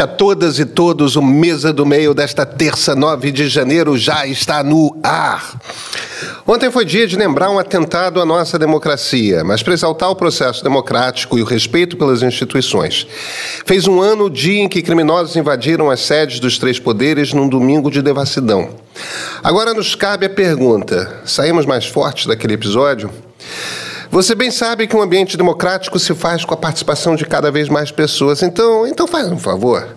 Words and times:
a 0.00 0.06
todas 0.06 0.58
e 0.58 0.64
todos. 0.64 1.16
O 1.16 1.22
Mesa 1.22 1.72
do 1.72 1.84
Meio 1.84 2.14
desta 2.14 2.44
terça, 2.44 2.94
9 2.94 3.30
de 3.30 3.48
janeiro, 3.48 3.96
já 3.96 4.26
está 4.26 4.62
no 4.62 4.96
ar. 5.02 5.58
Ontem 6.46 6.70
foi 6.70 6.84
dia 6.84 7.06
de 7.06 7.16
lembrar 7.16 7.50
um 7.50 7.58
atentado 7.58 8.20
à 8.20 8.26
nossa 8.26 8.58
democracia, 8.58 9.42
mas 9.42 9.62
para 9.62 9.72
exaltar 9.74 10.10
o 10.10 10.16
processo 10.16 10.62
democrático 10.62 11.38
e 11.38 11.42
o 11.42 11.46
respeito 11.46 11.96
pelas 11.96 12.22
instituições. 12.22 13.06
Fez 13.64 13.86
um 13.86 14.00
ano 14.00 14.24
o 14.24 14.30
dia 14.30 14.60
em 14.60 14.68
que 14.68 14.82
criminosos 14.82 15.36
invadiram 15.36 15.90
as 15.90 16.00
sedes 16.00 16.38
dos 16.38 16.58
três 16.58 16.78
poderes 16.78 17.32
num 17.32 17.48
domingo 17.48 17.90
de 17.90 18.02
devassidão. 18.02 18.68
Agora 19.42 19.72
nos 19.72 19.94
cabe 19.94 20.26
a 20.26 20.30
pergunta: 20.30 21.22
saímos 21.24 21.66
mais 21.66 21.86
fortes 21.86 22.26
daquele 22.26 22.54
episódio? 22.54 23.10
Você 24.14 24.32
bem 24.32 24.48
sabe 24.48 24.86
que 24.86 24.94
um 24.94 25.02
ambiente 25.02 25.36
democrático 25.36 25.98
se 25.98 26.14
faz 26.14 26.44
com 26.44 26.54
a 26.54 26.56
participação 26.56 27.16
de 27.16 27.24
cada 27.24 27.50
vez 27.50 27.68
mais 27.68 27.90
pessoas. 27.90 28.44
Então, 28.44 28.86
então 28.86 29.08
faz 29.08 29.26
um 29.26 29.36
favor. 29.36 29.88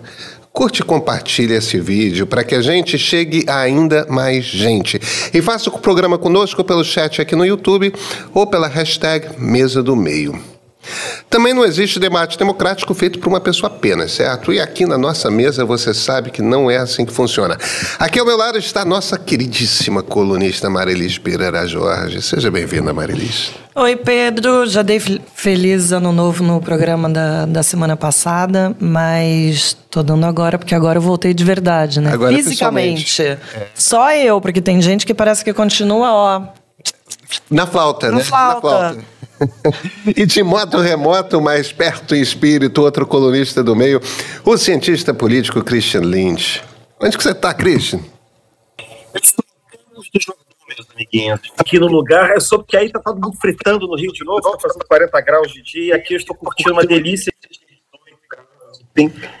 Curte 0.52 0.80
e 0.80 0.84
compartilhe 0.84 1.54
esse 1.54 1.78
vídeo 1.78 2.26
para 2.26 2.42
que 2.42 2.56
a 2.56 2.60
gente 2.60 2.98
chegue 2.98 3.44
a 3.46 3.60
ainda 3.60 4.08
mais 4.10 4.44
gente. 4.44 5.00
E 5.32 5.40
faça 5.40 5.70
o 5.70 5.78
programa 5.78 6.18
conosco 6.18 6.64
pelo 6.64 6.82
chat 6.82 7.22
aqui 7.22 7.36
no 7.36 7.46
YouTube 7.46 7.94
ou 8.34 8.44
pela 8.44 8.66
hashtag 8.66 9.38
Mesa 9.38 9.84
do 9.84 9.94
Meio. 9.94 10.57
Também 11.28 11.52
não 11.52 11.64
existe 11.64 11.98
debate 11.98 12.38
democrático 12.38 12.94
feito 12.94 13.18
por 13.18 13.28
uma 13.28 13.40
pessoa 13.40 13.70
apenas, 13.70 14.12
certo? 14.12 14.52
E 14.52 14.60
aqui 14.60 14.86
na 14.86 14.96
nossa 14.96 15.30
mesa 15.30 15.64
você 15.64 15.92
sabe 15.92 16.30
que 16.30 16.42
não 16.42 16.70
é 16.70 16.78
assim 16.78 17.04
que 17.04 17.12
funciona. 17.12 17.56
Aqui 17.98 18.18
ao 18.18 18.26
meu 18.26 18.36
lado 18.36 18.58
está 18.58 18.82
a 18.82 18.84
nossa 18.84 19.18
queridíssima 19.18 20.02
colunista 20.02 20.70
Marilis 20.70 21.18
Pereira 21.18 21.66
Jorge. 21.66 22.22
Seja 22.22 22.50
bem-vinda, 22.50 22.92
Marilis. 22.92 23.50
Oi, 23.74 23.94
Pedro. 23.94 24.66
Já 24.66 24.82
dei 24.82 24.98
feliz 24.98 25.92
ano 25.92 26.12
novo 26.12 26.42
no 26.42 26.60
programa 26.60 27.08
da, 27.08 27.46
da 27.46 27.62
semana 27.62 27.96
passada, 27.96 28.74
mas 28.80 29.76
tô 29.88 30.02
dando 30.02 30.26
agora, 30.26 30.58
porque 30.58 30.74
agora 30.74 30.98
eu 30.98 31.02
voltei 31.02 31.32
de 31.32 31.44
verdade, 31.44 32.00
né? 32.00 32.12
Agora, 32.12 32.34
Fisicamente. 32.34 33.22
É. 33.22 33.38
Só 33.74 34.12
eu, 34.12 34.40
porque 34.40 34.60
tem 34.60 34.82
gente 34.82 35.06
que 35.06 35.14
parece 35.14 35.44
que 35.44 35.52
continua, 35.52 36.12
ó. 36.12 36.42
Na 37.50 37.66
flauta, 37.66 38.10
Na 38.10 38.18
né? 38.18 38.24
flauta. 38.24 38.54
Na 38.54 38.60
flauta. 38.60 39.17
E 40.16 40.26
de 40.26 40.42
modo 40.42 40.78
remoto, 40.80 41.40
mais 41.40 41.72
perto 41.72 42.14
em 42.14 42.20
espírito, 42.20 42.82
outro 42.82 43.06
colunista 43.06 43.62
do 43.62 43.74
meio, 43.76 44.00
o 44.44 44.56
cientista 44.56 45.14
político 45.14 45.62
Christian 45.62 46.00
Lynch. 46.02 46.62
Onde 47.00 47.16
que 47.16 47.22
você 47.22 47.30
está, 47.30 47.54
Christian? 47.54 48.00
amiguinhos. 50.98 51.40
Aqui 51.56 51.78
no 51.78 51.86
lugar 51.86 52.30
é 52.30 52.40
só 52.40 52.58
porque 52.58 52.76
aí 52.76 52.90
tá 52.90 53.00
todo 53.00 53.20
mundo 53.20 53.36
fritando 53.40 53.86
no 53.86 53.96
Rio 53.96 54.12
de 54.12 54.24
novo, 54.24 54.40
tá 54.40 54.58
fazendo 54.60 54.84
40 54.86 55.20
graus 55.20 55.52
de 55.52 55.62
dia, 55.62 55.96
aqui 55.96 56.14
eu 56.14 56.18
estou 56.18 56.36
curtindo 56.36 56.72
uma 56.72 56.84
delícia. 56.84 57.32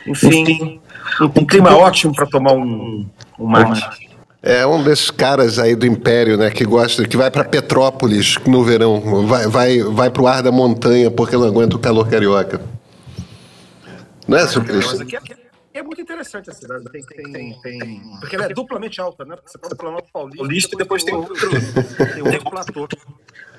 Enfim, 0.06 0.80
um 1.20 1.44
clima 1.44 1.76
ótimo 1.76 2.14
para 2.14 2.26
tomar 2.26 2.52
um, 2.52 3.08
um 3.38 3.46
mate. 3.46 4.07
É 4.42 4.64
um 4.64 4.82
desses 4.82 5.10
caras 5.10 5.58
aí 5.58 5.74
do 5.74 5.84
Império, 5.84 6.36
né, 6.36 6.48
que 6.50 6.64
gosta, 6.64 7.06
que 7.06 7.16
vai 7.16 7.30
para 7.30 7.44
Petrópolis 7.44 8.36
no 8.46 8.62
verão, 8.62 9.26
vai, 9.26 9.48
vai, 9.48 9.82
vai 9.82 10.10
pro 10.10 10.28
ar 10.28 10.42
da 10.42 10.52
montanha 10.52 11.10
porque 11.10 11.36
não 11.36 11.44
aguenta 11.44 11.74
o 11.74 11.78
calor 11.78 12.08
carioca. 12.08 12.60
Não 14.28 14.38
é, 14.38 14.46
seu 14.46 14.62
Cristo? 14.62 15.02
É, 15.74 15.78
é 15.78 15.82
muito 15.82 16.00
interessante 16.00 16.50
a 16.50 16.52
cidade. 16.52 16.84
Tem, 16.92 17.02
tem, 17.02 17.58
tem, 17.62 18.02
porque 18.20 18.36
ela 18.36 18.44
é 18.44 18.48
duplamente 18.50 19.00
alta, 19.00 19.24
né? 19.24 19.36
Você 19.44 19.58
passa 19.58 19.74
pelo 19.74 19.90
Planalto 19.90 20.08
Paulista 20.12 20.74
e 20.74 20.78
depois 20.78 21.02
tem 21.02 21.14
outro, 21.14 21.34
tem 22.14 22.22
outro 22.22 22.44
platô. 22.50 22.88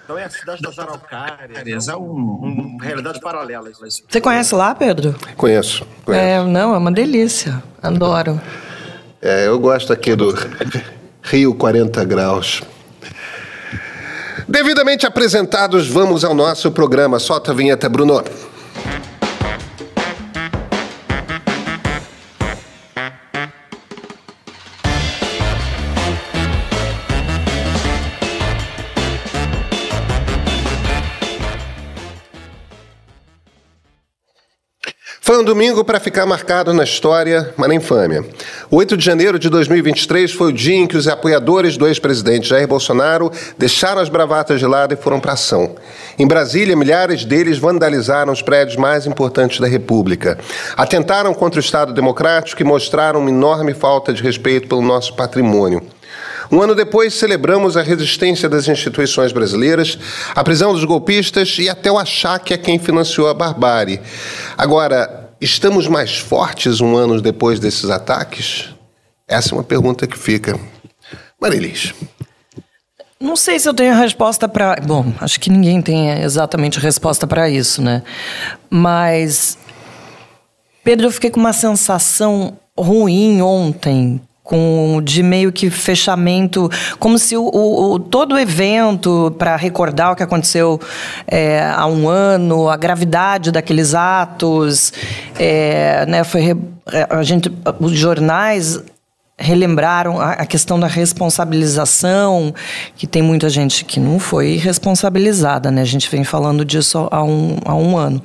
Então 0.06 0.18
é 0.18 0.24
a 0.24 0.30
cidade 0.30 0.62
das 0.62 0.80
araucárias, 0.80 1.88
é 1.88 1.96
um, 1.96 2.02
um, 2.02 2.78
realidade 2.82 3.20
paralela. 3.20 3.70
Você 3.72 4.22
conhece 4.22 4.56
lá, 4.56 4.74
Pedro? 4.74 5.14
Conheço. 5.36 5.86
conheço. 6.06 6.24
É, 6.24 6.44
não, 6.44 6.74
é 6.74 6.78
uma 6.78 6.92
delícia. 6.92 7.62
Adoro. 7.82 8.40
É, 9.22 9.48
eu 9.48 9.60
gosto 9.60 9.92
aqui 9.92 10.16
do 10.16 10.34
Rio 11.22 11.54
40 11.54 12.06
graus. 12.06 12.62
Devidamente 14.48 15.06
apresentados, 15.06 15.88
vamos 15.88 16.24
ao 16.24 16.34
nosso 16.34 16.72
programa. 16.72 17.20
Solta 17.20 17.52
a 17.52 17.54
vinheta, 17.54 17.90
Bruno. 17.90 18.24
Um 35.40 35.44
domingo 35.44 35.86
para 35.86 36.00
ficar 36.00 36.26
marcado 36.26 36.74
na 36.74 36.84
história, 36.84 37.54
mas 37.56 37.70
na 37.70 37.76
infâmia. 37.76 38.26
O 38.70 38.76
8 38.76 38.98
de 38.98 39.06
janeiro 39.06 39.40
de 39.40 39.50
2023 39.50 40.34
foi 40.34 40.50
o 40.50 40.54
dia 40.54 40.76
em 40.76 40.86
que 40.86 40.98
os 40.98 41.08
apoiadores 41.08 41.78
do 41.78 41.88
ex-presidente 41.88 42.50
Jair 42.50 42.68
Bolsonaro 42.68 43.32
deixaram 43.58 44.02
as 44.02 44.10
bravatas 44.10 44.60
de 44.60 44.66
lado 44.66 44.94
e 44.94 44.98
foram 44.98 45.20
para 45.20 45.34
ação. 45.34 45.76
Em 46.18 46.28
Brasília, 46.28 46.76
milhares 46.76 47.24
deles 47.24 47.58
vandalizaram 47.58 48.34
os 48.34 48.42
prédios 48.42 48.76
mais 48.76 49.06
importantes 49.06 49.60
da 49.60 49.68
República. 49.68 50.38
Atentaram 50.76 51.34
contra 51.34 51.60
o 51.60 51.64
Estado 51.64 51.94
Democrático 51.94 52.62
e 52.62 52.66
mostraram 52.66 53.22
uma 53.22 53.30
enorme 53.30 53.74
falta 53.74 54.12
de 54.12 54.22
respeito 54.22 54.68
pelo 54.68 54.82
nosso 54.82 55.16
patrimônio. 55.16 55.82
Um 56.52 56.62
ano 56.62 56.74
depois, 56.74 57.14
celebramos 57.14 57.78
a 57.78 57.84
resistência 57.84 58.50
das 58.50 58.68
instituições 58.68 59.32
brasileiras, 59.32 60.00
a 60.34 60.44
prisão 60.44 60.74
dos 60.74 60.84
golpistas 60.84 61.58
e 61.60 61.70
até 61.70 61.92
o 61.92 61.98
achaque 61.98 62.56
a 62.56 62.58
quem 62.58 62.80
financiou 62.80 63.28
a 63.28 63.36
barbárie. 63.36 64.02
Agora, 64.58 65.19
estamos 65.40 65.88
mais 65.88 66.18
fortes 66.18 66.82
um 66.82 66.96
ano 66.96 67.22
depois 67.22 67.60
desses 67.60 67.90
ataques? 67.90 68.70
Essa 69.28 69.54
é 69.54 69.58
uma 69.58 69.64
pergunta 69.64 70.08
que 70.08 70.18
fica. 70.18 70.60
Marilis. 71.40 71.94
Não 73.20 73.36
sei 73.36 73.60
se 73.60 73.68
eu 73.68 73.74
tenho 73.74 73.94
resposta 73.96 74.48
para. 74.48 74.78
Bom, 74.82 75.14
acho 75.20 75.40
que 75.40 75.50
ninguém 75.50 75.82
tem 75.82 76.10
exatamente 76.22 76.80
resposta 76.80 77.28
para 77.28 77.50
isso, 77.50 77.82
né? 77.82 78.02
Mas. 78.70 79.58
Pedro, 80.84 81.08
eu 81.08 81.12
fiquei 81.12 81.30
com 81.30 81.40
uma 81.40 81.54
sensação 81.54 82.58
ruim 82.78 83.42
ontem 83.42 84.22
com 84.50 85.00
de 85.04 85.22
meio 85.22 85.52
que 85.52 85.70
fechamento, 85.70 86.72
como 86.98 87.20
se 87.20 87.38
o, 87.38 87.44
o 87.46 88.00
todo 88.00 88.34
o 88.34 88.40
evento 88.40 89.32
para 89.38 89.56
recordar 89.56 90.12
o 90.12 90.16
que 90.16 90.24
aconteceu 90.24 90.82
é, 91.28 91.72
há 91.72 91.86
um 91.86 92.10
ano, 92.10 92.68
a 92.68 92.76
gravidade 92.76 93.52
daqueles 93.52 93.94
atos, 93.94 94.92
é, 95.38 96.04
né, 96.08 96.24
foi 96.24 96.58
a 97.12 97.22
gente, 97.22 97.52
os 97.80 97.92
jornais 97.92 98.82
relembraram 99.38 100.20
a 100.20 100.44
questão 100.48 100.80
da 100.80 100.88
responsabilização, 100.88 102.52
que 102.96 103.06
tem 103.06 103.22
muita 103.22 103.50
gente 103.50 103.86
que 103.86 104.00
não 104.00 104.18
foi 104.18 104.56
responsabilizada, 104.56 105.70
né? 105.70 105.82
A 105.82 105.86
gente 105.86 106.10
vem 106.10 106.24
falando 106.24 106.66
disso 106.66 107.08
há 107.12 107.24
um, 107.24 107.58
há 107.64 107.76
um 107.76 107.96
ano. 107.96 108.22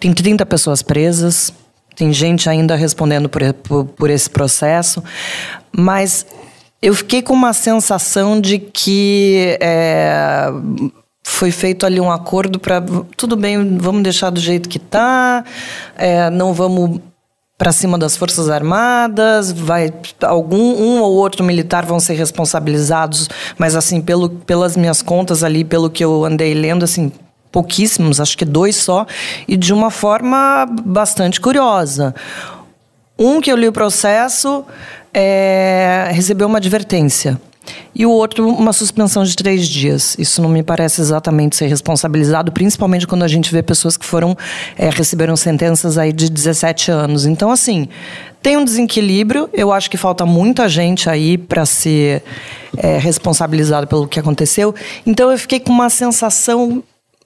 Tem 0.00 0.14
30 0.14 0.46
pessoas 0.46 0.80
presas, 0.80 1.52
tem 1.98 2.12
gente 2.12 2.48
ainda 2.48 2.76
respondendo 2.76 3.28
por, 3.28 3.52
por, 3.54 3.84
por, 3.84 4.08
esse 4.08 4.30
processo, 4.30 5.02
mas 5.76 6.24
eu 6.80 6.94
fiquei 6.94 7.20
com 7.20 7.32
uma 7.32 7.52
sensação 7.52 8.40
de 8.40 8.60
que 8.60 9.58
é, 9.60 10.46
foi 11.24 11.50
feito 11.50 11.84
ali 11.84 12.00
um 12.00 12.08
acordo 12.08 12.60
para 12.60 12.80
tudo 13.16 13.36
bem, 13.36 13.76
vamos 13.78 14.04
deixar 14.04 14.30
do 14.30 14.38
jeito 14.38 14.68
que 14.68 14.78
está, 14.78 15.44
é, 15.96 16.30
não 16.30 16.54
vamos 16.54 17.00
para 17.58 17.72
cima 17.72 17.98
das 17.98 18.16
forças 18.16 18.48
armadas, 18.48 19.50
vai 19.50 19.92
algum 20.22 20.80
um 20.80 21.00
ou 21.00 21.16
outro 21.16 21.42
militar 21.42 21.84
vão 21.84 21.98
ser 21.98 22.14
responsabilizados, 22.14 23.28
mas 23.58 23.74
assim 23.74 24.00
pelo, 24.00 24.30
pelas 24.30 24.76
minhas 24.76 25.02
contas 25.02 25.42
ali, 25.42 25.64
pelo 25.64 25.90
que 25.90 26.04
eu 26.04 26.24
andei 26.24 26.54
lendo, 26.54 26.84
assim 26.84 27.10
pouquíssimos, 27.50 28.20
acho 28.20 28.36
que 28.36 28.44
dois 28.44 28.76
só, 28.76 29.06
e 29.46 29.56
de 29.56 29.72
uma 29.72 29.90
forma 29.90 30.66
bastante 30.84 31.40
curiosa. 31.40 32.14
Um 33.18 33.40
que 33.40 33.50
eu 33.50 33.56
li 33.56 33.66
o 33.66 33.72
processo 33.72 34.64
é, 35.12 36.10
recebeu 36.12 36.46
uma 36.46 36.58
advertência. 36.58 37.40
E 37.94 38.06
o 38.06 38.10
outro, 38.10 38.48
uma 38.48 38.72
suspensão 38.72 39.24
de 39.24 39.34
três 39.34 39.68
dias. 39.68 40.16
Isso 40.18 40.40
não 40.40 40.48
me 40.48 40.62
parece 40.62 41.00
exatamente 41.00 41.56
ser 41.56 41.66
responsabilizado, 41.66 42.52
principalmente 42.52 43.06
quando 43.06 43.24
a 43.24 43.28
gente 43.28 43.52
vê 43.52 43.62
pessoas 43.62 43.96
que 43.96 44.06
foram 44.06 44.36
é, 44.76 44.88
receberam 44.88 45.36
sentenças 45.36 45.98
aí 45.98 46.12
de 46.12 46.30
17 46.30 46.90
anos. 46.90 47.26
Então, 47.26 47.50
assim, 47.50 47.88
tem 48.42 48.56
um 48.56 48.64
desequilíbrio. 48.64 49.50
Eu 49.52 49.72
acho 49.72 49.90
que 49.90 49.96
falta 49.96 50.24
muita 50.24 50.68
gente 50.68 51.10
aí 51.10 51.36
para 51.36 51.66
ser 51.66 52.22
é, 52.76 52.98
responsabilizado 52.98 53.86
pelo 53.86 54.06
que 54.06 54.20
aconteceu. 54.20 54.74
Então, 55.04 55.30
eu 55.30 55.38
fiquei 55.38 55.60
com 55.60 55.72
uma 55.72 55.90
sensação 55.90 56.82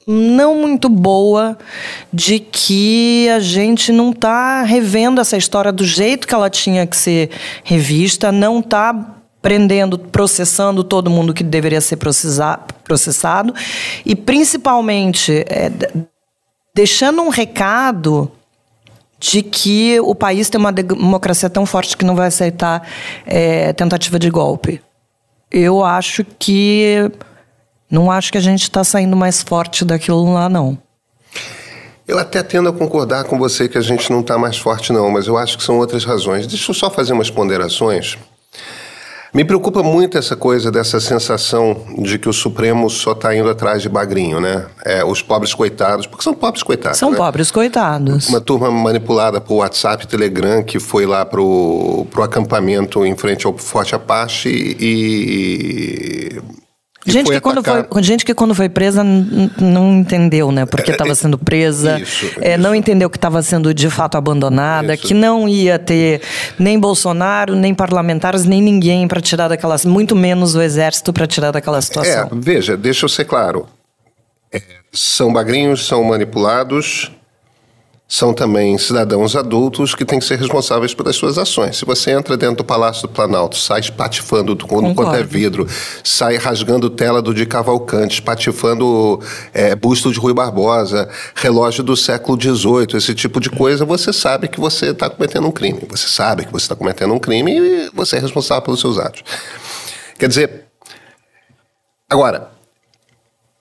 não 0.06 0.56
muito 0.56 0.88
boa 0.88 1.56
de 2.12 2.38
que 2.38 3.28
a 3.28 3.40
gente 3.40 3.92
não 3.92 4.10
está 4.10 4.62
revendo 4.62 5.20
essa 5.20 5.36
história 5.36 5.70
do 5.70 5.84
jeito 5.84 6.26
que 6.26 6.34
ela 6.34 6.50
tinha 6.50 6.86
que 6.86 6.96
ser 6.96 7.30
revista, 7.62 8.32
não 8.32 8.60
está 8.60 9.16
prendendo, 9.40 9.98
processando 9.98 10.84
todo 10.84 11.10
mundo 11.10 11.34
que 11.34 11.42
deveria 11.42 11.80
ser 11.80 11.96
processado 11.96 13.54
e 14.06 14.14
principalmente 14.14 15.44
é, 15.48 15.70
deixando 16.74 17.22
um 17.22 17.28
recado 17.28 18.30
de 19.18 19.40
que 19.40 20.00
o 20.00 20.14
país 20.14 20.50
tem 20.50 20.60
uma 20.60 20.72
democracia 20.72 21.48
tão 21.48 21.64
forte 21.64 21.96
que 21.96 22.04
não 22.04 22.16
vai 22.16 22.26
aceitar 22.26 22.88
é, 23.24 23.72
tentativa 23.72 24.18
de 24.18 24.28
golpe. 24.30 24.80
Eu 25.50 25.84
acho 25.84 26.24
que. 26.38 27.10
Não 27.92 28.10
acho 28.10 28.32
que 28.32 28.38
a 28.38 28.40
gente 28.40 28.62
está 28.62 28.82
saindo 28.82 29.14
mais 29.14 29.42
forte 29.42 29.84
daquilo 29.84 30.32
lá, 30.32 30.48
não. 30.48 30.78
Eu 32.08 32.18
até 32.18 32.42
tendo 32.42 32.70
a 32.70 32.72
concordar 32.72 33.24
com 33.24 33.38
você 33.38 33.68
que 33.68 33.76
a 33.76 33.82
gente 33.82 34.10
não 34.10 34.20
está 34.20 34.38
mais 34.38 34.56
forte, 34.56 34.94
não, 34.94 35.10
mas 35.10 35.26
eu 35.26 35.36
acho 35.36 35.58
que 35.58 35.62
são 35.62 35.76
outras 35.76 36.02
razões. 36.02 36.46
Deixa 36.46 36.70
eu 36.70 36.74
só 36.74 36.88
fazer 36.88 37.12
umas 37.12 37.28
ponderações. 37.28 38.16
Me 39.34 39.44
preocupa 39.44 39.82
muito 39.82 40.16
essa 40.16 40.34
coisa 40.34 40.70
dessa 40.70 41.00
sensação 41.00 41.84
de 41.98 42.18
que 42.18 42.30
o 42.30 42.32
Supremo 42.32 42.88
só 42.88 43.12
está 43.12 43.34
indo 43.36 43.48
atrás 43.50 43.82
de 43.82 43.90
bagrinho, 43.90 44.40
né? 44.40 44.66
É, 44.86 45.04
os 45.04 45.20
pobres 45.20 45.52
coitados, 45.52 46.06
porque 46.06 46.24
são 46.24 46.32
pobres 46.32 46.62
coitados. 46.62 46.98
São 46.98 47.10
né? 47.10 47.16
pobres 47.18 47.50
coitados. 47.50 48.26
Uma 48.28 48.40
turma 48.40 48.70
manipulada 48.70 49.38
por 49.38 49.56
WhatsApp, 49.56 50.06
Telegram, 50.06 50.62
que 50.62 50.80
foi 50.80 51.04
lá 51.04 51.26
pro, 51.26 52.06
pro 52.10 52.22
acampamento 52.22 53.04
em 53.04 53.14
frente 53.16 53.46
ao 53.46 53.56
Forte 53.56 53.94
Apache 53.94 54.48
e 54.50 56.42
Gente 57.04 57.30
que, 57.30 57.40
quando 57.40 57.62
foi, 57.64 58.02
gente 58.02 58.24
que 58.24 58.32
quando 58.32 58.54
foi 58.54 58.68
presa 58.68 59.02
não 59.02 59.92
entendeu, 59.98 60.52
né? 60.52 60.64
Porque 60.64 60.92
estava 60.92 61.10
é, 61.10 61.14
sendo 61.14 61.36
presa, 61.36 61.98
isso, 61.98 62.26
é, 62.40 62.52
isso. 62.52 62.62
não 62.62 62.74
entendeu 62.74 63.10
que 63.10 63.16
estava 63.16 63.42
sendo 63.42 63.74
de 63.74 63.90
fato 63.90 64.16
abandonada, 64.16 64.94
isso. 64.94 65.08
que 65.08 65.14
não 65.14 65.48
ia 65.48 65.78
ter 65.78 66.20
nem 66.58 66.78
Bolsonaro, 66.78 67.56
nem 67.56 67.74
parlamentares, 67.74 68.44
nem 68.44 68.62
ninguém 68.62 69.08
para 69.08 69.20
tirar 69.20 69.48
daquelas, 69.48 69.84
muito 69.84 70.14
menos 70.14 70.54
o 70.54 70.62
exército 70.62 71.12
para 71.12 71.26
tirar 71.26 71.50
daquela 71.50 71.80
situação. 71.80 72.28
É, 72.30 72.34
veja, 72.34 72.76
deixa 72.76 73.04
eu 73.04 73.08
ser 73.08 73.24
claro. 73.24 73.66
É, 74.52 74.62
são 74.92 75.32
bagrinhos, 75.32 75.86
são 75.86 76.04
manipulados, 76.04 77.10
são 78.12 78.34
também 78.34 78.76
cidadãos 78.76 79.34
adultos 79.34 79.94
que 79.94 80.04
têm 80.04 80.18
que 80.18 80.26
ser 80.26 80.38
responsáveis 80.38 80.92
pelas 80.92 81.16
suas 81.16 81.38
ações. 81.38 81.78
Se 81.78 81.86
você 81.86 82.10
entra 82.10 82.36
dentro 82.36 82.56
do 82.56 82.64
Palácio 82.64 83.08
do 83.08 83.08
Planalto, 83.08 83.56
sai 83.56 83.80
espatifando 83.80 84.54
quando, 84.66 84.94
quanto 84.94 85.16
é 85.16 85.22
vidro, 85.22 85.66
sai 86.04 86.36
rasgando 86.36 86.90
tela 86.90 87.22
do 87.22 87.32
de 87.32 87.46
Cavalcante, 87.46 88.16
espatifando 88.16 89.18
é, 89.54 89.74
busto 89.74 90.12
de 90.12 90.18
Rui 90.18 90.34
Barbosa, 90.34 91.08
relógio 91.34 91.82
do 91.82 91.96
século 91.96 92.38
XVIII, 92.38 92.98
esse 92.98 93.14
tipo 93.14 93.40
de 93.40 93.48
coisa, 93.48 93.82
você 93.86 94.12
sabe 94.12 94.46
que 94.46 94.60
você 94.60 94.90
está 94.90 95.08
cometendo 95.08 95.46
um 95.46 95.50
crime. 95.50 95.80
Você 95.88 96.06
sabe 96.06 96.44
que 96.44 96.52
você 96.52 96.64
está 96.64 96.76
cometendo 96.76 97.14
um 97.14 97.18
crime 97.18 97.58
e 97.58 97.90
você 97.94 98.16
é 98.16 98.20
responsável 98.20 98.62
pelos 98.62 98.80
seus 98.80 98.98
atos. 98.98 99.24
Quer 100.18 100.28
dizer, 100.28 100.66
agora, 102.10 102.51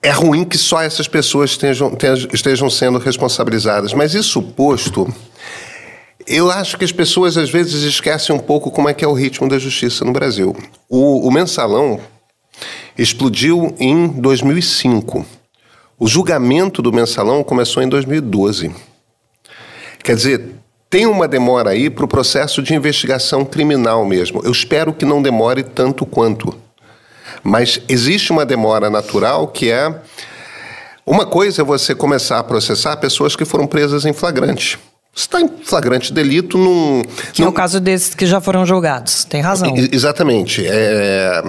é 0.02 0.10
ruim 0.10 0.44
que 0.44 0.58
só 0.58 0.82
essas 0.82 1.06
pessoas 1.06 1.50
estejam, 1.50 1.96
estejam 2.32 2.68
sendo 2.68 2.98
responsabilizadas. 2.98 3.94
Mas 3.94 4.14
isso 4.14 4.42
posto, 4.42 5.06
eu 6.26 6.50
acho 6.50 6.76
que 6.76 6.84
as 6.84 6.90
pessoas 6.90 7.36
às 7.36 7.48
vezes 7.48 7.82
esquecem 7.84 8.34
um 8.34 8.38
pouco 8.38 8.70
como 8.70 8.88
é 8.88 8.94
que 8.94 9.04
é 9.04 9.08
o 9.08 9.12
ritmo 9.12 9.48
da 9.48 9.58
justiça 9.58 10.04
no 10.04 10.12
Brasil. 10.12 10.56
O, 10.88 11.28
o 11.28 11.30
mensalão 11.30 12.00
explodiu 12.98 13.74
em 13.78 14.08
2005. 14.08 15.24
O 15.98 16.08
julgamento 16.08 16.82
do 16.82 16.92
mensalão 16.92 17.44
começou 17.44 17.80
em 17.80 17.88
2012. 17.88 18.72
Quer 20.02 20.16
dizer, 20.16 20.50
tem 20.90 21.06
uma 21.06 21.28
demora 21.28 21.70
aí 21.70 21.88
para 21.88 22.04
o 22.04 22.08
processo 22.08 22.60
de 22.60 22.74
investigação 22.74 23.44
criminal 23.44 24.04
mesmo. 24.04 24.42
Eu 24.44 24.50
espero 24.50 24.92
que 24.92 25.04
não 25.04 25.22
demore 25.22 25.62
tanto 25.62 26.04
quanto. 26.04 26.54
Mas 27.42 27.80
existe 27.88 28.30
uma 28.30 28.46
demora 28.46 28.88
natural 28.88 29.48
que 29.48 29.70
é. 29.70 29.94
Uma 31.04 31.26
coisa 31.26 31.62
é 31.62 31.64
você 31.64 31.94
começar 31.94 32.38
a 32.38 32.44
processar 32.44 32.96
pessoas 32.96 33.34
que 33.34 33.44
foram 33.44 33.66
presas 33.66 34.04
em 34.04 34.12
flagrante. 34.12 34.78
Você 35.14 35.24
está 35.24 35.40
em 35.40 35.48
flagrante 35.48 36.12
delito 36.12 36.56
num. 36.56 37.02
Que 37.32 37.42
num... 37.42 37.48
é 37.48 37.50
o 37.50 37.52
caso 37.52 37.80
desses 37.80 38.14
que 38.14 38.24
já 38.24 38.40
foram 38.40 38.64
julgados, 38.64 39.24
tem 39.24 39.42
razão. 39.42 39.74
exatamente. 39.92 40.64
É... 40.66 41.42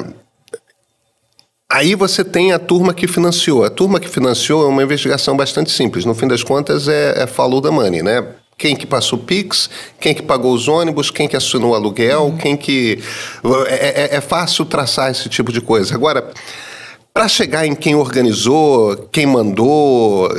Aí 1.72 1.96
você 1.96 2.24
tem 2.24 2.52
a 2.52 2.60
turma 2.60 2.94
que 2.94 3.08
financiou. 3.08 3.64
A 3.64 3.70
turma 3.70 4.00
que 4.00 4.08
financiou 4.08 4.66
é 4.66 4.68
uma 4.68 4.84
investigação 4.84 5.36
bastante 5.36 5.72
simples. 5.72 6.06
No 6.06 6.14
fim 6.14 6.28
das 6.28 6.44
contas, 6.44 6.88
é, 6.88 7.24
é 7.24 7.26
follow 7.26 7.62
the 7.62 7.72
money, 7.72 8.04
né? 8.04 8.24
Quem 8.58 8.76
que 8.76 8.86
passou 8.86 9.20
o 9.20 9.24
Pix, 9.24 9.70
quem 10.00 10.14
que 10.14 10.22
pagou 10.22 10.54
os 10.54 10.68
ônibus, 10.68 11.10
quem 11.10 11.28
que 11.28 11.36
assinou 11.36 11.72
o 11.72 11.76
aluguel, 11.76 12.26
uhum. 12.26 12.38
quem 12.38 12.56
que. 12.56 13.00
É, 13.68 14.16
é, 14.16 14.16
é 14.18 14.22
fácil 14.22 14.66
traçar 14.66 15.12
esse 15.12 15.28
tipo 15.28 15.52
de 15.52 15.60
coisa. 15.60 15.96
Agora, 15.96 16.32
para 17.14 17.28
chegar 17.28 17.66
em 17.66 17.76
quem 17.76 17.96
organizou, 17.96 19.08
quem 19.12 19.26
mandou, 19.26 20.30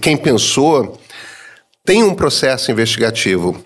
quem 0.00 0.16
pensou, 0.16 0.98
tem 1.84 2.02
um 2.02 2.14
processo 2.14 2.70
investigativo. 2.70 3.60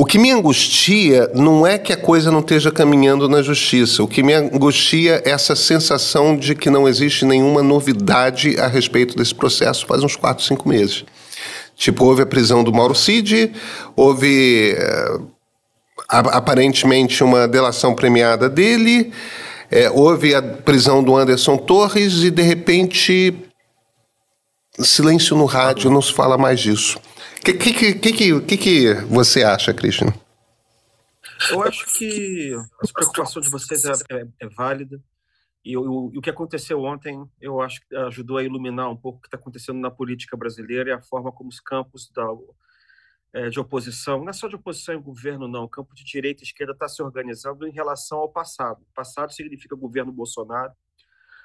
O 0.00 0.04
que 0.04 0.16
me 0.16 0.30
angustia 0.30 1.28
não 1.34 1.66
é 1.66 1.76
que 1.76 1.92
a 1.92 1.96
coisa 1.96 2.30
não 2.30 2.38
esteja 2.38 2.70
caminhando 2.70 3.28
na 3.28 3.42
justiça. 3.42 4.00
O 4.00 4.06
que 4.06 4.22
me 4.22 4.32
angustia 4.32 5.20
é 5.24 5.30
essa 5.30 5.56
sensação 5.56 6.36
de 6.36 6.54
que 6.54 6.70
não 6.70 6.86
existe 6.86 7.24
nenhuma 7.24 7.64
novidade 7.64 8.56
a 8.60 8.68
respeito 8.68 9.16
desse 9.16 9.34
processo 9.34 9.84
faz 9.84 10.04
uns 10.04 10.14
quatro, 10.14 10.44
cinco 10.44 10.68
meses. 10.68 11.04
Tipo, 11.78 12.06
houve 12.06 12.22
a 12.22 12.26
prisão 12.26 12.64
do 12.64 12.72
Mauro 12.72 12.94
Cid, 12.94 13.52
houve 13.94 14.74
é, 14.76 15.18
aparentemente 16.08 17.22
uma 17.22 17.46
delação 17.46 17.94
premiada 17.94 18.48
dele, 18.48 19.12
é, 19.70 19.88
houve 19.88 20.34
a 20.34 20.42
prisão 20.42 21.04
do 21.04 21.16
Anderson 21.16 21.56
Torres 21.56 22.24
e, 22.24 22.32
de 22.32 22.42
repente, 22.42 23.32
silêncio 24.80 25.36
no 25.36 25.44
rádio, 25.44 25.88
não 25.88 26.02
se 26.02 26.12
fala 26.12 26.36
mais 26.36 26.58
disso. 26.58 26.98
O 27.38 27.44
que, 27.44 27.54
que, 27.54 27.94
que, 27.94 28.40
que, 28.40 28.56
que 28.56 28.94
você 29.08 29.44
acha, 29.44 29.72
Christian? 29.72 30.12
Eu 31.48 31.62
acho 31.62 31.86
que 31.96 32.56
a 32.82 32.92
preocupação 32.92 33.40
de 33.40 33.50
vocês 33.50 33.84
é, 33.84 33.92
é, 34.10 34.24
é 34.40 34.48
válida. 34.48 35.00
E 35.68 35.76
o, 35.76 36.06
o, 36.06 36.20
que 36.22 36.30
aconteceu 36.30 36.82
ontem, 36.82 37.30
eu 37.38 37.60
acho 37.60 37.86
que 37.86 37.94
ajudou 37.94 38.38
a 38.38 38.42
iluminar 38.42 38.88
um 38.88 38.96
pouco 38.96 39.18
o 39.18 39.20
que 39.20 39.26
está 39.26 39.36
acontecendo 39.36 39.78
na 39.78 39.90
política 39.90 40.34
brasileira 40.34 40.88
e 40.88 40.92
a 40.94 41.02
forma 41.02 41.30
como 41.30 41.50
os 41.50 41.60
campos 41.60 42.10
da, 42.10 42.26
é, 43.34 43.50
de 43.50 43.60
oposição, 43.60 44.20
não 44.20 44.30
é 44.30 44.32
só 44.32 44.48
de 44.48 44.56
oposição 44.56 44.94
em 44.94 45.02
governo, 45.02 45.46
não, 45.46 45.64
o 45.64 45.68
campo 45.68 45.94
de 45.94 46.04
direita 46.04 46.42
e 46.42 46.46
esquerda 46.46 46.72
está 46.72 46.88
se 46.88 47.02
organizando 47.02 47.68
em 47.68 47.70
relação 47.70 48.16
ao 48.16 48.30
passado. 48.30 48.82
Passado 48.94 49.30
significa 49.30 49.76
governo 49.76 50.10
Bolsonaro, 50.10 50.72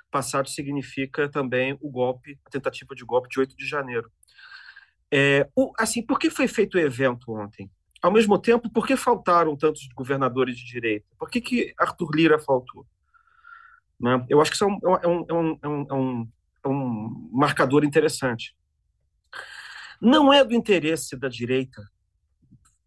passado 0.10 0.48
significa 0.48 1.28
também 1.28 1.78
o 1.82 1.92
golpe, 1.92 2.40
a 2.46 2.50
tentativa 2.50 2.96
de 2.96 3.04
golpe 3.04 3.28
de 3.28 3.42
8 3.42 3.58
de 3.58 3.68
janeiro. 3.68 4.10
É, 5.12 5.50
o, 5.54 5.74
assim, 5.78 6.02
por 6.02 6.18
que 6.18 6.30
foi 6.30 6.48
feito 6.48 6.76
o 6.76 6.80
evento 6.80 7.30
ontem? 7.34 7.70
Ao 8.02 8.10
mesmo 8.10 8.40
tempo, 8.40 8.72
por 8.72 8.88
que 8.88 8.96
faltaram 8.96 9.54
tantos 9.58 9.86
governadores 9.94 10.58
de 10.58 10.66
direita? 10.66 11.06
Por 11.20 11.30
que, 11.30 11.42
que 11.42 11.74
Arthur 11.78 12.16
Lira 12.16 12.40
faltou? 12.40 12.88
Né? 14.00 14.26
Eu 14.30 14.42
acho 14.42 14.52
que 14.52 14.56
isso 14.56 14.64
é 14.64 14.68
um, 14.68 14.80
é 14.98 15.08
um, 15.08 15.26
é 15.30 15.34
um, 15.34 15.60
é 15.90 15.94
um, 15.94 16.32
é 16.64 16.68
um 16.68 17.30
marcador 17.32 17.84
interessante. 17.84 18.56
Não 20.02 20.34
é 20.34 20.44
do 20.44 20.54
interesse 20.54 21.16
da 21.16 21.30
direita, 21.30 21.82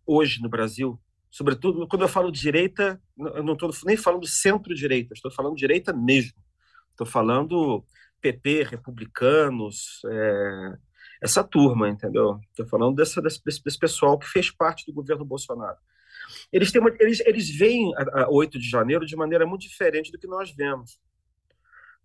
hoje 0.07 0.41
no 0.41 0.49
Brasil, 0.49 1.01
sobretudo 1.31 1.87
quando 1.89 2.03
eu 2.03 2.09
falo 2.09 2.31
direita, 2.31 3.01
eu 3.19 3.43
não 3.43 3.55
estou 3.55 3.71
nem 3.85 3.97
falando 3.97 4.27
centro-direita, 4.27 5.15
estou 5.15 5.31
falando 5.31 5.57
direita 5.57 5.93
mesmo. 5.93 6.39
Estou 6.91 7.07
falando 7.07 7.85
PP, 8.23 8.63
republicanos, 8.65 10.01
é, 10.07 10.79
essa 11.23 11.45
turma, 11.45 11.89
entendeu? 11.89 12.41
Estou 12.51 12.67
falando 12.67 12.97
dessa, 12.97 13.21
desse, 13.21 13.43
desse, 13.43 13.79
pessoal 13.79 14.19
que 14.19 14.27
fez 14.27 14.51
parte 14.51 14.87
do 14.87 14.95
governo 14.95 15.25
Bolsonaro. 15.25 15.77
Eles, 16.53 16.71
têm 16.71 16.81
uma, 16.81 16.95
eles, 17.01 17.21
eles 17.21 17.51
veem 17.51 17.93
a, 17.97 18.23
a 18.23 18.31
8 18.31 18.59
de 18.59 18.69
janeiro 18.69 19.05
de 19.05 19.17
maneira 19.17 19.47
muito 19.47 19.63
diferente 19.63 20.11
do 20.11 20.19
que 20.19 20.27
nós 20.27 20.51
vemos. 20.51 20.99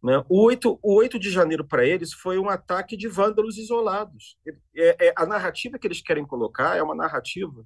Né? 0.03 0.23
O, 0.27 0.45
8, 0.45 0.79
o 0.81 0.95
8 0.95 1.19
de 1.19 1.29
janeiro, 1.29 1.63
para 1.63 1.85
eles, 1.85 2.13
foi 2.13 2.39
um 2.39 2.49
ataque 2.49 2.97
de 2.97 3.07
vândalos 3.07 3.57
isolados. 3.57 4.37
É, 4.75 5.07
é, 5.07 5.13
a 5.15 5.25
narrativa 5.25 5.77
que 5.77 5.87
eles 5.87 6.01
querem 6.01 6.25
colocar 6.25 6.75
é 6.75 6.81
uma 6.81 6.95
narrativa 6.95 7.65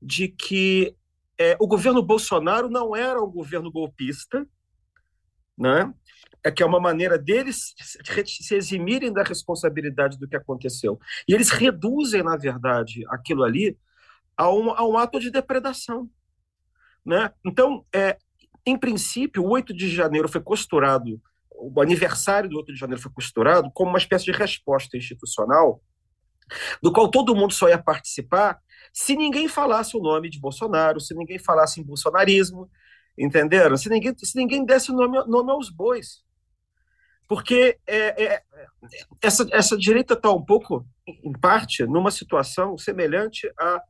de 0.00 0.28
que 0.28 0.94
é, 1.38 1.56
o 1.58 1.66
governo 1.66 2.02
Bolsonaro 2.02 2.68
não 2.68 2.94
era 2.94 3.22
um 3.22 3.30
governo 3.30 3.70
golpista, 3.70 4.46
né? 5.56 5.92
é 6.46 6.50
que 6.50 6.62
é 6.62 6.66
uma 6.66 6.78
maneira 6.78 7.18
deles 7.18 7.74
se 8.24 8.54
eximirem 8.54 9.12
da 9.12 9.24
responsabilidade 9.24 10.16
do 10.16 10.28
que 10.28 10.36
aconteceu. 10.36 10.96
E 11.28 11.34
eles 11.34 11.50
reduzem, 11.50 12.22
na 12.22 12.36
verdade, 12.36 13.04
aquilo 13.08 13.42
ali 13.42 13.76
a 14.36 14.50
um, 14.50 14.70
a 14.70 14.86
um 14.86 14.98
ato 14.98 15.18
de 15.18 15.30
depredação. 15.30 16.08
Né? 17.04 17.32
Então, 17.44 17.84
é, 17.94 18.18
em 18.64 18.76
princípio, 18.76 19.44
o 19.44 19.50
8 19.50 19.74
de 19.74 19.88
janeiro 19.88 20.28
foi 20.28 20.40
costurado 20.40 21.20
o 21.58 21.80
aniversário 21.80 22.48
do 22.48 22.58
8 22.58 22.72
de 22.72 22.78
janeiro 22.78 23.02
foi 23.02 23.10
costurado 23.10 23.70
como 23.72 23.90
uma 23.90 23.98
espécie 23.98 24.24
de 24.26 24.32
resposta 24.32 24.96
institucional, 24.96 25.80
do 26.82 26.92
qual 26.92 27.10
todo 27.10 27.34
mundo 27.34 27.52
só 27.52 27.68
ia 27.68 27.82
participar 27.82 28.60
se 28.92 29.16
ninguém 29.16 29.48
falasse 29.48 29.96
o 29.96 30.00
nome 30.00 30.30
de 30.30 30.38
Bolsonaro, 30.38 31.00
se 31.00 31.14
ninguém 31.14 31.38
falasse 31.38 31.80
em 31.80 31.84
bolsonarismo, 31.84 32.70
entenderam? 33.18 33.76
Se 33.76 33.88
ninguém, 33.88 34.14
se 34.16 34.36
ninguém 34.36 34.64
desse 34.64 34.92
nome, 34.92 35.22
nome 35.26 35.50
aos 35.50 35.68
bois. 35.68 36.24
Porque 37.28 37.78
é, 37.86 38.24
é, 38.24 38.42
essa, 39.20 39.46
essa 39.52 39.76
direita 39.76 40.14
está 40.14 40.30
um 40.30 40.42
pouco, 40.42 40.86
em 41.06 41.32
parte, 41.32 41.84
numa 41.84 42.10
situação 42.10 42.78
semelhante 42.78 43.50
a, 43.58 43.82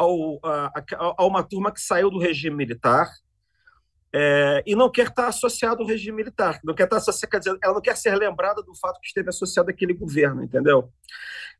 ao, 0.00 0.40
a, 0.42 0.72
a, 1.18 1.26
uma 1.26 1.42
turma 1.42 1.70
que 1.70 1.80
saiu 1.80 2.10
do 2.10 2.18
regime 2.18 2.56
militar 2.56 3.10
é, 4.12 4.62
e 4.66 4.74
não 4.74 4.90
quer 4.90 5.08
estar 5.08 5.28
associado 5.28 5.82
ao 5.82 5.88
regime 5.88 6.16
militar, 6.16 6.58
não 6.64 6.74
quer 6.74 6.84
estar 6.84 6.96
associado, 6.96 7.30
quer 7.30 7.38
dizer, 7.38 7.58
ela 7.62 7.74
não 7.74 7.82
quer 7.82 7.96
ser 7.96 8.16
lembrada 8.16 8.62
do 8.62 8.74
fato 8.74 8.98
que 9.00 9.06
esteve 9.06 9.28
associada 9.28 9.70
àquele 9.70 9.92
governo, 9.92 10.42
entendeu? 10.42 10.90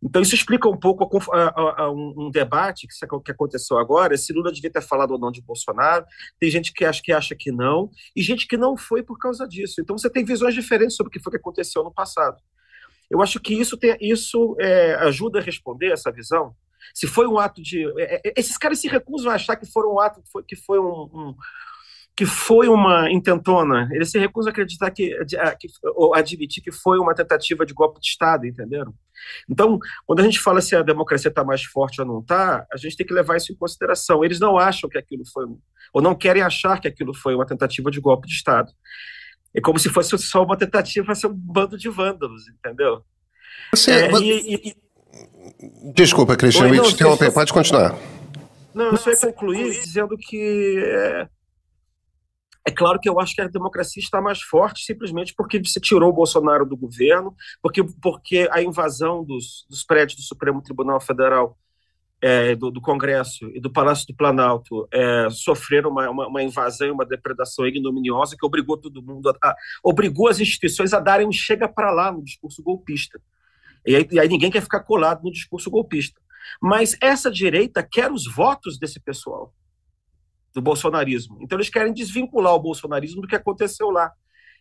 Então 0.03 0.23
isso 0.23 0.35
explica 0.35 0.69
um 0.69 0.77
pouco 0.77 1.07
a, 1.33 1.49
a, 1.49 1.83
a 1.83 1.93
um, 1.93 2.15
um, 2.17 2.31
debate 2.31 2.89
que, 2.89 3.21
que 3.25 3.31
aconteceu 3.31 3.79
agora, 3.79 4.17
se 4.17 4.33
Lula 4.33 4.51
devia 4.51 4.71
ter 4.71 4.83
falado 4.83 5.13
ou 5.13 5.19
não 5.19 5.31
de 5.31 5.43
Bolsonaro, 5.43 6.07
tem 6.41 6.51
gente 6.51 6.73
que 6.73 6.85
acha 6.85 7.03
que 7.03 7.13
acha 7.13 7.37
que 7.39 7.53
não, 7.53 7.91
e 8.17 8.23
gente 8.23 8.49
que 8.49 8.57
não 8.57 8.77
foi 8.77 9.03
por 9.03 9.19
causa 9.19 9.47
disso. 9.47 9.81
Então 9.81 9.97
você 9.97 10.09
tem 10.09 10.25
visões 10.25 10.55
diferentes 10.55 10.97
sobre 10.97 11.09
o 11.09 11.13
que 11.13 11.21
foi 11.21 11.31
que 11.31 11.37
aconteceu 11.37 11.85
no 11.85 11.93
passado. 11.93 12.39
Eu 13.11 13.21
acho 13.21 13.39
que 13.39 13.53
isso, 13.55 13.77
tem, 13.77 13.97
isso 14.01 14.57
é, 14.59 14.95
ajuda 14.95 15.41
a 15.41 15.43
responder 15.43 15.93
essa 15.93 16.11
visão. 16.11 16.55
Se 16.95 17.07
foi 17.07 17.27
um 17.27 17.39
ato 17.39 17.63
de. 17.63 17.87
É, 18.01 18.29
é 18.29 18.33
esses 18.37 18.57
caras 18.57 18.79
se 18.79 18.89
recusam 18.89 19.31
a 19.31 19.35
achar 19.35 19.57
que, 19.57 19.67
foram 19.67 19.95
um 19.95 20.01
ato, 20.01 20.23
que 20.23 20.31
foi, 20.31 20.43
que 20.43 20.57
foi 20.57 20.79
um, 20.79 21.11
um 21.13 21.35
que 22.21 22.27
foi 22.27 22.69
uma 22.69 23.11
intentona. 23.11 23.89
Ele 23.93 24.05
se 24.05 24.19
recusa 24.19 24.51
a 24.51 24.53
acreditar 24.53 24.91
que, 24.91 25.17
que, 25.59 25.69
ou 25.95 26.15
admitir 26.15 26.63
que 26.63 26.71
foi 26.71 26.99
uma 26.99 27.15
tentativa 27.15 27.65
de 27.65 27.73
golpe 27.73 27.99
de 27.99 28.09
Estado, 28.09 28.47
entenderam? 28.47 28.93
Então, 29.49 29.79
quando 30.07 30.21
a 30.21 30.23
gente 30.23 30.39
fala 30.39 30.61
se 30.61 30.77
a 30.77 30.83
democracia 30.83 31.31
está 31.31 31.43
mais 31.43 31.65
forte 31.65 32.01
ou 32.01 32.07
não 32.07 32.21
está, 32.21 32.67
a 32.71 32.77
gente 32.77 32.97
tem 32.97 33.07
que 33.07 33.15
levar 33.15 33.37
isso 33.37 33.53
em 33.53 33.57
consideração. 33.57 34.23
Eles 34.23 34.39
não 34.39 34.59
acham 34.59 34.91
que 34.91 34.99
aquilo 34.99 35.23
foi, 35.33 35.47
ou 35.95 36.03
não 36.03 36.15
querem 36.15 36.43
achar 36.43 36.79
que 36.79 36.89
aquilo 36.89 37.15
foi 37.15 37.35
uma 37.35 37.47
tentativa 37.47 37.91
de 37.91 38.01
golpe 38.01 38.27
de 38.27 38.35
Estado. 38.35 38.71
É 39.55 39.61
como 39.61 39.79
se 39.79 39.89
fosse 39.89 40.19
só 40.19 40.45
uma 40.45 40.59
tentativa 40.59 41.13
de 41.13 41.19
ser 41.19 41.27
um 41.27 41.35
bando 41.35 41.79
de 41.79 41.89
vândalos, 41.89 42.49
entendeu? 42.49 43.03
Você, 43.73 43.93
é, 43.93 44.13
e, 44.13 44.55
e, 44.55 44.69
e... 44.69 44.77
Desculpa, 45.95 46.37
Cristiano, 46.37 46.71
me 46.71 46.79
interromper, 46.79 47.33
pode 47.33 47.53
continuar. 47.53 47.95
Não, 48.75 48.87
eu 48.87 48.97
só 48.97 49.11
ia 49.11 49.17
concluir 49.17 49.71
dizendo 49.81 50.17
que 50.17 50.83
é, 50.87 51.29
é 52.67 52.71
claro 52.71 53.01
que 53.01 53.09
eu 53.09 53.19
acho 53.19 53.35
que 53.35 53.41
a 53.41 53.49
democracia 53.49 54.03
está 54.03 54.21
mais 54.21 54.41
forte 54.41 54.85
simplesmente 54.85 55.35
porque 55.35 55.59
você 55.63 55.81
tirou 55.81 56.11
o 56.11 56.15
Bolsonaro 56.15 56.65
do 56.65 56.77
governo, 56.77 57.35
porque, 57.63 57.83
porque 58.01 58.49
a 58.51 58.63
invasão 58.63 59.25
dos, 59.25 59.67
dos 59.69 59.85
prédios 59.85 60.17
do 60.17 60.23
Supremo 60.23 60.63
Tribunal 60.63 61.01
Federal, 61.01 61.59
é, 62.23 62.55
do, 62.55 62.71
do, 62.71 62.83
Congresso 62.83 63.51
e 63.55 63.61
do 63.61 63.73
Palácio 63.73 64.07
do 64.07 64.15
Planalto 64.15 64.87
é, 64.93 65.29
sofreram 65.31 65.91
uma, 65.91 66.11
uma, 66.11 66.27
uma, 66.27 66.43
invasão 66.43 66.87
e 66.87 66.91
uma 66.91 67.07
depredação 67.07 67.67
ignominiosa 67.67 68.37
que 68.39 68.45
obrigou 68.45 68.77
todo 68.77 69.03
mundo, 69.03 69.31
a, 69.31 69.49
a, 69.49 69.57
obrigou 69.83 70.29
as 70.29 70.39
instituições 70.39 70.93
a 70.93 71.01
darem 71.01 71.27
um 71.27 71.33
chega 71.33 71.67
para 71.67 71.91
lá 71.91 72.13
no 72.13 72.23
discurso 72.23 72.63
golpista. 72.63 73.19
E 73.87 73.97
aí, 73.97 74.09
e 74.11 74.21
aí 74.21 74.29
ninguém 74.29 74.51
quer 74.51 74.63
ficar 74.63 74.81
colado 74.81 75.23
no 75.23 75.33
discurso 75.33 75.71
golpista. 75.71 76.21
Mas 76.61 76.97
essa 77.01 77.31
direita 77.31 77.83
quer 77.83 78.11
os 78.11 78.27
votos 78.27 78.79
desse 78.79 79.01
pessoal 79.01 79.53
do 80.55 80.61
bolsonarismo. 80.61 81.39
Então, 81.41 81.57
eles 81.57 81.71
querem 81.71 81.93
desvincular 81.93 82.55
o 82.55 82.61
bolsonarismo 82.61 83.23
do 83.23 83.29
que 83.29 83.37
aconteceu 83.37 83.91
lá. 83.91 84.13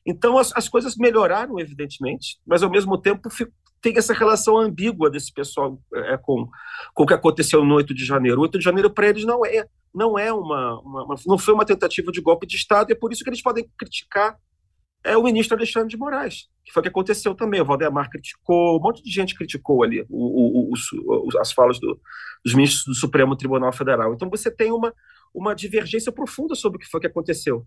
Então, 0.05 0.37
as, 0.37 0.55
as 0.55 0.69
coisas 0.69 0.95
melhoraram, 0.95 1.59
evidentemente, 1.59 2.39
mas, 2.45 2.61
ao 2.63 2.69
mesmo 2.69 2.97
tempo, 2.97 3.29
fico, 3.29 3.51
tem 3.81 3.97
essa 3.97 4.13
relação 4.13 4.57
ambígua 4.57 5.09
desse 5.09 5.33
pessoal 5.33 5.79
é, 5.93 6.17
com, 6.17 6.47
com 6.93 7.03
o 7.03 7.05
que 7.05 7.13
aconteceu 7.13 7.63
no 7.63 7.75
8 7.75 7.93
de 7.93 8.05
janeiro. 8.05 8.39
O 8.39 8.43
8 8.43 8.59
de 8.59 8.63
janeiro, 8.63 8.89
para 8.89 9.07
eles, 9.07 9.25
não 9.25 9.45
é, 9.45 9.65
não 9.93 10.19
é 10.19 10.31
uma, 10.31 10.79
uma, 10.81 11.03
uma, 11.05 11.15
não 11.25 11.37
foi 11.37 11.53
uma 11.53 11.65
tentativa 11.65 12.11
de 12.11 12.21
golpe 12.21 12.45
de 12.45 12.55
Estado, 12.55 12.89
e 12.89 12.93
é 12.93 12.95
por 12.95 13.11
isso 13.11 13.23
que 13.23 13.29
eles 13.29 13.41
podem 13.41 13.69
criticar 13.77 14.37
é, 15.03 15.15
o 15.17 15.23
ministro 15.23 15.57
Alexandre 15.57 15.89
de 15.89 15.97
Moraes, 15.97 16.47
que 16.63 16.71
foi 16.71 16.81
o 16.81 16.83
que 16.83 16.89
aconteceu 16.89 17.33
também. 17.33 17.61
O 17.61 17.65
Valdemar 17.65 18.09
criticou, 18.09 18.77
um 18.77 18.81
monte 18.81 19.03
de 19.03 19.11
gente 19.11 19.35
criticou 19.35 19.83
ali 19.83 20.05
o, 20.09 20.71
o, 20.71 20.73
o, 20.73 21.39
as 21.39 21.51
falas 21.51 21.79
do, 21.79 21.99
dos 22.43 22.53
ministros 22.53 22.85
do 22.85 22.93
Supremo 22.93 23.35
Tribunal 23.35 23.71
Federal. 23.71 24.13
Então, 24.13 24.29
você 24.29 24.51
tem 24.51 24.71
uma 24.71 24.93
uma 25.33 25.55
divergência 25.55 26.11
profunda 26.11 26.55
sobre 26.55 26.77
o 26.77 26.79
que 26.79 26.87
foi 26.87 26.99
que 26.99 27.07
aconteceu. 27.07 27.65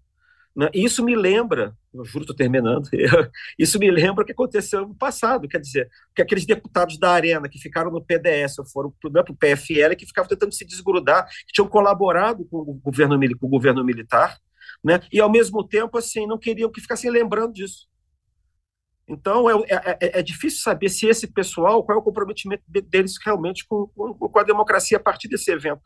Né? 0.54 0.68
E 0.74 0.84
isso 0.84 1.02
me 1.02 1.16
lembra, 1.16 1.74
eu 1.94 2.04
juro 2.04 2.24
estou 2.24 2.36
terminando, 2.36 2.86
isso 3.58 3.78
me 3.78 3.90
lembra 3.90 4.22
o 4.22 4.26
que 4.26 4.32
aconteceu 4.32 4.86
no 4.86 4.94
passado, 4.94 5.48
quer 5.48 5.58
dizer, 5.58 5.88
que 6.14 6.20
aqueles 6.20 6.44
deputados 6.44 6.98
da 6.98 7.10
Arena 7.10 7.48
que 7.48 7.58
ficaram 7.58 7.90
no 7.90 8.04
PDS, 8.04 8.58
ou 8.58 8.66
foram 8.66 8.92
para 9.00 9.32
o 9.32 9.36
PFL, 9.36 9.96
que 9.96 10.06
ficavam 10.06 10.28
tentando 10.28 10.52
se 10.52 10.66
desgrudar, 10.66 11.26
que 11.46 11.54
tinham 11.54 11.68
colaborado 11.68 12.44
com 12.50 12.58
o 12.58 12.74
governo, 12.74 13.18
com 13.38 13.46
o 13.46 13.50
governo 13.50 13.82
militar, 13.82 14.38
né? 14.82 15.00
e 15.12 15.20
ao 15.20 15.30
mesmo 15.30 15.62
tempo 15.66 15.96
assim 15.98 16.26
não 16.26 16.38
queriam 16.38 16.70
que 16.70 16.80
ficassem 16.80 17.10
lembrando 17.10 17.52
disso. 17.52 17.86
Então, 19.08 19.50
é, 19.50 19.64
é, 19.68 19.98
é, 20.00 20.20
é, 20.20 20.22
difícil 20.22 20.62
saber 20.62 20.88
se 20.88 21.06
esse 21.06 21.26
pessoal, 21.26 21.82
qual 21.82 21.98
é 21.98 22.00
o 22.00 22.04
comprometimento 22.04 22.62
deles 22.66 23.14
realmente 23.22 23.66
com, 23.68 23.86
com, 23.88 24.38
a 24.38 24.42
democracia 24.42 24.96
a 24.96 25.00
partir 25.00 25.28
desse 25.28 25.50
evento 25.50 25.82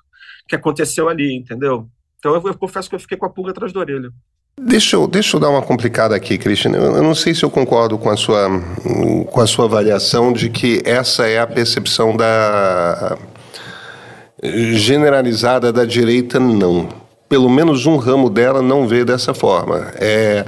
que 0.48 0.54
aconteceu 0.54 1.08
ali, 1.08 1.34
entendeu? 1.34 1.88
Então, 2.18 2.34
eu, 2.34 2.42
eu 2.46 2.56
confesso 2.56 2.88
que 2.88 2.94
eu 2.94 3.00
fiquei 3.00 3.16
com 3.16 3.26
a 3.26 3.30
pulga 3.30 3.50
atrás 3.50 3.72
da 3.72 3.80
orelha. 3.80 4.10
Deixa 4.58 4.96
eu, 4.96 5.06
deixa 5.06 5.36
eu 5.36 5.40
dar 5.40 5.50
uma 5.50 5.62
complicada 5.62 6.14
aqui, 6.14 6.38
Christian. 6.38 6.72
Eu, 6.72 6.96
eu 6.96 7.02
não 7.02 7.14
sei 7.14 7.34
se 7.34 7.42
eu 7.42 7.50
concordo 7.50 7.98
com 7.98 8.10
a, 8.10 8.16
sua, 8.16 8.48
com 9.30 9.40
a 9.40 9.46
sua 9.46 9.64
avaliação 9.64 10.32
de 10.32 10.48
que 10.48 10.80
essa 10.84 11.26
é 11.26 11.38
a 11.38 11.46
percepção 11.46 12.16
da 12.16 13.18
generalizada 14.42 15.72
da 15.72 15.84
direita, 15.84 16.38
não 16.38 17.05
pelo 17.28 17.50
menos 17.50 17.86
um 17.86 17.96
ramo 17.96 18.30
dela 18.30 18.62
não 18.62 18.86
vê 18.86 19.04
dessa 19.04 19.34
forma. 19.34 19.92
É, 19.96 20.44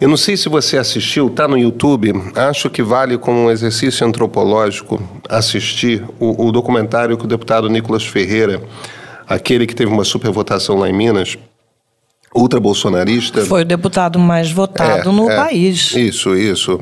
eu 0.00 0.08
não 0.08 0.16
sei 0.16 0.36
se 0.36 0.48
você 0.48 0.76
assistiu, 0.76 1.28
está 1.28 1.46
no 1.46 1.56
YouTube, 1.56 2.12
acho 2.34 2.68
que 2.68 2.82
vale 2.82 3.16
como 3.16 3.38
um 3.38 3.50
exercício 3.50 4.06
antropológico 4.06 5.00
assistir 5.28 6.04
o, 6.18 6.46
o 6.46 6.52
documentário 6.52 7.16
que 7.16 7.24
o 7.24 7.28
deputado 7.28 7.68
Nicolas 7.68 8.04
Ferreira, 8.04 8.60
aquele 9.28 9.66
que 9.66 9.74
teve 9.74 9.92
uma 9.92 10.04
supervotação 10.04 10.76
lá 10.76 10.88
em 10.88 10.92
Minas, 10.92 11.38
ultra-bolsonarista. 12.34 13.44
Foi 13.44 13.62
o 13.62 13.64
deputado 13.64 14.18
mais 14.18 14.50
votado 14.50 15.10
é, 15.10 15.12
no 15.12 15.30
é, 15.30 15.36
país. 15.36 15.94
Isso, 15.94 16.34
isso. 16.34 16.80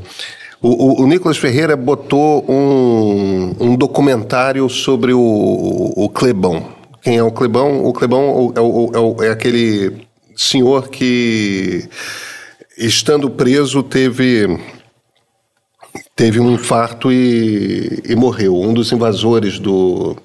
O, 0.61 0.69
o, 0.69 1.03
o, 1.03 1.07
Nicolas 1.07 1.37
Ferreira 1.37 1.77
botou 1.77 2.45
um, 2.49 3.55
um 3.61 3.77
documentário 3.77 4.69
sobre 4.69 5.13
o, 5.13 5.93
o 5.97 6.09
Clebão. 6.09 6.78
Quem 7.03 7.17
é 7.17 7.23
o 7.23 7.31
Clebão? 7.31 7.85
O 7.85 7.93
Clebão 7.93 8.53
é, 8.57 8.61
o, 8.61 9.23
é, 9.23 9.27
é 9.27 9.31
aquele 9.31 10.07
senhor 10.37 10.89
que, 10.89 11.89
estando 12.77 13.31
preso, 13.31 13.83
teve 13.83 14.59
teve 16.15 16.41
um 16.41 16.53
infarto 16.53 17.13
e, 17.13 18.03
e 18.09 18.17
morreu. 18.17 18.61
Um 18.61 18.75
dos 18.75 18.91
invasores 18.91 19.61
do, 19.61 20.17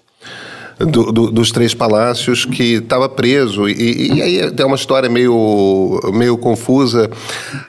do, 0.80 1.12
do, 1.12 1.32
dos 1.32 1.52
três 1.52 1.76
palácios 1.76 2.46
que 2.46 2.76
estava 2.76 3.08
preso 3.08 3.70
e, 3.70 4.14
e, 4.14 4.22
aí 4.22 4.40
é 4.40 4.66
uma 4.66 4.76
história 4.76 5.08
meio, 5.08 6.00
meio 6.12 6.36
confusa. 6.38 7.10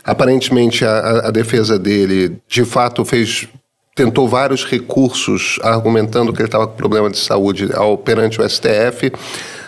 Aparentemente 0.03 0.85
a, 0.85 1.29
a 1.29 1.31
defesa 1.31 1.79
dele 1.79 2.39
de 2.49 2.65
fato 2.65 3.05
fez 3.05 3.47
tentou 3.95 4.29
vários 4.29 4.65
recursos 4.65 5.59
argumentando 5.63 6.33
que 6.33 6.41
ele 6.41 6.49
estava 6.49 6.67
com 6.67 6.75
problema 6.75 7.09
de 7.09 7.19
saúde 7.19 7.71
ao, 7.75 7.97
perante 7.97 8.41
o 8.41 8.49
STF, 8.49 9.13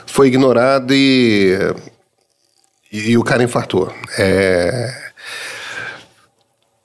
foi 0.05 0.29
ignorado 0.29 0.93
e, 0.93 1.57
e, 2.93 3.11
e 3.11 3.19
o 3.19 3.23
cara 3.23 3.43
infartou. 3.43 3.93
É... 4.19 5.07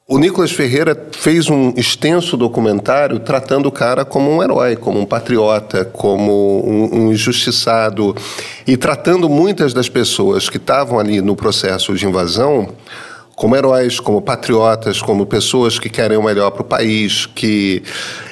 O 0.08 0.18
Nicolas 0.18 0.52
Ferreira 0.52 1.08
fez 1.14 1.50
um 1.50 1.74
extenso 1.78 2.36
documentário 2.36 3.18
tratando 3.18 3.68
o 3.68 3.72
cara 3.72 4.04
como 4.04 4.30
um 4.30 4.44
herói, 4.44 4.76
como 4.76 5.00
um 5.00 5.06
patriota, 5.06 5.86
como 5.86 6.68
um, 6.68 7.06
um 7.06 7.12
injustiçado 7.14 8.14
e 8.68 8.76
tratando 8.76 9.30
muitas 9.30 9.74
das 9.74 9.88
pessoas 9.88 10.50
que 10.50 10.58
estavam 10.58 11.00
ali 11.00 11.22
no 11.22 11.34
processo 11.34 11.96
de 11.96 12.06
invasão 12.06 12.76
como 13.42 13.56
heróis, 13.56 14.00
como 14.00 14.22
patriotas, 14.22 15.02
como 15.02 15.26
pessoas 15.26 15.80
que 15.80 15.90
querem 15.90 16.16
o 16.16 16.22
melhor 16.22 16.52
para 16.52 16.62
o 16.62 16.64
país, 16.64 17.26
que 17.26 17.82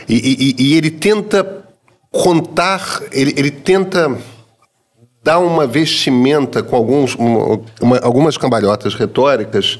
e, 0.07 0.15
e, 0.15 0.55
e, 0.63 0.77
ele 0.77 0.91
tenta 0.91 1.65
contar, 2.11 3.01
ele, 3.11 3.33
ele 3.35 3.49
tenta 3.49 4.15
dar 5.23 5.39
uma 5.39 5.65
vestimenta 5.65 6.61
com 6.61 6.75
alguns, 6.75 7.15
uma, 7.15 7.97
algumas 8.03 8.37
cambalhotas 8.37 8.93
retóricas 8.93 9.79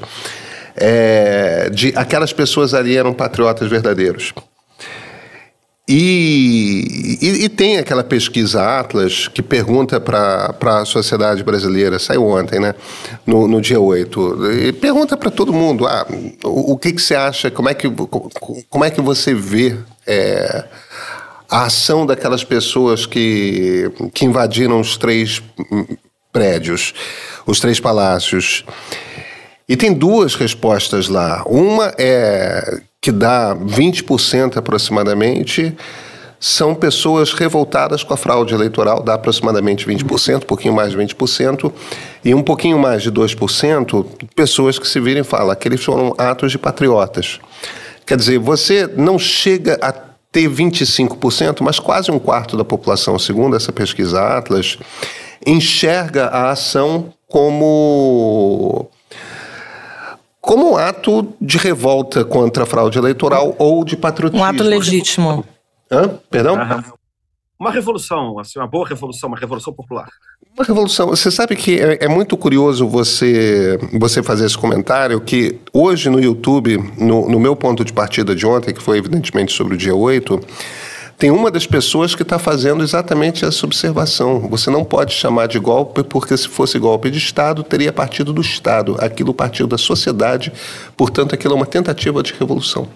é, 0.74 1.70
de 1.70 1.92
aquelas 1.94 2.32
pessoas 2.32 2.74
ali 2.74 2.96
eram 2.96 3.12
patriotas 3.12 3.70
verdadeiros. 3.70 4.34
E, 5.92 7.18
e, 7.20 7.44
e, 7.46 7.48
tem 7.48 7.76
aquela 7.76 8.04
pesquisa 8.04 8.78
Atlas 8.78 9.26
que 9.26 9.42
pergunta 9.42 10.00
para 10.00 10.54
a 10.62 10.84
sociedade 10.84 11.42
brasileira, 11.42 11.98
saiu 11.98 12.24
ontem, 12.28 12.60
né? 12.60 12.76
No, 13.26 13.48
no 13.48 13.60
dia 13.60 13.80
8. 13.80 14.52
E 14.52 14.72
pergunta 14.72 15.16
para 15.16 15.32
todo 15.32 15.52
mundo: 15.52 15.88
ah, 15.88 16.06
o, 16.44 16.74
o, 16.74 16.78
que, 16.78 16.92
que 16.92 17.02
você 17.02 17.16
acha, 17.16 17.50
como 17.50 17.68
é 17.68 17.74
que, 17.74 17.90
como 18.70 18.84
é 18.84 18.90
que 18.90 19.00
você 19.00 19.34
vê 19.34 19.76
é, 20.06 20.64
a 21.50 21.64
ação 21.64 22.06
daquelas 22.06 22.44
pessoas 22.44 23.04
que, 23.04 23.90
que 24.14 24.24
invadiram 24.24 24.78
os 24.78 24.96
três 24.96 25.42
prédios, 26.32 26.94
os 27.44 27.58
três 27.58 27.80
palácios? 27.80 28.64
E 29.70 29.76
tem 29.76 29.94
duas 29.94 30.34
respostas 30.34 31.06
lá. 31.06 31.44
Uma 31.46 31.94
é 31.96 32.80
que 33.00 33.12
dá 33.12 33.54
20% 33.54 34.56
aproximadamente, 34.56 35.72
são 36.40 36.74
pessoas 36.74 37.32
revoltadas 37.32 38.02
com 38.02 38.12
a 38.12 38.16
fraude 38.16 38.52
eleitoral, 38.52 39.00
dá 39.00 39.14
aproximadamente 39.14 39.86
20%, 39.86 40.38
um 40.38 40.40
pouquinho 40.40 40.74
mais 40.74 40.90
de 40.90 40.98
20%, 40.98 41.72
e 42.24 42.34
um 42.34 42.42
pouquinho 42.42 42.80
mais 42.80 43.00
de 43.00 43.12
2%, 43.12 44.06
pessoas 44.34 44.76
que 44.76 44.88
se 44.88 44.98
virem 44.98 45.20
e 45.20 45.24
falam, 45.24 45.52
aqueles 45.52 45.84
foram 45.84 46.16
atos 46.18 46.50
de 46.50 46.58
patriotas. 46.58 47.38
Quer 48.04 48.16
dizer, 48.16 48.40
você 48.40 48.88
não 48.96 49.20
chega 49.20 49.78
a 49.80 49.92
ter 50.32 50.50
25%, 50.50 51.60
mas 51.60 51.78
quase 51.78 52.10
um 52.10 52.18
quarto 52.18 52.56
da 52.56 52.64
população, 52.64 53.20
segundo 53.20 53.54
essa 53.54 53.70
pesquisa 53.70 54.20
Atlas, 54.20 54.78
enxerga 55.46 56.26
a 56.26 56.50
ação 56.50 57.14
como 57.28 58.90
como 60.50 60.72
um 60.72 60.76
ato 60.76 61.32
de 61.40 61.56
revolta 61.58 62.24
contra 62.24 62.64
a 62.64 62.66
fraude 62.66 62.98
eleitoral 62.98 63.54
ou 63.56 63.84
de 63.84 63.96
patriotismo. 63.96 64.44
Um 64.44 64.44
ato 64.44 64.64
legítimo. 64.64 65.44
Hã? 65.88 66.18
Perdão? 66.28 66.56
Uma 67.56 67.70
revolução, 67.70 68.36
assim, 68.36 68.58
uma 68.58 68.66
boa 68.66 68.88
revolução, 68.88 69.28
uma 69.28 69.38
revolução 69.38 69.72
popular. 69.72 70.08
Uma 70.56 70.64
revolução. 70.64 71.06
Você 71.06 71.30
sabe 71.30 71.54
que 71.54 71.78
é, 71.78 72.04
é, 72.04 72.08
muito 72.08 72.36
curioso 72.36 72.88
você, 72.88 73.78
você 73.92 74.24
fazer 74.24 74.46
esse 74.46 74.58
comentário, 74.58 75.20
que 75.20 75.60
hoje 75.72 76.10
no 76.10 76.18
YouTube, 76.18 76.78
no, 76.98 77.28
no 77.28 77.38
meu 77.38 77.54
ponto 77.54 77.84
de 77.84 77.92
partida 77.92 78.34
de 78.34 78.44
ontem, 78.44 78.74
que 78.74 78.82
foi 78.82 78.98
evidentemente 78.98 79.52
sobre 79.52 79.74
o 79.74 79.76
dia 79.76 79.94
8, 79.94 80.40
tem 81.20 81.30
uma 81.30 81.50
das 81.50 81.66
pessoas 81.66 82.14
que 82.14 82.22
está 82.22 82.38
fazendo 82.38 82.82
exatamente 82.82 83.44
essa 83.44 83.66
observação. 83.66 84.40
Você 84.48 84.70
não 84.70 84.82
pode 84.82 85.12
chamar 85.12 85.48
de 85.48 85.58
golpe, 85.58 86.02
porque 86.02 86.34
se 86.34 86.48
fosse 86.48 86.78
golpe 86.78 87.10
de 87.10 87.18
Estado, 87.18 87.62
teria 87.62 87.92
partido 87.92 88.32
do 88.32 88.40
Estado. 88.40 88.96
Aquilo 88.98 89.34
partiu 89.34 89.66
da 89.66 89.76
sociedade, 89.76 90.50
portanto, 90.96 91.34
aquilo 91.34 91.52
é 91.52 91.56
uma 91.58 91.66
tentativa 91.66 92.22
de 92.22 92.32
revolução. 92.32 92.88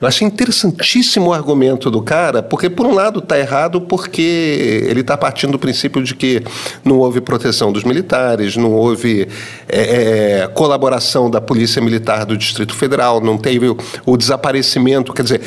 Eu 0.00 0.08
achei 0.08 0.26
interessantíssimo 0.26 1.28
o 1.28 1.32
argumento 1.32 1.88
do 1.88 2.02
cara, 2.02 2.42
porque, 2.42 2.68
por 2.68 2.84
um 2.84 2.92
lado, 2.92 3.20
está 3.20 3.38
errado, 3.38 3.80
porque 3.80 4.84
ele 4.88 5.00
está 5.00 5.16
partindo 5.16 5.52
do 5.52 5.58
princípio 5.58 6.02
de 6.02 6.16
que 6.16 6.42
não 6.84 6.98
houve 6.98 7.20
proteção 7.20 7.72
dos 7.72 7.84
militares, 7.84 8.56
não 8.56 8.72
houve 8.72 9.28
é, 9.68 10.42
é, 10.42 10.48
colaboração 10.48 11.30
da 11.30 11.40
Polícia 11.40 11.80
Militar 11.80 12.26
do 12.26 12.36
Distrito 12.36 12.74
Federal, 12.74 13.20
não 13.20 13.38
teve 13.38 13.68
o, 13.68 13.76
o 14.04 14.16
desaparecimento. 14.16 15.14
Quer 15.14 15.22
dizer, 15.22 15.40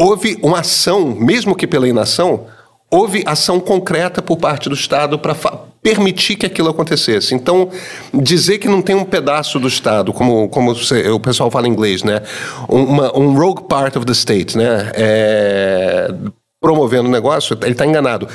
houve 0.00 0.38
uma 0.42 0.60
ação, 0.60 1.14
mesmo 1.14 1.54
que 1.54 1.66
pela 1.66 1.86
inação, 1.86 2.46
houve 2.90 3.22
ação 3.26 3.60
concreta 3.60 4.22
por 4.22 4.38
parte 4.38 4.66
do 4.70 4.74
Estado 4.74 5.18
para 5.18 5.34
permitir 5.82 6.36
que 6.36 6.46
aquilo 6.46 6.70
acontecesse. 6.70 7.34
Então, 7.34 7.68
dizer 8.14 8.58
que 8.58 8.66
não 8.66 8.80
tem 8.80 8.96
um 8.96 9.04
pedaço 9.04 9.60
do 9.60 9.68
Estado, 9.68 10.10
como, 10.10 10.48
como 10.48 10.72
o 10.72 11.20
pessoal 11.20 11.50
fala 11.50 11.68
em 11.68 11.70
inglês, 11.70 12.02
né? 12.02 12.22
Uma, 12.66 13.16
um 13.16 13.34
rogue 13.38 13.64
part 13.64 13.96
of 13.98 14.06
the 14.06 14.12
state, 14.12 14.56
né? 14.56 14.90
É, 14.94 16.14
promovendo 16.60 17.06
o 17.06 17.12
negócio, 17.12 17.56
ele 17.60 17.72
está 17.72 17.84
enganado. 17.84 18.26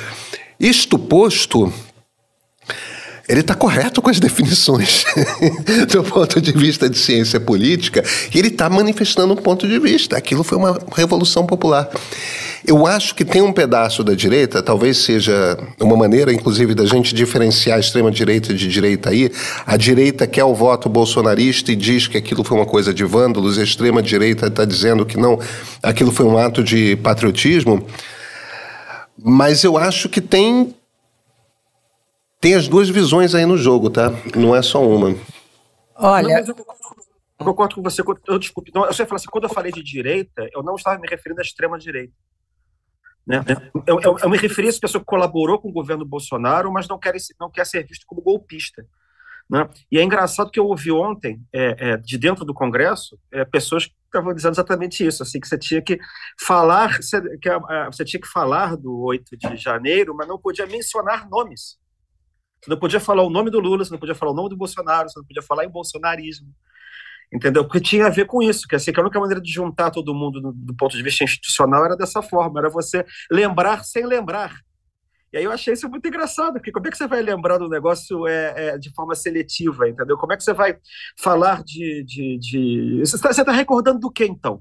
Isto 0.60 0.96
posto, 0.96 1.72
ele 3.28 3.40
está 3.40 3.54
correto 3.54 4.00
com 4.00 4.08
as 4.08 4.20
definições 4.20 5.04
do 5.90 6.04
ponto 6.04 6.40
de 6.40 6.52
vista 6.52 6.88
de 6.88 6.96
ciência 6.96 7.40
política 7.40 8.04
e 8.32 8.38
ele 8.38 8.48
está 8.48 8.70
manifestando 8.70 9.32
um 9.32 9.36
ponto 9.36 9.66
de 9.66 9.78
vista. 9.78 10.16
Aquilo 10.16 10.44
foi 10.44 10.56
uma 10.56 10.78
revolução 10.94 11.44
popular. 11.44 11.88
Eu 12.66 12.86
acho 12.86 13.14
que 13.14 13.24
tem 13.24 13.42
um 13.42 13.52
pedaço 13.52 14.02
da 14.02 14.14
direita, 14.14 14.62
talvez 14.62 14.98
seja 14.98 15.56
uma 15.80 15.96
maneira, 15.96 16.32
inclusive, 16.32 16.74
da 16.74 16.84
gente 16.84 17.14
diferenciar 17.14 17.76
a 17.76 17.80
extrema-direita 17.80 18.52
de 18.52 18.68
direita 18.68 19.10
aí. 19.10 19.30
A 19.64 19.76
direita 19.76 20.26
quer 20.26 20.44
o 20.44 20.54
voto 20.54 20.88
bolsonarista 20.88 21.70
e 21.70 21.76
diz 21.76 22.08
que 22.08 22.16
aquilo 22.16 22.42
foi 22.42 22.56
uma 22.56 22.66
coisa 22.66 22.92
de 22.92 23.04
vândalos, 23.04 23.58
a 23.58 23.62
extrema-direita 23.62 24.46
está 24.46 24.64
dizendo 24.64 25.06
que 25.06 25.16
não, 25.16 25.38
aquilo 25.82 26.10
foi 26.10 26.26
um 26.26 26.36
ato 26.38 26.62
de 26.62 26.96
patriotismo. 26.96 27.86
Mas 29.18 29.62
eu 29.62 29.78
acho 29.78 30.08
que 30.08 30.20
tem 30.20 30.74
tem 32.46 32.54
as 32.54 32.68
duas 32.68 32.88
visões 32.88 33.34
aí 33.34 33.44
no 33.44 33.58
jogo, 33.58 33.90
tá? 33.90 34.08
Não 34.36 34.54
é 34.54 34.62
só 34.62 34.80
uma. 34.80 35.16
Olha. 35.96 36.40
Não, 36.42 36.54
eu 37.40 37.44
concordo 37.44 37.74
com 37.74 37.82
você. 37.82 38.04
Eu, 38.28 38.38
desculpe, 38.38 38.70
não, 38.72 38.86
eu 38.86 38.92
sei 38.92 39.04
falar 39.04 39.16
assim, 39.16 39.26
quando 39.26 39.44
eu 39.44 39.50
falei 39.52 39.72
de 39.72 39.82
direita, 39.82 40.48
eu 40.52 40.62
não 40.62 40.76
estava 40.76 40.96
me 41.00 41.08
referindo 41.08 41.40
à 41.40 41.42
extrema-direita. 41.42 42.14
Né? 43.26 43.44
Eu, 43.84 44.00
eu, 44.00 44.16
eu, 44.22 44.30
me 44.30 44.38
referi 44.38 44.68
a 44.68 44.70
essa 44.70 44.78
pessoa 44.78 45.00
que 45.00 45.06
colaborou 45.06 45.58
com 45.58 45.70
o 45.70 45.72
governo 45.72 46.04
Bolsonaro, 46.04 46.72
mas 46.72 46.86
não 46.86 47.00
quer, 47.00 47.16
não 47.40 47.50
quer 47.50 47.66
ser 47.66 47.84
visto 47.84 48.06
como 48.06 48.22
golpista. 48.22 48.86
Né? 49.50 49.68
E 49.90 49.98
é 49.98 50.02
engraçado 50.04 50.48
que 50.48 50.60
eu 50.60 50.66
ouvi 50.66 50.92
ontem, 50.92 51.42
é, 51.52 51.76
é, 51.78 51.96
de 51.96 52.16
dentro 52.16 52.44
do 52.44 52.54
Congresso, 52.54 53.18
é, 53.32 53.44
pessoas 53.44 53.86
que 53.86 53.94
estavam 54.04 54.32
dizendo 54.32 54.52
exatamente 54.52 55.04
isso, 55.04 55.20
assim, 55.20 55.40
que 55.40 55.48
você 55.48 55.58
tinha 55.58 55.82
que 55.82 55.98
falar, 56.38 56.96
que 56.96 57.04
você 57.04 58.04
tinha 58.04 58.20
que 58.20 58.28
falar 58.28 58.76
do 58.76 59.00
8 59.00 59.36
de 59.36 59.56
janeiro, 59.56 60.14
mas 60.14 60.28
não 60.28 60.38
podia 60.38 60.64
mencionar 60.64 61.28
nomes. 61.28 61.84
Você 62.66 62.70
não 62.70 62.78
podia 62.78 62.98
falar 62.98 63.22
o 63.22 63.30
nome 63.30 63.48
do 63.48 63.60
Lula, 63.60 63.84
você 63.84 63.92
não 63.92 63.98
podia 63.98 64.14
falar 64.14 64.32
o 64.32 64.34
nome 64.34 64.48
do 64.48 64.56
Bolsonaro, 64.56 65.08
você 65.08 65.20
não 65.20 65.24
podia 65.24 65.42
falar 65.42 65.64
em 65.64 65.68
bolsonarismo. 65.68 66.48
Entendeu? 67.32 67.64
Porque 67.64 67.80
tinha 67.80 68.06
a 68.06 68.10
ver 68.10 68.26
com 68.26 68.42
isso, 68.42 68.66
que, 68.66 68.74
assim, 68.74 68.92
que 68.92 68.98
a 68.98 69.02
única 69.04 69.20
maneira 69.20 69.40
de 69.40 69.52
juntar 69.52 69.92
todo 69.92 70.12
mundo 70.12 70.40
do, 70.40 70.52
do 70.52 70.74
ponto 70.74 70.96
de 70.96 71.02
vista 71.02 71.22
institucional 71.22 71.84
era 71.84 71.96
dessa 71.96 72.20
forma, 72.22 72.58
era 72.58 72.68
você 72.68 73.06
lembrar 73.30 73.84
sem 73.84 74.04
lembrar. 74.04 74.52
E 75.32 75.38
aí 75.38 75.44
eu 75.44 75.52
achei 75.52 75.74
isso 75.74 75.88
muito 75.88 76.08
engraçado, 76.08 76.54
porque 76.54 76.72
como 76.72 76.88
é 76.88 76.90
que 76.90 76.96
você 76.96 77.06
vai 77.06 77.22
lembrar 77.22 77.58
do 77.58 77.68
negócio 77.68 78.26
é, 78.26 78.54
é 78.56 78.78
de 78.78 78.92
forma 78.92 79.14
seletiva, 79.14 79.88
entendeu? 79.88 80.16
Como 80.16 80.32
é 80.32 80.36
que 80.36 80.42
você 80.42 80.52
vai 80.52 80.76
falar 81.16 81.62
de. 81.62 82.02
de, 82.04 82.38
de... 82.38 83.00
Você 83.00 83.14
está 83.14 83.44
tá 83.44 83.52
recordando 83.52 84.00
do 84.00 84.10
que 84.10 84.24
então? 84.24 84.60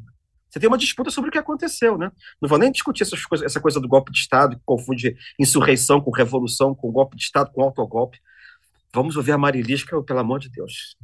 Você 0.55 0.59
tem 0.61 0.69
uma 0.69 0.77
disputa 0.77 1.11
sobre 1.11 1.27
o 1.27 1.31
que 1.33 1.37
aconteceu, 1.37 1.97
né? 1.97 2.09
Não 2.41 2.47
vou 2.47 2.57
nem 2.57 2.71
discutir 2.71 3.03
essas 3.03 3.25
coisas, 3.25 3.45
essa 3.45 3.59
coisa 3.59 3.77
do 3.77 3.89
golpe 3.89 4.09
de 4.09 4.19
Estado, 4.19 4.55
que 4.55 4.61
confunde 4.65 5.13
insurreição 5.37 5.99
com 5.99 6.11
revolução, 6.11 6.73
com 6.73 6.89
golpe 6.93 7.17
de 7.17 7.23
Estado, 7.23 7.51
com 7.53 7.61
autogolpe. 7.61 8.19
Vamos 8.93 9.17
ouvir 9.17 9.33
a 9.33 9.37
Marilisca, 9.37 10.01
pelo 10.01 10.19
amor 10.19 10.39
de 10.39 10.47
Deus. 10.47 10.95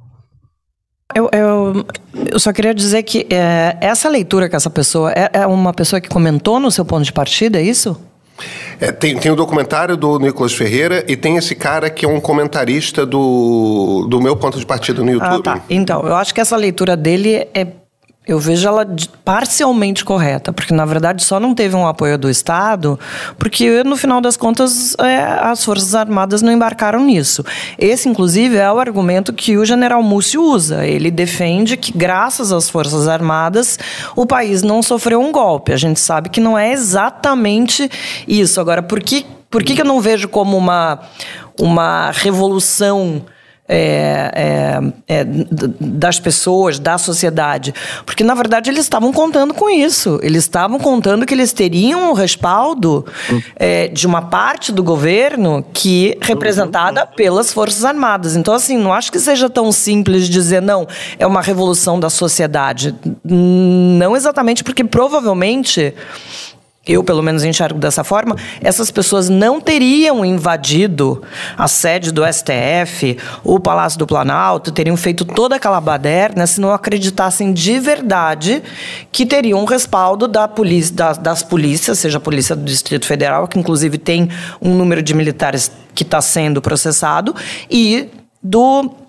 Eu, 1.14 1.30
eu, 1.34 1.86
eu, 2.32 2.40
só 2.40 2.54
queria 2.54 2.74
dizer 2.74 3.04
que 3.04 3.28
é, 3.30 3.78
essa 3.82 4.08
leitura 4.08 4.48
que 4.48 4.56
essa 4.56 4.70
pessoa 4.70 5.12
é, 5.12 5.30
é, 5.34 5.46
uma 5.46 5.74
pessoa 5.74 6.00
que 6.00 6.08
comentou 6.08 6.58
no 6.58 6.72
seu 6.72 6.86
ponto 6.86 7.04
de 7.04 7.12
partida, 7.12 7.60
é 7.60 7.62
isso? 7.62 8.00
É, 8.80 8.90
tem, 8.90 9.20
tem 9.20 9.34
o 9.34 9.36
documentário 9.36 9.98
do 9.98 10.18
Nicolas 10.18 10.54
Ferreira 10.54 11.04
e 11.10 11.18
tem 11.18 11.36
esse 11.36 11.56
cara 11.56 11.90
que 11.90 12.06
é 12.06 12.08
um 12.08 12.22
comentarista 12.22 13.06
do, 13.06 14.08
do 14.10 14.22
meu 14.22 14.38
ponto 14.38 14.58
de 14.58 14.66
partida 14.66 15.04
no 15.04 15.12
YouTube. 15.12 15.50
Ah, 15.50 15.58
tá. 15.58 15.62
Então, 15.70 16.08
eu 16.08 16.16
acho 16.16 16.34
que 16.34 16.40
essa 16.40 16.56
leitura 16.56 16.96
dele 16.96 17.50
é 17.54 17.81
eu 18.28 18.38
vejo 18.38 18.68
ela 18.68 18.86
parcialmente 19.26 20.06
correta, 20.06 20.54
porque 20.54 20.74
na 20.74 20.86
verdade 20.86 21.24
só 21.24 21.40
não 21.40 21.56
teve 21.56 21.76
um 21.76 21.88
apoio 21.88 22.20
do 22.20 22.30
Estado, 22.30 23.00
porque 23.38 23.84
no 23.84 23.98
final 23.98 24.22
das 24.22 24.38
contas 24.38 24.96
é, 25.00 25.24
as 25.24 25.66
Forças 25.66 25.96
Armadas 25.96 26.44
não 26.44 26.52
embarcaram 26.52 27.04
nisso. 27.04 27.44
Esse, 27.80 28.08
inclusive, 28.08 28.58
é 28.58 28.72
o 28.72 28.80
argumento 28.80 29.34
que 29.34 29.58
o 29.58 29.66
general 29.66 30.04
Múcio 30.04 30.44
usa. 30.44 30.86
Ele 30.86 31.10
defende 31.10 31.76
que, 31.76 31.92
graças 31.92 32.52
às 32.52 32.70
Forças 32.70 33.08
Armadas, 33.08 33.80
o 34.16 34.26
país 34.26 34.62
não 34.62 34.84
sofreu 34.84 35.20
um 35.20 35.32
golpe. 35.32 35.74
A 35.74 35.78
gente 35.78 36.00
sabe 36.00 36.30
que 36.30 36.40
não 36.40 36.58
é 36.58 36.72
exatamente 36.72 37.90
isso. 38.28 38.62
Agora, 38.62 38.84
por 38.84 39.02
que, 39.02 39.26
por 39.50 39.64
que, 39.64 39.74
que 39.74 39.82
eu 39.82 39.86
não 39.86 40.00
vejo 40.00 40.30
como 40.30 40.56
uma, 40.56 41.00
uma 41.60 42.12
revolução? 42.12 43.24
É, 43.74 44.82
é, 45.08 45.20
é, 45.22 45.26
das 45.80 46.20
pessoas, 46.20 46.78
da 46.78 46.98
sociedade. 46.98 47.74
Porque, 48.06 48.22
na 48.22 48.34
verdade, 48.36 48.70
eles 48.70 48.82
estavam 48.82 49.14
contando 49.14 49.54
com 49.54 49.70
isso. 49.70 50.20
Eles 50.22 50.44
estavam 50.44 50.78
contando 50.78 51.26
que 51.26 51.34
eles 51.34 51.54
teriam 51.54 52.12
o 52.12 52.14
respaldo 52.14 53.06
é, 53.56 53.88
de 53.88 54.06
uma 54.06 54.24
parte 54.24 54.74
do 54.74 54.84
governo 54.84 55.66
que 55.74 56.18
representada 56.22 57.06
pelas 57.06 57.54
Forças 57.54 57.86
Armadas. 57.86 58.36
Então, 58.36 58.54
assim, 58.54 58.78
não 58.78 58.92
acho 58.92 59.10
que 59.10 59.20
seja 59.20 59.50
tão 59.50 59.72
simples 59.72 60.28
dizer, 60.28 60.62
não, 60.62 60.86
é 61.18 61.26
uma 61.26 61.42
revolução 61.42 61.98
da 61.98 62.10
sociedade. 62.10 62.94
Não 63.24 64.18
exatamente, 64.18 64.66
porque 64.66 64.84
provavelmente 64.84 65.94
eu 66.88 67.04
pelo 67.04 67.22
menos 67.22 67.44
enxergo 67.44 67.80
dessa 67.80 68.04
forma, 68.04 68.36
essas 68.60 68.90
pessoas 68.90 69.30
não 69.30 69.62
teriam 69.62 70.26
invadido 70.26 71.22
a 71.56 71.68
sede 71.68 72.12
do 72.12 72.24
STF, 72.26 73.18
o 73.44 73.60
Palácio 73.60 74.00
do 74.00 74.08
Planalto, 74.08 74.72
teriam 74.72 74.98
feito 74.98 75.24
toda 75.24 75.58
aquela 75.58 75.80
baderna 75.80 76.48
se 76.48 76.60
não 76.60 76.74
acreditassem 76.74 77.54
de 77.54 77.80
verdade 77.80 78.64
que 79.12 79.28
teriam 79.28 79.60
um 79.60 79.66
respaldo 79.66 80.28
da 80.28 80.48
polícia, 80.48 80.96
das, 80.96 81.18
das 81.20 81.44
polícias, 81.44 82.00
seja 82.00 82.18
a 82.18 82.22
Polícia 82.22 82.56
do 82.56 82.64
Distrito 82.64 83.06
Federal, 83.06 83.48
que 83.48 83.60
inclusive 83.60 84.00
tem 84.00 84.30
um 84.60 84.74
número 84.74 85.04
de 85.04 85.14
militares 85.14 85.72
que 85.94 86.02
está 86.04 86.20
sendo 86.20 86.62
processado, 86.62 87.36
e 87.70 88.10
do 88.42 89.01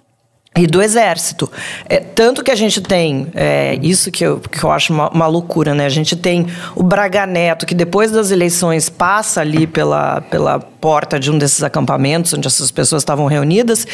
e 0.54 0.66
do 0.66 0.82
exército. 0.82 1.50
É, 1.88 1.98
tanto 1.98 2.44
que 2.44 2.50
a 2.50 2.54
gente 2.54 2.80
tem, 2.80 3.28
é, 3.34 3.78
isso 3.82 4.10
que 4.10 4.24
eu, 4.24 4.38
que 4.38 4.62
eu 4.62 4.70
acho 4.70 4.92
uma, 4.92 5.08
uma, 5.08 5.26
loucura, 5.26 5.74
né? 5.74 5.86
A 5.86 5.90
gente 5.90 6.14
tem 6.14 6.46
o 6.74 6.82
Braga 6.82 7.26
Neto, 7.26 7.64
que 7.64 7.74
depois 7.74 8.10
das 8.10 8.30
eleições 8.30 8.88
passa 8.88 9.40
ali 9.40 9.66
pela, 9.66 10.20
pela 10.20 10.71
porta 10.82 11.20
de 11.20 11.30
um 11.30 11.38
desses 11.38 11.62
acampamentos 11.62 12.34
onde 12.34 12.48
essas 12.48 12.72
pessoas 12.72 13.02
estavam 13.02 13.26
reunidas 13.26 13.86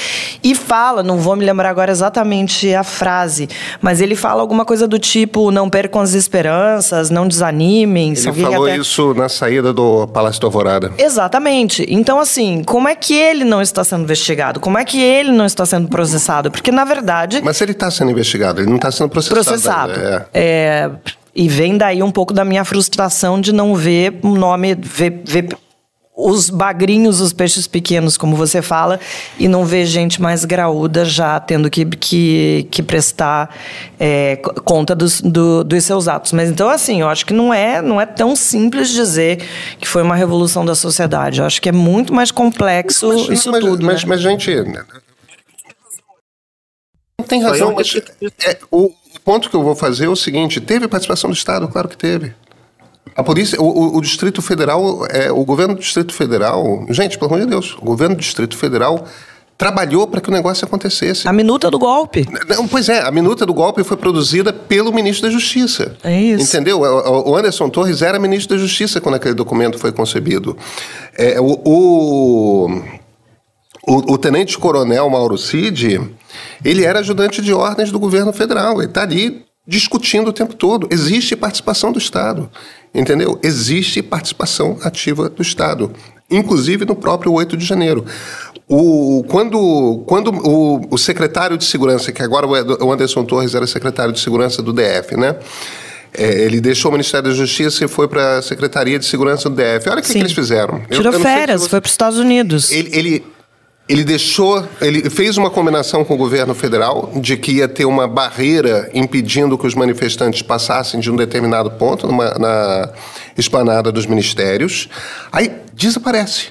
e 0.43 0.55
fala, 0.55 1.03
não 1.03 1.19
vou 1.19 1.37
me 1.37 1.45
lembrar 1.45 1.69
agora 1.69 1.93
exatamente 1.93 2.75
a 2.75 2.83
frase, 2.83 3.47
mas 3.83 4.01
ele 4.01 4.17
fala 4.17 4.41
alguma 4.41 4.65
coisa 4.65 4.89
do 4.89 4.99
tipo: 4.99 5.51
não 5.51 5.69
percam 5.69 6.01
as 6.01 6.15
esperanças, 6.15 7.11
não 7.11 7.29
desanimem. 7.29 8.15
Ele 8.17 8.43
falou 8.43 8.65
até... 8.65 8.79
isso 8.79 9.13
na 9.13 9.29
saída 9.29 9.71
do 9.71 10.07
Palácio 10.09 10.41
do 10.41 10.47
Alvorada. 10.47 10.91
Exatamente. 10.97 11.85
Então, 11.91 12.19
assim, 12.19 12.63
como 12.65 12.89
é 12.89 12.95
que 12.95 13.15
ele 13.15 13.45
não 13.45 13.61
está 13.61 13.85
sendo 13.85 14.05
investigado? 14.05 14.59
Como 14.59 14.79
é 14.79 14.85
que 14.85 14.99
ele 14.99 15.31
não 15.31 15.45
está 15.45 15.67
sendo 15.67 15.89
processado? 15.89 16.51
Porque, 16.51 16.73
na 16.73 16.87
verdade. 16.87 17.43
Mas 17.45 17.61
ele 17.61 17.73
está 17.73 17.91
sendo 17.91 18.11
investigado, 18.11 18.63
ele 18.63 18.69
não 18.71 18.77
está 18.77 18.91
sendo 18.91 19.11
processado. 19.11 19.45
Processado. 19.45 20.01
É. 20.01 20.27
é. 20.33 20.91
E 21.35 21.49
vem 21.49 21.77
daí 21.77 22.03
um 22.03 22.11
pouco 22.11 22.33
da 22.33 22.45
minha 22.45 22.65
frustração 22.65 23.41
de 23.41 23.53
não 23.53 23.75
ver 23.75 24.19
o 24.23 24.35
nome, 24.35 24.75
ver, 24.75 25.23
ver 25.25 25.49
os 26.21 26.51
bagrinhos, 26.51 27.21
os 27.21 27.33
peixes 27.33 27.69
pequenos, 27.69 28.17
como 28.17 28.35
você 28.35 28.61
fala, 28.61 28.99
e 29.39 29.47
não 29.47 29.65
ver 29.65 29.87
gente 29.87 30.21
mais 30.21 30.45
graúda 30.45 31.05
já 31.05 31.39
tendo 31.39 31.71
que, 31.71 31.85
que, 31.85 32.67
que 32.73 32.83
prestar 32.83 33.55
é, 34.01 34.35
conta 34.65 34.97
dos, 34.97 35.21
do, 35.21 35.63
dos 35.63 35.85
seus 35.85 36.09
atos. 36.09 36.33
Mas 36.33 36.51
então, 36.51 36.69
assim, 36.69 37.03
eu 37.03 37.09
acho 37.09 37.25
que 37.25 37.33
não 37.33 37.55
é, 37.55 37.81
não 37.81 38.01
é 38.01 38.05
tão 38.05 38.35
simples 38.35 38.89
dizer 38.89 39.45
que 39.79 39.87
foi 39.87 40.03
uma 40.03 40.17
revolução 40.17 40.67
da 40.67 40.75
sociedade. 40.75 41.39
Eu 41.39 41.47
acho 41.47 41.63
que 41.63 41.69
é 41.69 41.73
muito 41.73 42.13
mais 42.13 42.33
complexo 42.33 43.07
mas, 43.07 43.29
isso 43.29 43.53
mas, 43.53 43.65
tudo. 43.65 43.87
Mas, 43.87 44.03
né? 44.03 44.09
mas, 44.09 44.21
gente. 44.21 44.51
Tem 47.29 47.43
razão, 47.43 47.75
mas 47.75 47.95
é, 48.45 48.59
o 48.73 48.91
ponto 49.25 49.51
que 49.51 49.55
eu 49.55 49.63
vou 49.63 49.77
fazer 49.77 50.07
é 50.07 50.09
o 50.09 50.17
seguinte: 50.17 50.61
teve 50.61 50.89
participação 50.89 51.31
do 51.31 51.37
Estado? 51.37 51.69
Claro 51.69 51.89
que 51.89 51.97
teve. 51.97 52.35
A 53.19 53.25
polícia, 53.25 53.61
o, 53.61 53.97
o, 53.97 54.01
Distrito 54.01 54.41
Federal, 54.41 55.05
é, 55.11 55.29
o 55.33 55.45
governo 55.45 55.75
do 55.75 55.81
Distrito 55.81 56.15
Federal, 56.15 56.87
gente, 56.91 57.19
pelo 57.19 57.35
amor 57.35 57.45
de 57.45 57.51
Deus, 57.51 57.77
o 57.83 57.85
governo 57.85 58.15
do 58.15 58.21
Distrito 58.21 58.57
Federal 58.57 59.05
trabalhou 59.59 60.07
para 60.07 60.21
que 60.21 60.29
o 60.29 60.33
negócio 60.33 60.65
acontecesse. 60.65 61.27
A 61.27 61.33
minuta 61.33 61.69
do 61.69 61.81
golpe. 61.81 62.25
Não, 62.49 62.69
pois 62.69 62.89
é, 62.89 63.01
a 63.01 63.11
minuta 63.11 63.45
do 63.45 63.53
golpe 63.53 63.83
foi 63.83 63.97
produzida 63.97 64.53
pelo 64.53 64.93
ministro 64.93 65.27
da 65.27 65.33
Justiça. 65.33 65.97
É 66.05 66.23
isso. 66.23 66.45
Entendeu? 66.45 66.79
O 66.79 67.35
Anderson 67.35 67.69
Torres 67.69 68.03
era 68.03 68.21
ministro 68.21 68.55
da 68.55 68.63
Justiça 68.63 69.01
quando 69.01 69.17
aquele 69.17 69.35
documento 69.35 69.81
foi 69.81 69.91
concebido. 69.91 70.57
É, 71.17 71.41
o, 71.41 71.61
o, 71.65 72.69
o, 73.85 74.13
o 74.13 74.17
tenente-coronel 74.17 75.11
Mauro 75.11 75.37
Cid, 75.37 76.01
ele 76.65 76.85
era 76.85 77.01
ajudante 77.01 77.43
de 77.43 77.53
ordens 77.53 77.91
do 77.91 77.99
governo 77.99 78.33
federal. 78.33 78.81
Ele 78.81 78.89
está 78.89 79.03
ali 79.03 79.45
discutindo 79.69 80.29
o 80.29 80.33
tempo 80.33 80.55
todo. 80.55 80.89
Existe 80.91 81.37
participação 81.37 81.93
do 81.93 81.99
Estado. 81.99 82.51
Entendeu? 82.95 83.39
Existe 83.43 84.03
participação 84.03 84.79
ativa 84.83 85.29
do 85.29 85.43
Estado, 85.43 85.93
inclusive 86.31 86.85
no 86.85 86.97
próprio 86.97 87.33
8 87.33 87.57
de 87.57 87.65
janeiro. 87.65 88.05
O, 88.67 89.25
quando 89.29 90.03
quando 90.07 90.29
o, 90.31 90.87
o 90.91 90.99
secretário 90.99 91.57
de 91.57 91.65
segurança, 91.65 92.13
que 92.13 92.23
agora 92.23 92.47
o 92.47 92.93
Anderson 92.93 93.25
Torres 93.25 93.55
era 93.55 93.67
secretário 93.67 94.13
de 94.13 94.21
segurança 94.21 94.63
do 94.63 94.73
DF, 94.73 95.17
né? 95.17 95.37
É, 96.13 96.45
ele 96.45 96.61
deixou 96.61 96.91
o 96.91 96.93
Ministério 96.93 97.29
da 97.29 97.35
Justiça 97.35 97.85
e 97.85 97.89
foi 97.89 98.09
para 98.09 98.39
a 98.39 98.43
Secretaria 98.43 98.99
de 98.99 99.05
Segurança 99.05 99.49
do 99.49 99.57
DF. 99.57 99.89
Olha 99.89 100.01
o 100.01 100.03
que, 100.03 100.13
que 100.13 100.19
eles 100.19 100.33
fizeram. 100.33 100.81
Tirou 100.91 101.13
eu, 101.13 101.19
eu 101.19 101.21
férias, 101.21 101.63
você... 101.63 101.69
foi 101.69 101.81
para 101.81 101.87
os 101.87 101.93
Estados 101.93 102.19
Unidos. 102.19 102.71
Ele, 102.71 102.91
ele 102.93 103.25
ele 103.89 104.05
deixou, 104.05 104.67
ele 104.83 105.09
fez 105.09 105.39
uma 105.39 105.49
combinação 105.49 106.05
com 106.05 106.15
o 106.15 106.17
governo 106.17 106.55
federal 106.55 107.11
de 107.17 107.37
que 107.39 107.53
ia 107.53 107.67
ter 107.67 107.87
uma 107.87 108.07
barreira 108.07 108.91
impedindo 108.93 109.57
que 109.57 109.67
os 109.67 109.75
manifestantes 109.75 110.43
passassem 110.43 111.01
de 111.01 111.11
um 111.11 111.17
determinado 111.17 111.71
ponto 111.71 112.07
numa, 112.07 112.31
na 112.39 112.93
esplanada 113.37 113.91
dos 113.91 114.05
ministérios. 114.05 114.91
Aí 115.33 115.51
desaparece. 115.73 116.49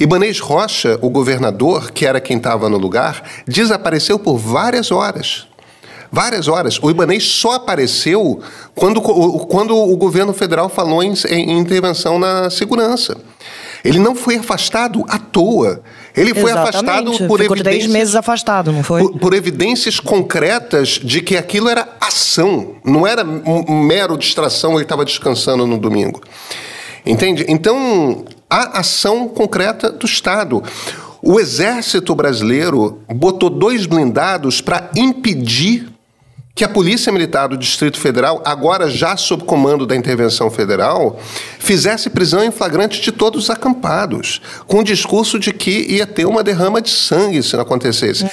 Ibanês 0.00 0.40
Rocha, 0.40 0.98
o 1.00 1.08
governador, 1.08 1.92
que 1.92 2.04
era 2.04 2.20
quem 2.20 2.38
estava 2.38 2.68
no 2.68 2.76
lugar, 2.76 3.22
desapareceu 3.46 4.18
por 4.18 4.36
várias 4.36 4.90
horas. 4.90 5.46
Várias 6.10 6.48
horas. 6.48 6.78
O 6.82 6.90
Ibanês 6.90 7.24
só 7.24 7.52
apareceu 7.52 8.40
quando, 8.74 9.00
quando 9.00 9.76
o 9.76 9.96
governo 9.96 10.32
federal 10.32 10.68
falou 10.68 11.02
em, 11.02 11.14
em 11.28 11.58
intervenção 11.58 12.18
na 12.18 12.50
segurança. 12.50 13.16
Ele 13.84 13.98
não 13.98 14.14
foi 14.14 14.36
afastado 14.36 15.04
à 15.08 15.18
toa. 15.18 15.82
Ele 16.16 16.32
foi 16.32 16.50
Exatamente. 16.50 16.76
afastado 16.76 17.28
por 17.28 17.40
Ficou 17.40 17.56
evidências. 17.56 17.90
meses 17.90 18.14
afastado, 18.14 18.70
não 18.70 18.84
foi? 18.84 19.00
Por, 19.02 19.18
por, 19.18 19.34
evidências 19.34 19.98
concretas 19.98 21.00
de 21.02 21.20
que 21.20 21.36
aquilo 21.36 21.68
era 21.68 21.88
ação, 22.00 22.76
não 22.84 23.04
era 23.04 23.24
um 23.24 23.80
mero 23.82 24.16
distração, 24.16 24.74
ele 24.74 24.82
estava 24.82 25.04
descansando 25.04 25.66
no 25.66 25.76
domingo. 25.76 26.20
Entende? 27.04 27.44
Então, 27.48 28.24
há 28.48 28.78
ação 28.78 29.28
concreta 29.28 29.90
do 29.90 30.06
Estado. 30.06 30.62
O 31.20 31.40
Exército 31.40 32.14
Brasileiro 32.14 33.00
botou 33.12 33.50
dois 33.50 33.86
blindados 33.86 34.60
para 34.60 34.90
impedir 34.94 35.93
que 36.54 36.62
a 36.62 36.68
Polícia 36.68 37.10
Militar 37.10 37.48
do 37.48 37.56
Distrito 37.56 37.98
Federal, 37.98 38.40
agora 38.44 38.88
já 38.88 39.16
sob 39.16 39.44
comando 39.44 39.84
da 39.84 39.96
intervenção 39.96 40.48
federal, 40.50 41.18
fizesse 41.58 42.08
prisão 42.08 42.44
em 42.44 42.52
flagrante 42.52 43.00
de 43.00 43.10
todos 43.10 43.44
os 43.44 43.50
acampados, 43.50 44.40
com 44.66 44.78
o 44.78 44.84
discurso 44.84 45.38
de 45.38 45.52
que 45.52 45.92
ia 45.92 46.06
ter 46.06 46.26
uma 46.26 46.44
derrama 46.44 46.80
de 46.80 46.90
sangue 46.90 47.42
se 47.42 47.54
não 47.54 47.62
acontecesse. 47.62 48.24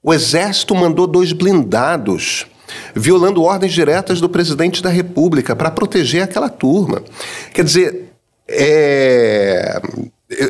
O 0.00 0.14
Exército 0.14 0.76
mandou 0.76 1.08
dois 1.08 1.32
blindados, 1.32 2.46
violando 2.94 3.42
ordens 3.42 3.72
diretas 3.72 4.20
do 4.20 4.28
presidente 4.28 4.80
da 4.80 4.90
República 4.90 5.56
para 5.56 5.70
proteger 5.70 6.22
aquela 6.22 6.48
turma. 6.48 7.02
Quer 7.52 7.64
dizer, 7.64 8.12
é... 8.48 9.80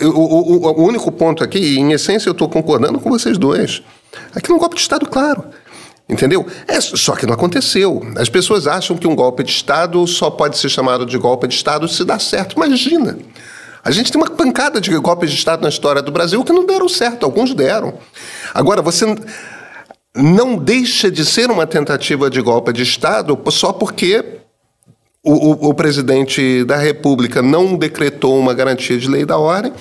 o, 0.02 0.09
o, 0.09 0.66
o 0.66 0.85
único 0.85 1.11
ponto 1.11 1.42
aqui, 1.42 1.79
em 1.79 1.92
essência, 1.92 2.29
eu 2.29 2.33
estou 2.33 2.48
concordando 2.50 3.00
com 3.00 3.09
vocês 3.09 3.38
dois. 3.38 3.83
Aqui 4.35 4.52
é 4.52 4.55
um 4.55 4.59
golpe 4.59 4.76
de 4.76 4.83
Estado, 4.83 5.09
claro. 5.09 5.44
Entendeu? 6.09 6.47
É, 6.69 6.81
só 6.81 7.16
que 7.16 7.27
não 7.27 7.35
aconteceu. 7.35 8.01
As 8.16 8.29
pessoas 8.29 8.66
acham 8.66 8.97
que 8.97 9.09
um 9.09 9.16
golpe 9.16 9.42
de 9.42 9.51
Estado 9.51 10.07
só 10.07 10.31
pode 10.31 10.57
ser 10.57 10.69
chamado 10.69 11.05
de 11.05 11.19
golpe 11.19 11.49
de 11.49 11.55
Estado 11.55 11.88
se 11.88 12.05
dá 12.05 12.19
certo. 12.19 12.55
Imagina! 12.57 13.19
A 13.83 13.90
gente 13.92 14.11
tem 14.11 14.21
uma 14.21 14.31
pancada 14.31 14.81
de 14.81 14.90
golpes 14.99 15.31
de 15.31 15.37
Estado 15.37 15.62
na 15.62 15.69
história 15.69 16.03
do 16.03 16.11
Brasil 16.11 16.42
que 16.42 16.53
não 16.53 16.66
deram 16.66 16.88
certo, 16.88 17.25
alguns 17.25 17.55
deram. 17.55 17.95
Agora, 18.53 18.83
você 18.83 19.07
não 20.12 20.57
deixa 20.57 21.09
de 21.11 21.25
ser 21.25 21.51
uma 21.51 21.66
tentativa 21.66 22.29
de 22.29 22.40
golpe 22.40 22.73
de 22.73 22.83
Estado 22.83 23.38
só 23.51 23.73
porque 23.73 24.40
o, 25.23 25.33
o, 25.33 25.69
o 25.71 25.75
presidente 25.75 26.64
da 26.64 26.77
República 26.77 27.42
não 27.42 27.77
decretou 27.77 28.38
uma 28.38 28.55
garantia 28.55 28.99
de 28.99 29.09
lei 29.09 29.25
da 29.25 29.38
ordem 29.38 29.73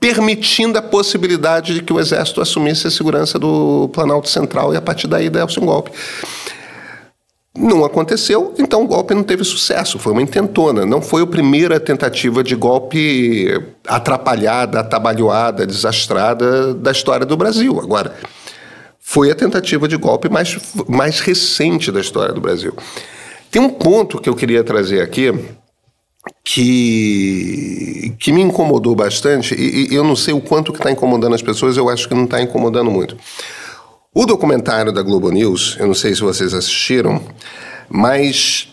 permitindo 0.00 0.78
a 0.78 0.82
possibilidade 0.82 1.74
de 1.74 1.82
que 1.82 1.92
o 1.92 2.00
Exército 2.00 2.40
assumisse 2.40 2.86
a 2.86 2.90
segurança 2.90 3.38
do 3.38 3.90
Planalto 3.92 4.30
Central 4.30 4.72
e 4.72 4.76
a 4.78 4.80
partir 4.80 5.06
daí 5.06 5.28
desse 5.28 5.60
um 5.60 5.66
golpe. 5.66 5.92
Não 7.54 7.84
aconteceu, 7.84 8.54
então 8.58 8.84
o 8.84 8.86
golpe 8.86 9.12
não 9.12 9.22
teve 9.22 9.44
sucesso, 9.44 9.98
foi 9.98 10.12
uma 10.12 10.22
intentona. 10.22 10.86
Não 10.86 11.02
foi 11.02 11.22
a 11.22 11.26
primeira 11.26 11.78
tentativa 11.78 12.42
de 12.42 12.54
golpe 12.54 13.46
atrapalhada, 13.86 14.80
atabalhoada, 14.80 15.66
desastrada 15.66 16.72
da 16.72 16.92
história 16.92 17.26
do 17.26 17.36
Brasil. 17.36 17.78
Agora, 17.78 18.14
foi 18.98 19.30
a 19.30 19.34
tentativa 19.34 19.86
de 19.86 19.96
golpe 19.96 20.28
mais, 20.30 20.56
mais 20.88 21.20
recente 21.20 21.92
da 21.92 22.00
história 22.00 22.32
do 22.32 22.40
Brasil. 22.40 22.72
Tem 23.50 23.60
um 23.60 23.68
ponto 23.68 24.20
que 24.20 24.28
eu 24.28 24.36
queria 24.36 24.62
trazer 24.62 25.02
aqui, 25.02 25.34
que, 26.44 28.14
que 28.18 28.32
me 28.32 28.42
incomodou 28.42 28.94
bastante, 28.94 29.54
e, 29.54 29.92
e 29.92 29.94
eu 29.94 30.04
não 30.04 30.16
sei 30.16 30.34
o 30.34 30.40
quanto 30.40 30.72
que 30.72 30.78
está 30.78 30.90
incomodando 30.90 31.34
as 31.34 31.42
pessoas, 31.42 31.76
eu 31.76 31.88
acho 31.88 32.08
que 32.08 32.14
não 32.14 32.24
está 32.24 32.40
incomodando 32.40 32.90
muito. 32.90 33.16
O 34.12 34.26
documentário 34.26 34.92
da 34.92 35.02
Globo 35.02 35.30
News, 35.30 35.76
eu 35.78 35.86
não 35.86 35.94
sei 35.94 36.14
se 36.14 36.20
vocês 36.20 36.52
assistiram, 36.52 37.20
mas 37.88 38.68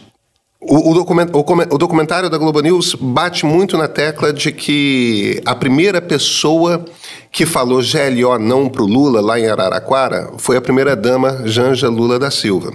o, 0.60 0.92
o, 0.92 0.94
document, 0.94 1.30
o, 1.32 1.40
o, 1.76 1.78
documentário 1.78 2.30
da 2.30 2.38
Globo 2.38 2.60
News 2.60 2.96
bate 2.96 3.46
muito 3.46 3.78
na 3.78 3.88
tecla 3.88 4.34
de 4.34 4.52
que 4.52 5.40
a 5.46 5.54
primeira 5.54 6.02
pessoa 6.02 6.84
que 7.32 7.46
falou 7.46 7.80
GLO 7.82 8.40
não 8.40 8.68
para 8.68 8.82
o 8.82 8.88
Lula 8.88 9.22
lá 9.22 9.40
em 9.40 9.48
Araraquara 9.48 10.32
foi 10.38 10.58
a 10.58 10.62
primeira 10.62 10.96
dama 10.96 11.44
Janja 11.46 11.88
Lula 11.88 12.18
da 12.18 12.32
Silva. 12.32 12.74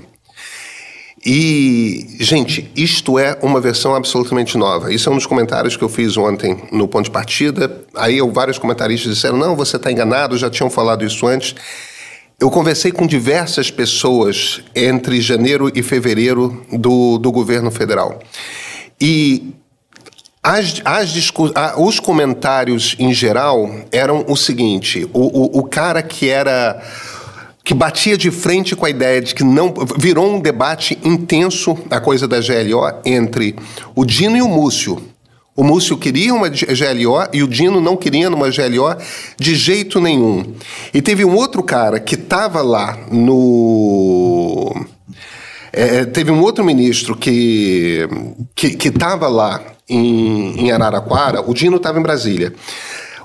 E, 1.25 2.17
gente, 2.19 2.69
isto 2.75 3.17
é 3.17 3.39
uma 3.43 3.61
versão 3.61 3.95
absolutamente 3.95 4.59
nova. 4.59 4.93
Isso 4.93 5.09
é 5.09 5.13
um 5.13 5.15
dos 5.15 5.27
comentários 5.27 5.77
que 5.77 5.85
eu 5.85 5.89
fiz 5.89 6.17
ontem 6.17 6.61
no 6.73 6.89
ponto 6.89 7.05
de 7.05 7.11
partida. 7.13 7.85
Aí 7.95 8.19
eu, 8.19 8.31
vários 8.33 8.59
comentaristas 8.59 9.15
disseram: 9.15 9.37
não, 9.37 9.55
você 9.55 9.77
está 9.77 9.91
enganado, 9.93 10.37
já 10.37 10.51
tinham 10.51 10.69
falado 10.69 11.05
isso 11.05 11.25
antes. 11.27 11.55
Eu 12.41 12.51
conversei 12.51 12.91
com 12.91 13.07
diversas 13.07 13.71
pessoas 13.71 14.65
entre 14.75 15.21
janeiro 15.21 15.71
e 15.73 15.81
fevereiro 15.81 16.67
do, 16.73 17.17
do 17.19 17.31
governo 17.31 17.71
federal. 17.71 18.19
E 19.01 19.55
as, 20.43 20.83
as 20.85 21.15
os 21.77 22.01
comentários 22.01 22.97
em 22.99 23.15
geral 23.15 23.71
eram 23.93 24.25
o 24.27 24.37
seguinte: 24.37 25.09
o, 25.13 25.21
o, 25.21 25.61
o 25.61 25.63
cara 25.63 26.03
que 26.03 26.29
era 26.29 26.83
que 27.64 27.75
batia 27.75 28.16
de 28.16 28.31
frente 28.31 28.75
com 28.75 28.85
a 28.85 28.90
ideia 28.90 29.20
de 29.20 29.35
que 29.35 29.44
não. 29.44 29.72
Virou 29.96 30.35
um 30.35 30.40
debate 30.40 30.98
intenso 31.05 31.79
a 31.90 32.01
coisa 32.01 32.27
da 32.27 32.38
GLO 32.38 33.01
entre 33.05 33.55
o 33.94 34.05
Dino 34.05 34.37
e 34.37 34.42
o 34.42 34.48
Múcio. 34.48 35.01
O 35.55 35.62
Múcio 35.62 35.98
queria 35.98 36.35
uma 36.35 36.48
GLO 36.48 37.29
e 37.33 37.42
o 37.42 37.48
Dino 37.48 37.81
não 37.81 37.96
queria 37.96 38.29
uma 38.31 38.48
GLO 38.48 38.96
de 39.38 39.55
jeito 39.55 40.01
nenhum. 40.01 40.55
E 40.94 41.03
teve 41.03 41.25
um 41.25 41.35
outro 41.35 41.62
cara 41.62 42.01
que 42.01 42.14
estava 42.14 42.62
lá 42.62 42.98
no. 43.11 44.75
É, 45.72 46.05
teve 46.05 46.31
um 46.31 46.40
outro 46.40 46.64
ministro 46.64 47.16
que 47.16 48.09
estava 48.57 49.29
lá 49.29 49.62
em, 49.88 50.66
em 50.66 50.72
Araraquara, 50.72 51.42
o 51.42 51.53
Dino 51.55 51.77
estava 51.77 51.98
em 51.98 52.03
Brasília. 52.03 52.53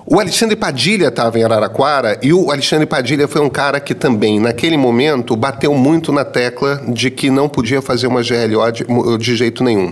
O 0.10 0.22
Alexandre 0.22 0.56
Padilha 0.56 1.10
estava 1.10 1.38
em 1.38 1.44
Araraquara 1.44 2.18
e 2.24 2.32
o 2.32 2.50
Alexandre 2.50 2.86
Padilha 2.86 3.28
foi 3.28 3.42
um 3.42 3.50
cara 3.50 3.78
que 3.78 3.94
também, 3.94 4.40
naquele 4.40 4.78
momento, 4.78 5.36
bateu 5.36 5.74
muito 5.74 6.14
na 6.14 6.24
tecla 6.24 6.82
de 6.88 7.12
que 7.12 7.30
não 7.30 7.50
podia 7.50 7.82
fazer 7.82 8.08
uma 8.08 8.22
GLO 8.22 8.72
de, 8.72 8.86
de 9.18 9.36
jeito 9.36 9.66
nenhum. 9.66 9.92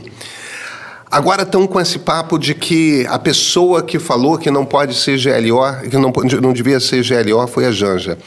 Agora 1.12 1.42
estão 1.42 1.68
com 1.68 1.82
esse 1.82 2.00
papo 2.00 2.40
de 2.40 2.56
que 2.56 3.06
a 3.10 3.20
pessoa 3.20 3.84
que 3.84 4.00
falou 4.00 4.38
que 4.38 4.50
não 4.50 4.66
pode 4.66 4.96
ser 4.96 5.20
GLO, 5.20 5.90
que 5.90 5.98
não, 5.98 6.14
não 6.42 6.54
devia 6.54 6.80
ser 6.80 7.04
GLO, 7.04 7.46
foi 7.46 7.66
a 7.66 7.72
Janja. 7.72 8.18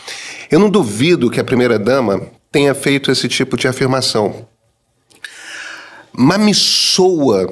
Eu 0.50 0.60
não 0.60 0.68
duvido 0.68 1.30
que 1.30 1.40
a 1.40 1.44
primeira-dama 1.44 2.20
tenha 2.52 2.74
feito 2.74 3.10
esse 3.10 3.26
tipo 3.28 3.56
de 3.56 3.66
afirmação. 3.66 4.46
Mas 6.12 6.38
me 6.38 6.54
soa 6.54 7.50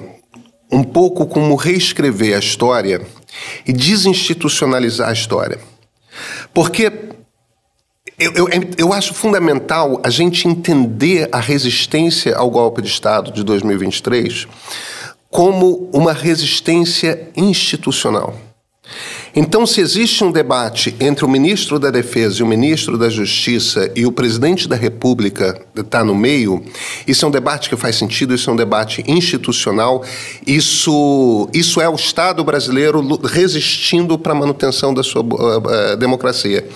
um 0.71 0.83
pouco 0.83 1.27
como 1.27 1.55
reescrever 1.55 2.37
a 2.37 2.39
história 2.39 3.01
e 3.67 3.73
desinstitucionalizar 3.73 5.09
a 5.09 5.13
história. 5.13 5.59
Porque 6.53 6.93
eu, 8.19 8.33
eu, 8.35 8.49
eu, 8.79 8.93
acho 8.93 9.13
fundamental 9.13 10.01
a 10.03 10.09
gente 10.09 10.49
entender 10.49 11.29
a 11.31 11.39
resistência 11.39 12.35
ao 12.35 12.51
golpe 12.51 12.81
de 12.81 12.89
Estado 12.89 13.31
de 13.31 13.45
2023 13.45 14.49
como 15.29 15.91
uma 15.93 16.15
resistência 16.15 17.29
institucional. 17.37 18.35
Então, 19.35 19.67
se 19.67 19.81
existe 19.81 20.25
um 20.25 20.31
debate 20.31 20.95
entre 20.99 21.25
o 21.25 21.29
ministro 21.29 21.79
da 21.79 21.91
Defesa 21.91 22.41
e 22.41 22.43
o 22.43 22.47
ministro 22.47 22.97
da 22.97 23.09
Justiça 23.09 23.91
e 23.95 24.07
o 24.07 24.13
presidente 24.13 24.67
da 24.67 24.77
República 24.77 25.61
está 25.77 26.03
no 26.03 26.15
meio, 26.15 26.65
isso 27.07 27.25
é 27.25 27.29
um 27.29 27.31
debate 27.31 27.69
que 27.69 27.77
faz 27.77 27.97
sentido, 27.97 28.35
isso 28.35 28.49
é 28.49 28.53
um 28.53 28.57
debate 28.57 29.05
institucional, 29.07 30.03
isso, 30.47 31.49
isso 31.53 31.81
é 31.81 31.89
o 31.89 31.95
Estado 31.95 32.43
brasileiro 32.45 33.03
resistindo 33.25 34.19
para 34.19 34.33
a 34.33 34.37
manutenção 34.37 34.95
da 34.95 35.03
sua 35.03 35.23
uh, 35.23 35.97
democracia. 35.97 36.67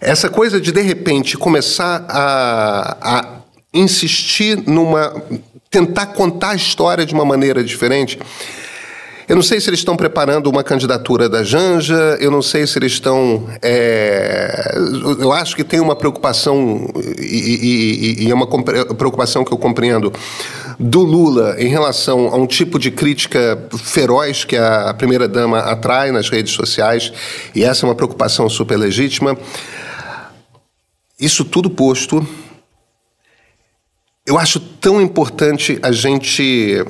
Essa 0.00 0.28
coisa 0.28 0.60
de, 0.60 0.72
de 0.72 0.82
repente, 0.82 1.36
começar 1.36 2.04
a, 2.08 2.96
a 3.00 3.40
insistir 3.72 4.62
numa. 4.66 5.22
tentar 5.70 6.06
contar 6.06 6.50
a 6.50 6.54
história 6.54 7.06
de 7.06 7.14
uma 7.14 7.24
maneira 7.24 7.64
diferente 7.64 8.18
eu 9.28 9.36
não 9.36 9.42
sei 9.42 9.60
se 9.60 9.70
eles 9.70 9.80
estão 9.80 9.96
preparando 9.96 10.48
uma 10.48 10.64
candidatura 10.64 11.28
da 11.28 11.44
Janja, 11.44 12.16
eu 12.20 12.30
não 12.30 12.42
sei 12.42 12.66
se 12.66 12.78
eles 12.78 12.92
estão. 12.92 13.48
É, 13.62 14.74
eu 15.20 15.32
acho 15.32 15.54
que 15.54 15.62
tem 15.62 15.80
uma 15.80 15.94
preocupação, 15.94 16.88
e, 17.18 18.26
é 18.28 18.34
uma 18.34 18.46
preocupação 18.46 19.44
que 19.44 19.52
eu 19.52 19.58
compreendo, 19.58 20.12
do 20.78 21.00
Lula 21.00 21.56
em 21.58 21.68
relação 21.68 22.28
a 22.28 22.36
um 22.36 22.46
tipo 22.46 22.78
de 22.78 22.90
crítica 22.90 23.68
feroz 23.78 24.44
que 24.44 24.56
a 24.56 24.92
primeira-dama 24.94 25.58
atrai 25.58 26.10
nas 26.10 26.28
redes 26.28 26.52
sociais, 26.52 27.12
e 27.54 27.62
essa 27.62 27.86
é 27.86 27.88
uma 27.88 27.94
preocupação 27.94 28.48
super 28.48 28.76
legítima. 28.76 29.38
Isso 31.18 31.44
tudo 31.44 31.70
posto, 31.70 32.26
eu 34.26 34.38
acho 34.38 34.58
tão 34.58 35.00
importante 35.00 35.78
a 35.82 35.92
gente 35.92 36.84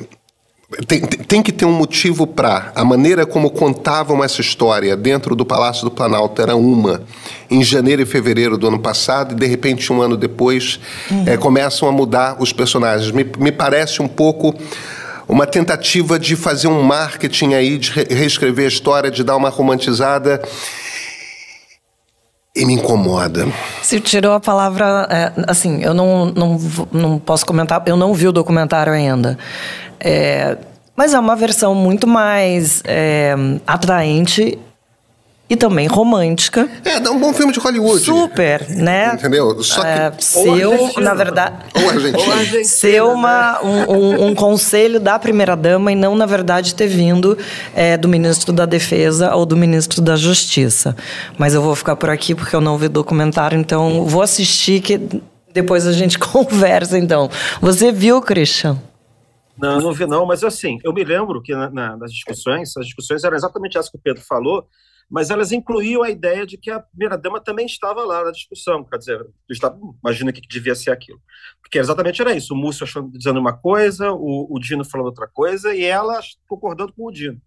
tem, 0.86 1.00
tem 1.00 1.42
que 1.42 1.52
ter 1.52 1.64
um 1.64 1.72
motivo 1.72 2.26
para. 2.26 2.72
A 2.74 2.84
maneira 2.84 3.26
como 3.26 3.50
contavam 3.50 4.22
essa 4.24 4.40
história 4.40 4.96
dentro 4.96 5.36
do 5.36 5.44
Palácio 5.44 5.84
do 5.84 5.90
Planalto 5.90 6.40
era 6.40 6.56
uma, 6.56 7.02
em 7.50 7.62
janeiro 7.62 8.02
e 8.02 8.06
fevereiro 8.06 8.56
do 8.56 8.66
ano 8.66 8.78
passado, 8.78 9.32
e 9.32 9.34
de 9.34 9.46
repente, 9.46 9.92
um 9.92 10.00
ano 10.00 10.16
depois, 10.16 10.80
uhum. 11.10 11.24
é, 11.26 11.36
começam 11.36 11.88
a 11.88 11.92
mudar 11.92 12.36
os 12.40 12.52
personagens. 12.52 13.10
Me, 13.10 13.26
me 13.38 13.52
parece 13.52 14.00
um 14.00 14.08
pouco 14.08 14.54
uma 15.28 15.46
tentativa 15.46 16.18
de 16.18 16.36
fazer 16.36 16.68
um 16.68 16.82
marketing 16.82 17.54
aí, 17.54 17.78
de 17.78 17.90
reescrever 17.90 18.64
a 18.64 18.68
história, 18.68 19.10
de 19.10 19.22
dar 19.22 19.36
uma 19.36 19.48
romantizada. 19.48 20.42
E 22.54 22.66
me 22.66 22.74
incomoda. 22.74 23.46
Se 23.80 23.98
tirou 23.98 24.34
a 24.34 24.40
palavra. 24.40 25.08
É, 25.10 25.32
assim, 25.48 25.82
eu 25.82 25.94
não, 25.94 26.26
não, 26.26 26.58
não 26.92 27.18
posso 27.18 27.46
comentar, 27.46 27.82
eu 27.86 27.96
não 27.96 28.12
vi 28.12 28.28
o 28.28 28.32
documentário 28.32 28.92
ainda. 28.92 29.38
É, 30.02 30.56
mas 30.96 31.14
é 31.14 31.18
uma 31.18 31.36
versão 31.36 31.74
muito 31.74 32.06
mais 32.06 32.82
é, 32.84 33.34
atraente 33.66 34.58
e 35.48 35.56
também 35.56 35.86
romântica. 35.86 36.66
É, 36.82 36.98
dá 36.98 37.10
um 37.10 37.18
bom 37.18 37.32
filme 37.34 37.52
de 37.52 37.60
Hollywood. 37.60 38.02
Super, 38.02 38.66
né? 38.70 39.12
Entendeu? 39.14 39.62
Só 39.62 39.82
que... 39.82 39.86
É, 39.86 40.12
seu, 40.18 40.92
na 40.98 41.12
verdade... 41.12 41.56
Ou 41.74 41.90
Argentina. 41.90 42.64
ser 42.64 43.02
uma, 43.02 43.62
um, 43.62 43.92
um, 43.92 44.26
um, 44.28 44.34
conselho 44.34 44.98
da 44.98 45.18
primeira-dama 45.18 45.92
e 45.92 45.94
não, 45.94 46.14
na 46.14 46.24
verdade, 46.24 46.74
ter 46.74 46.86
vindo 46.86 47.36
é, 47.74 47.98
do 47.98 48.08
ministro 48.08 48.50
da 48.50 48.64
Defesa 48.64 49.34
ou 49.34 49.44
do 49.44 49.54
ministro 49.54 50.00
da 50.00 50.16
Justiça. 50.16 50.96
Mas 51.36 51.52
eu 51.52 51.60
vou 51.60 51.76
ficar 51.76 51.96
por 51.96 52.08
aqui 52.08 52.34
porque 52.34 52.56
eu 52.56 52.60
não 52.60 52.78
vi 52.78 52.88
documentário, 52.88 53.58
então 53.58 54.06
vou 54.06 54.22
assistir 54.22 54.80
que 54.80 54.98
depois 55.52 55.86
a 55.86 55.92
gente 55.92 56.16
conversa, 56.18 56.98
então. 56.98 57.28
Você 57.60 57.92
viu, 57.92 58.22
Christian? 58.22 58.78
Não, 59.62 59.80
não 59.80 59.92
vi 59.92 60.06
não, 60.06 60.26
mas 60.26 60.42
assim, 60.42 60.78
eu 60.82 60.92
me 60.92 61.04
lembro 61.04 61.40
que 61.40 61.54
na, 61.54 61.70
na, 61.70 61.96
nas 61.96 62.12
discussões, 62.12 62.76
as 62.76 62.84
discussões 62.84 63.22
eram 63.22 63.36
exatamente 63.36 63.78
as 63.78 63.88
que 63.88 63.96
o 63.96 64.00
Pedro 64.00 64.20
falou, 64.20 64.66
mas 65.08 65.30
elas 65.30 65.52
incluíam 65.52 66.02
a 66.02 66.10
ideia 66.10 66.44
de 66.44 66.58
que 66.58 66.68
a 66.68 66.80
primeira-dama 66.80 67.40
também 67.40 67.64
estava 67.64 68.02
lá 68.04 68.24
na 68.24 68.32
discussão, 68.32 68.82
quer 68.82 68.98
dizer, 68.98 69.24
estava, 69.48 69.78
imagina 70.02 70.32
que 70.32 70.40
devia 70.40 70.74
ser 70.74 70.90
aquilo. 70.90 71.20
Porque 71.62 71.78
exatamente 71.78 72.20
era 72.20 72.34
isso, 72.34 72.54
o 72.54 72.56
Múcio 72.56 72.82
achando, 72.82 73.16
dizendo 73.16 73.38
uma 73.38 73.52
coisa, 73.52 74.10
o, 74.10 74.48
o 74.50 74.58
Dino 74.58 74.84
falando 74.84 75.06
outra 75.06 75.28
coisa, 75.28 75.72
e 75.72 75.84
ela 75.84 76.18
concordando 76.48 76.92
com 76.92 77.06
o 77.06 77.12
Dino. 77.12 77.40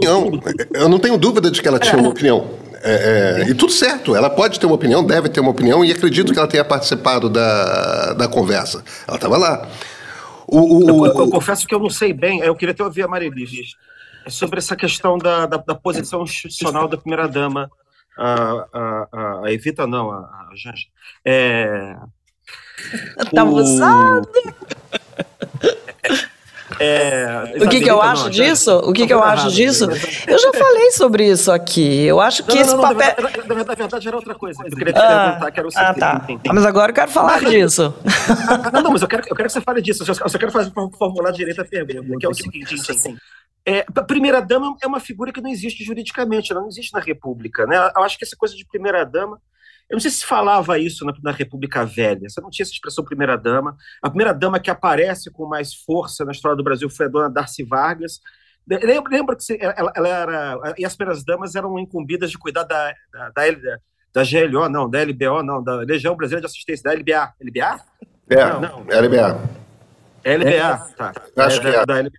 Não, 0.00 0.40
eu 0.72 0.88
não 0.88 1.00
tenho 1.00 1.18
dúvida 1.18 1.50
de 1.50 1.60
que 1.60 1.66
ela 1.66 1.80
tinha 1.80 1.96
uma 1.96 2.10
opinião. 2.10 2.48
É, 2.80 3.42
é, 3.42 3.50
e 3.50 3.54
tudo 3.54 3.72
certo, 3.72 4.14
ela 4.14 4.30
pode 4.30 4.60
ter 4.60 4.66
uma 4.66 4.74
opinião, 4.76 5.04
deve 5.04 5.28
ter 5.28 5.40
uma 5.40 5.50
opinião, 5.50 5.84
e 5.84 5.90
acredito 5.90 6.32
que 6.32 6.38
ela 6.38 6.46
tenha 6.46 6.64
participado 6.64 7.28
da, 7.28 8.12
da 8.12 8.28
conversa. 8.28 8.84
Ela 9.08 9.16
estava 9.16 9.36
lá. 9.36 9.68
O, 10.46 10.78
o, 10.78 10.88
eu, 10.88 11.06
eu, 11.06 11.20
eu, 11.20 11.30
confesso 11.30 11.66
que 11.66 11.74
eu 11.74 11.78
não 11.78 11.90
sei 11.90 12.12
bem, 12.12 12.40
eu 12.40 12.54
queria 12.54 12.72
até 12.72 12.84
ouvir 12.84 13.02
a 13.02 13.08
Marilis, 13.08 13.76
é 14.26 14.30
sobre 14.30 14.58
essa 14.58 14.76
questão 14.76 15.18
da, 15.18 15.46
da, 15.46 15.56
da 15.58 15.74
posição 15.74 16.22
institucional 16.22 16.88
da 16.88 16.96
primeira-dama, 16.96 17.70
a, 18.16 18.66
a, 18.72 19.42
a, 19.44 19.52
Evita 19.52 19.86
não, 19.86 20.10
a, 20.10 20.18
a 20.18 20.50
Janja. 20.54 20.86
É, 21.24 21.96
tá 23.34 23.44
o... 23.44 23.60
É, 26.80 27.54
o 27.60 27.68
que, 27.68 27.80
que 27.80 27.90
eu 27.90 28.00
acho 28.00 28.24
não, 28.24 28.30
disso? 28.30 28.76
O 28.78 28.92
que, 28.92 29.06
que 29.06 29.12
eu 29.12 29.22
acho 29.22 29.50
disso? 29.50 29.84
Eu 30.26 30.38
já 30.38 30.52
falei 30.52 30.90
sobre 30.90 31.28
isso 31.28 31.52
aqui. 31.52 32.04
Eu 32.04 32.20
acho 32.20 32.42
que 32.44 32.54
não, 32.54 32.60
esse 32.60 32.74
não, 32.74 32.82
papel. 32.82 33.14
Na 33.46 33.54
verdade, 33.54 33.78
verdade, 33.78 34.08
era 34.08 34.16
outra 34.16 34.34
coisa. 34.34 34.62
Eu 34.64 34.76
queria 34.76 34.92
te 34.92 34.98
ah, 34.98 35.24
perguntar, 35.24 35.50
que 35.50 35.60
era 35.60 35.68
o 35.68 35.70
seguinte. 35.70 35.88
Ah, 35.88 35.94
tá. 35.94 36.26
Ah, 36.48 36.52
mas 36.52 36.66
agora 36.66 36.90
eu 36.90 36.94
quero 36.94 37.10
falar 37.10 37.40
disso. 37.40 37.94
Não, 38.72 38.82
não, 38.82 38.92
mas 38.92 39.02
eu 39.02 39.08
quero, 39.08 39.22
eu 39.28 39.36
quero 39.36 39.48
que 39.48 39.52
você 39.52 39.60
fale 39.60 39.82
disso. 39.82 40.04
Eu 40.06 40.14
só, 40.14 40.38
quero 40.38 40.52
fazer, 40.52 40.72
formular 40.98 41.30
direito 41.30 41.60
a 41.60 41.64
pergunta, 41.64 42.18
que 42.18 42.26
é 42.26 42.28
o 42.28 42.34
seguinte, 42.34 42.74
assim. 42.90 43.16
É, 43.66 43.84
a 43.94 44.02
primeira-dama 44.02 44.76
é 44.82 44.86
uma 44.86 45.00
figura 45.00 45.32
que 45.32 45.40
não 45.40 45.50
existe 45.50 45.82
juridicamente, 45.82 46.52
ela 46.52 46.60
não 46.60 46.68
existe 46.68 46.92
na 46.92 47.00
República. 47.00 47.66
Né? 47.66 47.76
Eu 47.96 48.02
acho 48.02 48.18
que 48.18 48.24
essa 48.24 48.36
coisa 48.36 48.54
de 48.54 48.64
primeira-dama 48.66 49.40
eu 49.94 49.96
não 49.96 50.00
sei 50.00 50.10
se 50.10 50.26
falava 50.26 50.76
isso 50.76 51.04
na, 51.04 51.14
na 51.22 51.30
República 51.30 51.84
Velha, 51.84 52.28
você 52.28 52.40
não 52.40 52.50
tinha 52.50 52.64
essa 52.64 52.72
expressão 52.72 53.04
primeira-dama. 53.04 53.76
A 54.02 54.10
primeira-dama 54.10 54.58
que 54.58 54.68
aparece 54.68 55.30
com 55.30 55.46
mais 55.46 55.72
força 55.72 56.24
na 56.24 56.32
história 56.32 56.56
do 56.56 56.64
Brasil 56.64 56.90
foi 56.90 57.06
a 57.06 57.08
dona 57.08 57.30
Darcy 57.30 57.62
Vargas. 57.62 58.20
Lembra, 58.66 59.36
que 59.36 59.56
ela, 59.60 59.92
ela, 59.94 60.08
era. 60.08 60.74
E 60.76 60.84
as 60.84 60.96
primeiras-damas 60.96 61.54
eram 61.54 61.78
incumbidas 61.78 62.28
de 62.32 62.36
cuidar 62.36 62.64
da, 62.64 62.92
da, 63.12 63.28
da, 63.30 63.78
da 64.12 64.22
GLO, 64.24 64.68
não, 64.68 64.90
da 64.90 65.00
LBO, 65.00 65.44
não, 65.44 65.62
da 65.62 65.76
Legião 65.76 66.16
Brasileira 66.16 66.40
de 66.40 66.50
Assistência, 66.50 66.82
da 66.82 66.92
LBA. 66.92 67.32
LBA? 67.40 67.80
É, 68.30 68.44
não, 68.46 68.60
não. 68.60 68.80
LBA. 68.80 69.40
LBA, 70.24 70.94
tá. 70.96 71.12
Acho 71.36 71.58
é, 71.58 71.60
que 71.60 71.68
é. 71.68 71.86
Da. 71.86 72.10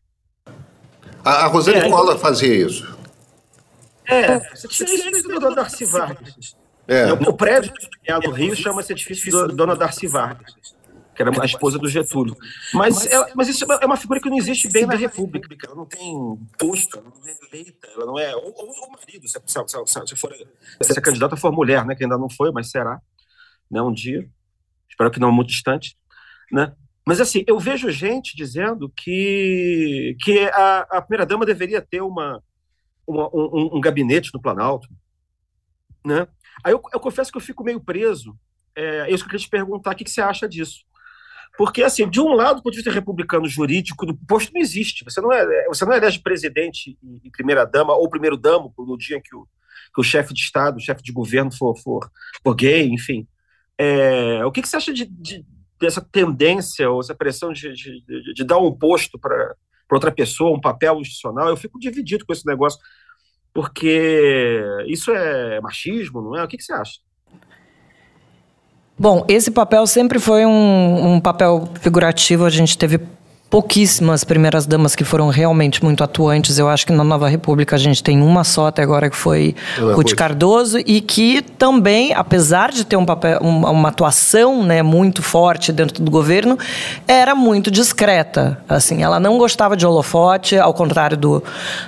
A, 1.25 1.31
a 1.43 1.47
Rosane 1.47 1.79
é, 1.79 1.89
Cola 1.89 2.17
fazia 2.17 2.55
isso. 2.55 2.97
É, 4.05 4.39
você 4.55 4.67
tinha 4.69 5.09
isso 5.09 5.27
do 5.27 5.53
Darcy 5.53 5.83
Vargas. 5.83 6.55
É. 6.87 7.11
O 7.13 7.33
prédio 7.33 7.73
do 8.23 8.31
Rio 8.31 8.55
chama-se 8.55 8.91
Edifício 8.93 9.31
do, 9.31 9.55
Dona 9.55 9.75
Darcy 9.75 10.07
Vargas, 10.07 10.53
que 11.15 11.21
era 11.21 11.31
a 11.41 11.45
esposa 11.45 11.79
do 11.79 11.89
Getúlio. 11.89 12.35
Mas, 12.73 13.05
ela, 13.07 13.27
mas 13.35 13.47
isso 13.47 13.65
é 13.71 13.85
uma 13.85 13.97
figura 13.97 14.19
que 14.19 14.29
não 14.29 14.37
existe 14.37 14.69
bem 14.69 14.85
na 14.85 14.95
República. 14.95 15.47
Ela 15.65 15.75
não 15.75 15.85
tem 15.85 16.37
posto, 16.57 16.99
ela 16.99 17.09
não 17.09 17.27
é 17.27 17.35
eleita, 17.51 17.87
ela 17.87 18.05
não 18.05 18.19
é. 18.19 18.35
Ou, 18.35 18.51
o 18.51 18.91
marido, 18.91 19.27
se, 19.27 19.39
se, 19.45 19.63
se, 19.67 20.07
se, 20.07 20.15
for, 20.15 20.33
se 20.81 20.99
a 20.99 21.01
candidata 21.01 21.35
for 21.35 21.51
mulher, 21.51 21.85
né, 21.85 21.95
que 21.95 22.03
ainda 22.03 22.17
não 22.17 22.29
foi, 22.29 22.51
mas 22.51 22.69
será, 22.69 23.01
né, 23.69 23.81
um 23.81 23.91
dia. 23.91 24.29
Espero 24.89 25.11
que 25.11 25.19
não 25.19 25.31
muito 25.31 25.49
distante. 25.49 25.97
Né? 26.51 26.73
Mas 27.05 27.21
assim, 27.21 27.43
eu 27.47 27.59
vejo 27.59 27.89
gente 27.91 28.35
dizendo 28.35 28.91
que, 28.95 30.15
que 30.21 30.39
a, 30.49 30.79
a 30.91 31.01
primeira-dama 31.01 31.45
deveria 31.45 31.81
ter 31.81 32.01
uma, 32.01 32.41
uma 33.05 33.27
um, 33.33 33.77
um, 33.77 33.81
gabinete 33.81 34.31
no 34.33 34.41
Planalto. 34.41 34.87
Né? 36.03 36.27
Aí 36.63 36.73
eu, 36.73 36.81
eu 36.93 36.99
confesso 36.99 37.31
que 37.31 37.37
eu 37.37 37.41
fico 37.41 37.63
meio 37.63 37.79
preso. 37.79 38.37
É, 38.75 39.09
isso 39.09 39.23
que 39.23 39.27
eu 39.27 39.31
queria 39.31 39.45
te 39.45 39.49
perguntar, 39.49 39.91
o 39.91 39.95
que, 39.95 40.03
que 40.03 40.11
você 40.11 40.21
acha 40.21 40.47
disso? 40.47 40.85
Porque, 41.57 41.83
assim, 41.83 42.09
de 42.09 42.19
um 42.19 42.33
lado, 42.33 42.57
do 42.57 42.63
ponto 42.63 42.73
de 42.73 42.79
vista 42.79 42.91
republicano 42.91 43.47
jurídico, 43.47 44.05
o 44.05 44.25
posto 44.27 44.53
não 44.53 44.61
existe. 44.61 45.03
Você 45.05 45.21
não, 45.21 45.31
é, 45.31 45.65
você 45.67 45.85
não 45.85 45.93
elege 45.93 46.19
presidente 46.19 46.97
e 47.23 47.31
primeira-dama, 47.31 47.93
ou 47.93 48.09
primeiro-damo, 48.09 48.73
no 48.77 48.97
dia 48.97 49.21
que 49.21 49.33
o, 49.33 49.47
que 49.93 50.01
o 50.01 50.03
chefe 50.03 50.33
de 50.33 50.41
Estado, 50.41 50.77
o 50.77 50.81
chefe 50.81 51.01
de 51.01 51.13
governo 51.13 51.51
for, 51.51 51.75
for, 51.77 52.11
for 52.43 52.53
gay, 52.53 52.87
enfim. 52.89 53.25
É, 53.77 54.43
o 54.45 54.51
que, 54.51 54.61
que 54.61 54.67
você 54.67 54.75
acha 54.75 54.93
de, 54.93 55.05
de, 55.05 55.45
dessa 55.79 56.01
tendência, 56.01 56.89
ou 56.89 56.99
essa 56.99 57.15
pressão 57.15 57.53
de, 57.53 57.73
de, 57.73 58.33
de 58.33 58.43
dar 58.43 58.57
um 58.57 58.71
posto 58.73 59.17
para 59.17 59.55
outra 59.91 60.11
pessoa, 60.11 60.55
um 60.55 60.61
papel 60.61 60.99
institucional? 60.99 61.47
Eu 61.47 61.57
fico 61.57 61.79
dividido 61.79 62.25
com 62.25 62.33
esse 62.33 62.45
negócio, 62.45 62.79
porque 63.55 64.83
isso 64.85 65.11
é 65.11 65.61
machismo, 65.61 66.21
não 66.21 66.35
é? 66.35 66.43
O 66.43 66.47
que, 66.47 66.57
que 66.57 66.63
você 66.63 66.73
acha? 66.73 66.99
Bom, 68.99 69.25
esse 69.29 69.49
papel 69.49 69.87
sempre 69.87 70.19
foi 70.19 70.45
um, 70.45 71.13
um 71.13 71.21
papel 71.21 71.69
figurativo. 71.79 72.43
A 72.43 72.49
gente 72.49 72.77
teve 72.77 72.99
pouquíssimas 73.49 74.23
primeiras 74.23 74.65
damas 74.65 74.95
que 74.95 75.03
foram 75.03 75.29
realmente 75.29 75.83
muito 75.83 76.03
atuantes. 76.03 76.57
Eu 76.57 76.67
acho 76.67 76.85
que 76.85 76.91
na 76.91 77.03
Nova 77.03 77.29
República 77.29 77.75
a 77.75 77.79
gente 77.79 78.03
tem 78.03 78.21
uma 78.21 78.43
só 78.43 78.67
até 78.67 78.81
agora 78.81 79.09
que 79.09 79.15
foi 79.15 79.55
Ruth 79.77 80.13
Cardoso 80.15 80.79
e 80.79 80.99
que 80.99 81.41
também, 81.41 82.13
apesar 82.13 82.71
de 82.71 82.83
ter 82.83 82.97
um 82.97 83.05
papel, 83.05 83.39
uma, 83.41 83.89
atuação, 83.89 84.63
né, 84.63 84.81
muito 84.81 85.21
forte 85.21 85.71
dentro 85.71 86.03
do 86.03 86.09
governo, 86.09 86.57
era 87.07 87.35
muito 87.35 87.69
discreta. 87.69 88.57
Assim, 88.67 89.03
ela 89.03 89.19
não 89.19 89.37
gostava 89.37 89.77
de 89.77 89.85
holofote, 89.85 90.57
ao 90.57 90.73
contrário 90.73 91.15
do, 91.15 91.43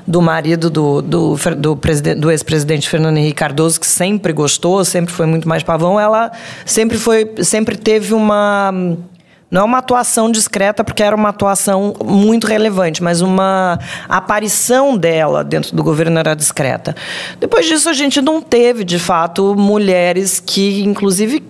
do 0.05 0.21
marido 0.21 0.69
do, 0.69 1.01
do, 1.01 1.35
do, 1.35 1.79
do 2.17 2.31
ex-presidente 2.31 2.87
Fernando 2.87 3.17
Henrique 3.17 3.35
Cardoso, 3.35 3.79
que 3.79 3.87
sempre 3.87 4.31
gostou, 4.31 4.85
sempre 4.85 5.11
foi 5.13 5.25
muito 5.25 5.49
mais 5.49 5.63
pavão. 5.63 5.99
Ela 5.99 6.31
sempre 6.65 6.97
foi, 6.97 7.33
sempre 7.41 7.75
teve 7.75 8.13
uma 8.13 8.71
não 9.49 9.61
é 9.61 9.63
uma 9.63 9.77
atuação 9.77 10.29
discreta, 10.29 10.83
porque 10.83 11.01
era 11.01 11.15
uma 11.15 11.29
atuação 11.29 11.93
muito 12.03 12.47
relevante, 12.47 13.01
mas 13.01 13.21
uma 13.21 13.79
aparição 14.09 14.97
dela 14.97 15.43
dentro 15.43 15.75
do 15.75 15.83
governo 15.83 16.19
era 16.19 16.35
discreta. 16.35 16.95
Depois 17.39 17.65
disso, 17.65 17.89
a 17.89 17.93
gente 17.93 18.21
não 18.21 18.41
teve, 18.41 18.83
de 18.83 18.99
fato, 18.99 19.55
mulheres 19.55 20.41
que, 20.45 20.83
inclusive, 20.83 21.41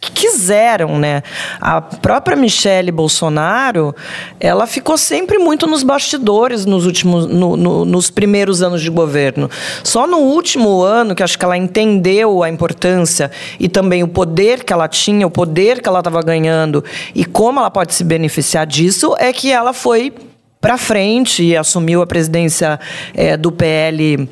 que 0.00 0.10
quiseram, 0.12 0.98
né? 0.98 1.22
A 1.60 1.80
própria 1.80 2.36
Michelle 2.36 2.92
Bolsonaro, 2.92 3.94
ela 4.38 4.66
ficou 4.66 4.98
sempre 4.98 5.38
muito 5.38 5.66
nos 5.66 5.82
bastidores 5.82 6.66
nos 6.66 6.86
últimos, 6.86 7.26
no, 7.26 7.56
no, 7.56 7.84
nos 7.84 8.10
primeiros 8.10 8.62
anos 8.62 8.82
de 8.82 8.90
governo. 8.90 9.50
Só 9.82 10.06
no 10.06 10.18
último 10.18 10.82
ano 10.82 11.14
que 11.14 11.22
acho 11.22 11.38
que 11.38 11.44
ela 11.44 11.56
entendeu 11.56 12.42
a 12.42 12.48
importância 12.48 13.30
e 13.58 13.68
também 13.68 14.02
o 14.02 14.08
poder 14.08 14.64
que 14.64 14.72
ela 14.72 14.88
tinha, 14.88 15.26
o 15.26 15.30
poder 15.30 15.80
que 15.80 15.88
ela 15.88 16.00
estava 16.00 16.22
ganhando 16.22 16.84
e 17.14 17.24
como 17.24 17.58
ela 17.58 17.70
pode 17.70 17.94
se 17.94 18.04
beneficiar 18.04 18.66
disso, 18.66 19.14
é 19.18 19.32
que 19.32 19.50
ela 19.50 19.72
foi 19.72 20.12
para 20.60 20.76
frente 20.76 21.42
e 21.42 21.56
assumiu 21.56 22.02
a 22.02 22.06
presidência 22.06 22.78
é, 23.14 23.36
do 23.36 23.52
PL 23.52 24.28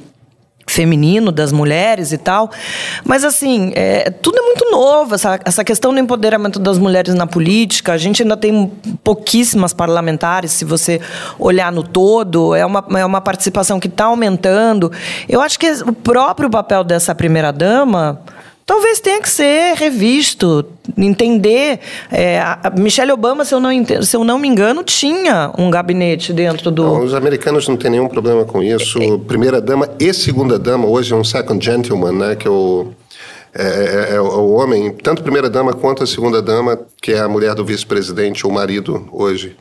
feminino 0.74 1.30
das 1.30 1.52
mulheres 1.52 2.12
e 2.12 2.18
tal. 2.18 2.50
Mas, 3.04 3.24
assim, 3.24 3.72
é, 3.74 4.10
tudo 4.10 4.38
é 4.38 4.42
muito 4.42 4.70
novo. 4.70 5.14
Essa, 5.14 5.40
essa 5.44 5.64
questão 5.64 5.92
do 5.92 6.00
empoderamento 6.00 6.58
das 6.58 6.78
mulheres 6.78 7.14
na 7.14 7.26
política, 7.26 7.92
a 7.92 7.96
gente 7.96 8.22
ainda 8.22 8.36
tem 8.36 8.72
pouquíssimas 9.02 9.72
parlamentares, 9.72 10.52
se 10.52 10.64
você 10.64 11.00
olhar 11.38 11.70
no 11.70 11.82
todo, 11.82 12.54
é 12.54 12.66
uma, 12.66 12.84
é 12.96 13.04
uma 13.04 13.20
participação 13.20 13.78
que 13.78 13.86
está 13.86 14.06
aumentando. 14.06 14.90
Eu 15.28 15.40
acho 15.40 15.58
que 15.58 15.70
o 15.70 15.92
próprio 15.92 16.50
papel 16.50 16.82
dessa 16.82 17.14
primeira-dama 17.14 18.20
talvez 18.66 19.00
tenha 19.00 19.20
que 19.20 19.28
ser 19.28 19.74
revisto, 19.76 20.64
entender. 20.96 21.80
É, 22.10 22.40
a 22.40 22.72
Michelle 22.76 23.12
Obama, 23.12 23.44
se 23.44 23.54
eu, 23.54 23.60
não 23.60 23.70
entendo, 23.70 24.04
se 24.04 24.16
eu 24.16 24.24
não 24.24 24.38
me 24.38 24.48
engano, 24.48 24.82
tinha 24.82 25.52
um 25.58 25.70
gabinete 25.70 26.32
dentro 26.32 26.70
do. 26.70 26.82
Não, 26.82 27.04
os 27.04 27.14
americanos 27.14 27.68
não 27.68 27.76
têm 27.76 27.90
nenhum 27.90 28.08
problema 28.08 28.44
com 28.44 28.62
isso. 28.62 29.00
É, 29.00 29.06
é. 29.06 29.18
Primeira 29.18 29.60
dama 29.60 29.88
e 29.98 30.12
segunda 30.12 30.58
dama 30.58 30.86
hoje 30.86 31.12
é 31.12 31.16
um 31.16 31.24
second 31.24 31.64
gentleman, 31.64 32.12
né? 32.12 32.36
Que 32.36 32.46
é 32.46 32.50
o, 32.50 32.88
é, 33.54 34.10
é, 34.12 34.14
é 34.16 34.20
o 34.20 34.52
homem, 34.52 34.92
tanto 34.92 35.22
primeira 35.22 35.48
dama 35.48 35.72
quanto 35.72 36.02
a 36.02 36.06
segunda 36.06 36.42
dama, 36.42 36.78
que 37.00 37.12
é 37.12 37.20
a 37.20 37.28
mulher 37.28 37.54
do 37.54 37.64
vice-presidente 37.64 38.46
ou 38.46 38.52
marido 38.52 39.08
hoje 39.12 39.56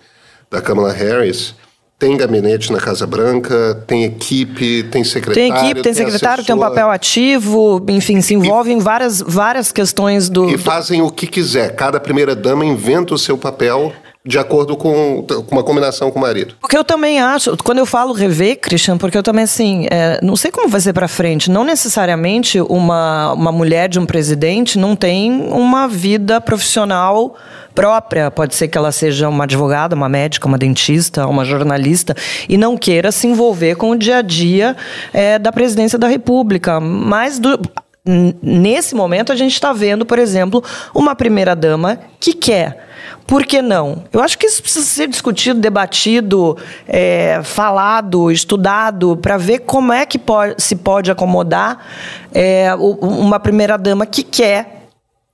da 0.49 0.61
Kamala 0.61 0.91
Harris 0.91 1.55
tem 2.03 2.17
gabinete 2.17 2.69
na 2.69 2.79
Casa 2.79 3.07
Branca, 3.07 3.81
tem 3.87 4.03
equipe, 4.03 4.83
tem 4.91 5.05
secretário. 5.05 5.33
Tem 5.35 5.49
equipe, 5.49 5.81
tem, 5.81 5.83
tem 5.83 5.93
secretário, 5.93 6.41
assessor. 6.41 6.45
tem 6.45 6.53
um 6.53 6.59
papel 6.59 6.91
ativo, 6.91 7.81
enfim, 7.87 8.19
se 8.19 8.33
envolve 8.33 8.71
e, 8.71 8.73
em 8.73 8.79
várias, 8.79 9.21
várias 9.21 9.71
questões 9.71 10.27
do. 10.29 10.49
E 10.49 10.57
fazem 10.57 11.01
o 11.01 11.09
que 11.09 11.25
quiser. 11.25 11.73
Cada 11.77 12.01
primeira-dama 12.01 12.65
inventa 12.65 13.13
o 13.13 13.17
seu 13.17 13.37
papel 13.37 13.93
de 14.25 14.39
acordo 14.39 14.77
com, 14.77 15.25
com, 15.27 15.51
uma 15.51 15.63
combinação 15.63 16.09
com 16.09 16.17
o 16.17 16.21
marido. 16.21 16.55
Porque 16.61 16.77
eu 16.77 16.83
também 16.83 17.19
acho, 17.19 17.57
quando 17.57 17.79
eu 17.79 17.85
falo 17.85 18.13
rever, 18.13 18.57
Christian, 18.57 18.97
porque 18.97 19.17
eu 19.17 19.23
também, 19.23 19.43
assim, 19.43 19.85
é, 19.91 20.19
não 20.23 20.37
sei 20.37 20.49
como 20.49 20.69
vai 20.69 20.79
ser 20.79 20.93
para 20.93 21.09
frente. 21.09 21.51
Não 21.51 21.65
necessariamente 21.65 22.61
uma, 22.61 23.33
uma 23.33 23.51
mulher 23.51 23.89
de 23.89 23.99
um 23.99 24.05
presidente 24.05 24.79
não 24.79 24.95
tem 24.95 25.29
uma 25.49 25.87
vida 25.89 26.39
profissional 26.39 27.35
própria. 27.75 28.31
Pode 28.31 28.55
ser 28.55 28.69
que 28.69 28.77
ela 28.77 28.93
seja 28.93 29.27
uma 29.27 29.43
advogada, 29.43 29.93
uma 29.93 30.07
médica, 30.07 30.47
uma 30.47 30.57
dentista, 30.57 31.27
uma 31.27 31.43
jornalista 31.43 32.15
e 32.47 32.57
não 32.57 32.77
queira 32.77 33.11
se 33.11 33.27
envolver 33.27 33.75
com 33.75 33.89
o 33.89 33.95
dia 33.97 34.17
a 34.17 34.21
dia 34.21 34.77
é, 35.11 35.37
da 35.37 35.51
presidência 35.51 35.99
da 35.99 36.07
República. 36.07 36.79
Mas 36.79 37.39
do, 37.39 37.59
nesse 38.05 38.93
momento 38.93 39.31
a 39.31 39.35
gente 39.35 39.53
está 39.53 39.71
vendo, 39.71 40.05
por 40.05 40.19
exemplo, 40.19 40.63
uma 40.93 41.15
primeira 41.15 41.55
dama 41.55 41.99
que 42.19 42.33
quer. 42.33 42.89
Por 43.25 43.45
que 43.45 43.61
não? 43.61 44.03
Eu 44.11 44.21
acho 44.21 44.37
que 44.37 44.45
isso 44.45 44.61
precisa 44.61 44.85
ser 44.85 45.07
discutido, 45.07 45.59
debatido, 45.59 46.57
é, 46.87 47.39
falado, 47.43 48.29
estudado, 48.29 49.15
para 49.15 49.37
ver 49.37 49.59
como 49.59 49.93
é 49.93 50.05
que 50.05 50.19
pode, 50.19 50.61
se 50.61 50.75
pode 50.75 51.09
acomodar 51.09 51.85
é, 52.33 52.73
uma 52.75 53.39
primeira-dama 53.39 54.05
que 54.05 54.23
quer 54.23 54.83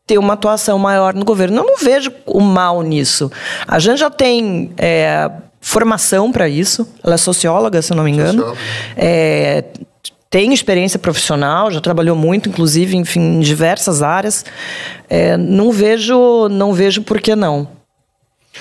ter 0.05 0.17
uma 0.17 0.33
atuação 0.33 0.77
maior 0.77 1.13
no 1.13 1.25
governo. 1.25 1.57
Eu 1.57 1.65
não 1.65 1.77
vejo 1.77 2.11
o 2.25 2.41
mal 2.41 2.81
nisso. 2.81 3.31
A 3.67 3.79
gente 3.79 3.99
já 3.99 4.09
tem 4.09 4.71
é, 4.77 5.29
formação 5.59 6.31
para 6.31 6.47
isso. 6.47 6.87
Ela 7.03 7.15
é 7.15 7.17
socióloga, 7.17 7.81
se 7.81 7.93
não 7.93 8.03
me 8.03 8.11
engano. 8.11 8.55
É, 8.95 9.63
tem 10.29 10.53
experiência 10.53 10.99
profissional, 10.99 11.71
já 11.71 11.81
trabalhou 11.81 12.15
muito, 12.15 12.49
inclusive, 12.49 12.95
enfim, 12.95 13.19
em 13.19 13.39
diversas 13.39 14.01
áreas. 14.03 14.45
É, 15.09 15.35
não 15.35 15.71
vejo, 15.71 16.47
não 16.49 16.71
vejo 16.71 17.01
por 17.01 17.19
que 17.19 17.35
não. 17.35 17.67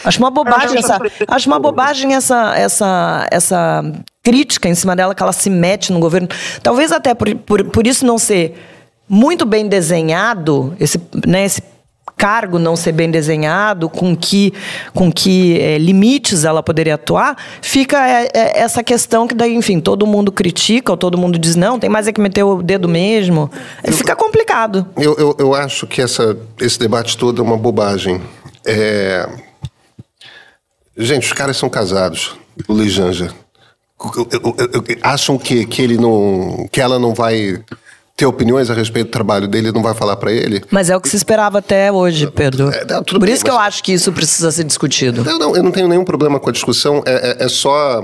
Acho 0.04 0.18
uma 0.18 0.30
bobagem 0.30 0.78
essa, 0.78 0.98
acho 1.26 1.48
uma 1.48 1.58
bobagem 1.58 2.14
essa, 2.14 2.56
essa, 2.56 3.26
essa 3.30 3.84
crítica 4.22 4.68
em 4.68 4.74
cima 4.74 4.94
dela 4.94 5.14
que 5.14 5.22
ela 5.22 5.32
se 5.32 5.50
mete 5.50 5.92
no 5.92 5.98
governo. 5.98 6.28
Talvez 6.62 6.92
até 6.92 7.14
por, 7.14 7.34
por, 7.36 7.64
por 7.64 7.86
isso 7.86 8.06
não 8.06 8.18
ser 8.18 8.54
muito 9.08 9.44
bem 9.44 9.66
desenhado, 9.66 10.76
esse, 10.78 11.00
né, 11.26 11.44
esse 11.44 11.62
cargo 12.18 12.58
não 12.58 12.74
ser 12.74 12.90
bem 12.90 13.08
desenhado, 13.08 13.88
com 13.88 14.16
que, 14.16 14.52
com 14.92 15.10
que 15.10 15.58
é, 15.60 15.78
limites 15.78 16.44
ela 16.44 16.62
poderia 16.62 16.96
atuar, 16.96 17.36
fica 17.62 17.96
é, 18.06 18.28
é, 18.34 18.58
essa 18.58 18.82
questão 18.82 19.28
que 19.28 19.34
daí, 19.34 19.54
enfim, 19.54 19.78
todo 19.78 20.04
mundo 20.04 20.32
critica, 20.32 20.90
ou 20.90 20.98
todo 20.98 21.16
mundo 21.16 21.38
diz, 21.38 21.54
não, 21.54 21.78
tem 21.78 21.88
mais 21.88 22.08
é 22.08 22.12
que 22.12 22.20
meter 22.20 22.42
o 22.42 22.60
dedo 22.60 22.88
mesmo. 22.88 23.48
Eu, 23.84 23.92
fica 23.92 24.16
complicado. 24.16 24.84
Eu, 24.96 25.14
eu, 25.16 25.36
eu, 25.38 25.54
acho 25.54 25.86
que 25.86 26.02
essa, 26.02 26.36
esse 26.60 26.78
debate 26.78 27.16
todo 27.16 27.40
é 27.40 27.44
uma 27.44 27.56
bobagem. 27.56 28.20
É... 28.66 29.28
Gente, 30.96 31.26
os 31.26 31.32
caras 31.32 31.56
são 31.56 31.70
casados, 31.70 32.34
o 32.66 32.74
Lijanja. 32.74 33.32
Acham 35.02 35.38
que, 35.38 35.64
que, 35.64 35.82
ele 35.82 35.96
não, 35.96 36.68
que 36.70 36.80
ela 36.80 36.98
não 36.98 37.14
vai 37.14 37.62
ter 38.18 38.26
opiniões 38.26 38.68
a 38.68 38.74
respeito 38.74 39.06
do 39.06 39.12
trabalho 39.12 39.46
dele 39.46 39.70
não 39.70 39.80
vai 39.80 39.94
falar 39.94 40.16
para 40.16 40.32
ele. 40.32 40.60
Mas 40.72 40.90
é 40.90 40.96
o 40.96 41.00
que 41.00 41.08
se 41.08 41.14
esperava 41.14 41.58
até 41.58 41.92
hoje, 41.92 42.28
Pedro. 42.28 42.68
É, 42.68 42.84
não, 42.84 43.04
Por 43.04 43.20
bem, 43.20 43.32
isso 43.32 43.44
que 43.44 43.50
eu 43.50 43.56
acho 43.56 43.80
que 43.80 43.92
isso 43.92 44.12
precisa 44.12 44.50
ser 44.50 44.64
discutido. 44.64 45.22
Não, 45.22 45.38
não, 45.38 45.54
eu 45.54 45.62
não 45.62 45.70
tenho 45.70 45.86
nenhum 45.86 46.04
problema 46.04 46.40
com 46.40 46.50
a 46.50 46.52
discussão. 46.52 47.00
É, 47.06 47.36
é, 47.42 47.44
é 47.44 47.48
só. 47.48 48.02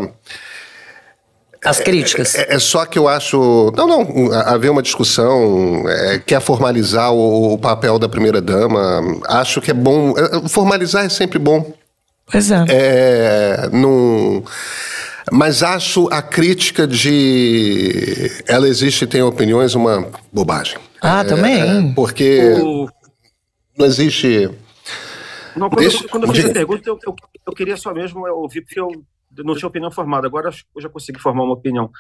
As 1.65 1.81
críticas. 1.81 2.37
É, 2.37 2.43
é, 2.43 2.55
é, 2.55 2.59
só 2.61 2.87
que 2.87 2.97
eu 2.97 3.09
acho. 3.09 3.73
Não, 3.77 3.89
não. 3.89 4.33
Haver 4.33 4.71
uma 4.71 4.83
discussão, 4.83 5.83
é, 5.89 6.21
quer 6.25 6.41
formalizar 6.41 7.13
o, 7.13 7.55
o 7.55 7.59
papel 7.59 7.99
da 7.99 8.09
primeira-dama. 8.09 9.03
Acho 9.27 9.61
que 9.61 9.73
é 9.73 9.75
bom. 9.75 10.15
É, 10.17 10.49
formalizar 10.49 11.05
é 11.05 11.09
sempre 11.09 11.41
bom. 11.41 11.73
Pois 12.31 12.53
é. 12.53 12.65
É. 12.69 13.69
Num. 13.73 14.45
Mas 15.33 15.63
acho 15.63 16.09
a 16.13 16.21
crítica 16.21 16.87
de 16.87 18.31
ela 18.47 18.69
existe 18.69 19.05
e 19.05 19.07
tem 19.07 19.23
opiniões 19.23 19.75
uma 19.75 20.11
bobagem. 20.33 20.79
Ah, 21.01 21.21
é, 21.21 21.25
também. 21.25 21.61
É, 21.61 21.95
porque 21.95 22.55
o... 22.63 22.89
não 23.79 23.87
existe. 23.87 24.51
Não, 25.57 25.71
quando, 25.71 25.81
Deixa... 25.81 26.05
eu, 26.05 26.09
quando 26.09 26.27
eu 26.27 26.33
fiz 26.35 26.45
a 26.47 26.53
pergunta, 26.53 26.89
eu, 26.89 26.99
eu, 27.07 27.17
eu, 27.47 27.53
queria 27.53 27.77
só 27.77 27.95
mesmo 27.95 28.27
ouvir, 28.27 28.63
porque 28.63 28.81
eu 28.81 28.91
não 29.45 29.55
tinha 29.55 29.69
opinião 29.69 29.91
formada. 29.91 30.27
Agora 30.27 30.51
eu 30.75 30.83
já 30.83 30.89
consegui 30.89 31.21
formar 31.21 31.45
uma 31.45 31.55
opinião. 31.55 31.91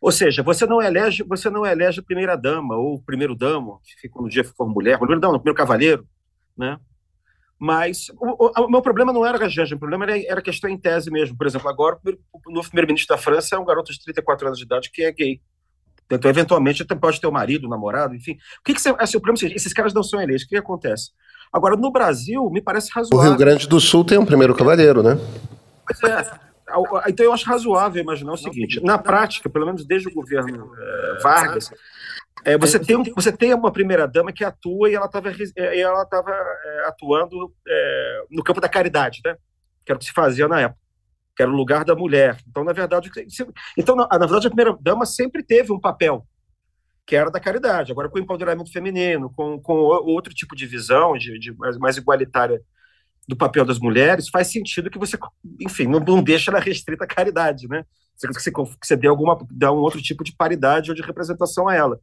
Ou 0.00 0.12
seja, 0.12 0.42
você 0.42 0.66
não 0.66 0.82
elege, 0.82 1.22
você 1.22 1.48
não 1.48 1.64
elege 1.64 2.00
a 2.00 2.02
primeira 2.02 2.36
dama 2.36 2.76
ou 2.76 2.94
o 2.94 3.02
primeiro 3.02 3.34
damo, 3.34 3.80
que 4.00 4.10
no 4.14 4.28
dia 4.28 4.44
for 4.44 4.68
mulher, 4.68 4.96
o 4.96 4.98
primeiro 4.98 5.20
dama, 5.20 5.36
o 5.36 5.40
primeiro 5.40 5.56
cavaleiro, 5.56 6.06
né? 6.56 6.78
Mas 7.58 8.10
o, 8.20 8.46
o, 8.46 8.64
o, 8.66 8.70
meu 8.70 8.82
problema 8.82 9.12
não 9.12 9.24
era 9.24 9.42
a 9.42 9.48
Janja, 9.48 9.74
o 9.74 9.78
problema 9.78 10.04
era, 10.04 10.18
era 10.26 10.40
a 10.40 10.42
questão 10.42 10.68
em 10.68 10.76
tese 10.76 11.10
mesmo. 11.10 11.36
Por 11.36 11.46
exemplo, 11.46 11.68
agora 11.68 11.98
o 12.04 12.52
novo 12.52 12.68
primeiro-ministro 12.68 13.16
da 13.16 13.22
França 13.22 13.56
é 13.56 13.58
um 13.58 13.64
garoto 13.64 13.92
de 13.92 14.02
34 14.02 14.46
anos 14.46 14.58
de 14.58 14.64
idade 14.64 14.90
que 14.90 15.02
é 15.02 15.10
gay. 15.10 15.40
Então, 16.10 16.30
eventualmente, 16.30 16.84
pode 16.84 17.20
ter 17.20 17.26
o 17.26 17.30
um 17.30 17.32
marido, 17.32 17.66
um 17.66 17.70
namorado, 17.70 18.14
enfim. 18.14 18.32
O 18.60 18.64
que, 18.64 18.74
que 18.74 18.80
você, 18.80 18.94
assim, 18.98 19.16
o 19.16 19.20
problema 19.20 19.52
é 19.52 19.56
esses 19.56 19.72
caras 19.72 19.92
não 19.92 20.02
são 20.02 20.20
eleitos. 20.20 20.44
O 20.44 20.48
que, 20.48 20.54
que 20.54 20.60
acontece? 20.60 21.10
Agora, 21.52 21.76
no 21.76 21.90
Brasil, 21.90 22.48
me 22.50 22.60
parece 22.60 22.90
razoável. 22.92 23.18
O 23.18 23.30
Rio 23.30 23.38
Grande 23.38 23.66
do 23.66 23.80
Sul 23.80 24.04
tem 24.04 24.18
um 24.18 24.26
primeiro 24.26 24.54
cavaleiro, 24.54 25.02
né? 25.02 25.18
Pois 25.84 26.12
é. 26.12 26.46
Então, 27.08 27.24
eu 27.24 27.32
acho 27.32 27.46
razoável 27.46 28.02
imaginar 28.02 28.32
o 28.32 28.36
seguinte: 28.36 28.80
na 28.84 28.98
prática, 28.98 29.48
pelo 29.48 29.66
menos 29.66 29.84
desde 29.84 30.08
o 30.08 30.12
governo 30.12 30.70
é, 30.76 31.22
Vargas, 31.22 31.70
é, 32.44 32.56
você, 32.56 32.78
tem 32.78 33.02
você 33.02 33.32
tem 33.32 33.54
uma 33.54 33.72
primeira-dama 33.72 34.32
que 34.32 34.44
atua 34.44 34.90
e 34.90 34.94
ela 34.94 35.06
estava 35.06 35.32
ela 35.56 36.04
tava, 36.06 36.30
é, 36.30 36.88
atuando 36.88 37.52
é, 37.66 38.22
no 38.30 38.42
campo 38.44 38.60
da 38.60 38.68
caridade, 38.68 39.20
né? 39.24 39.36
que 39.86 39.92
era 39.92 39.96
o 39.96 40.00
que 40.00 40.06
se 40.06 40.12
fazia 40.12 40.48
na 40.48 40.60
época, 40.60 40.80
que 41.36 41.42
era 41.42 41.50
o 41.50 41.54
lugar 41.54 41.84
da 41.84 41.94
mulher. 41.94 42.36
Então, 42.48 42.64
na 42.64 42.72
verdade, 42.72 43.08
então, 43.78 43.94
na, 43.94 44.06
na 44.06 44.26
verdade 44.26 44.48
a 44.48 44.50
primeira-dama 44.50 45.06
sempre 45.06 45.44
teve 45.44 45.72
um 45.72 45.80
papel, 45.80 46.26
que 47.06 47.14
era 47.14 47.30
da 47.30 47.38
caridade. 47.38 47.92
Agora, 47.92 48.08
com 48.08 48.18
o 48.18 48.22
empoderamento 48.22 48.72
feminino, 48.72 49.32
com, 49.34 49.60
com 49.60 49.72
outro 49.72 50.34
tipo 50.34 50.56
de 50.56 50.66
visão, 50.66 51.16
de, 51.16 51.38
de 51.38 51.56
mais, 51.56 51.78
mais 51.78 51.96
igualitária 51.96 52.60
do 53.28 53.36
papel 53.36 53.64
das 53.64 53.78
mulheres, 53.78 54.28
faz 54.28 54.48
sentido 54.48 54.90
que 54.90 54.98
você, 54.98 55.16
enfim, 55.60 55.86
não, 55.86 56.00
não 56.00 56.22
deixa 56.22 56.50
ela 56.50 56.60
restrita 56.60 57.04
à 57.04 57.08
caridade, 57.08 57.68
né? 57.68 57.84
Você, 58.16 58.28
você, 58.28 58.50
você 58.82 58.96
dê, 58.96 59.06
alguma, 59.06 59.38
dê 59.50 59.66
um 59.66 59.78
outro 59.78 60.02
tipo 60.02 60.24
de 60.24 60.34
paridade 60.34 60.90
ou 60.90 60.96
de 60.96 61.02
representação 61.02 61.68
a 61.68 61.74
ela. 61.74 62.00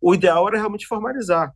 O 0.00 0.14
ideal 0.14 0.46
era 0.48 0.56
realmente 0.56 0.86
formalizar 0.86 1.54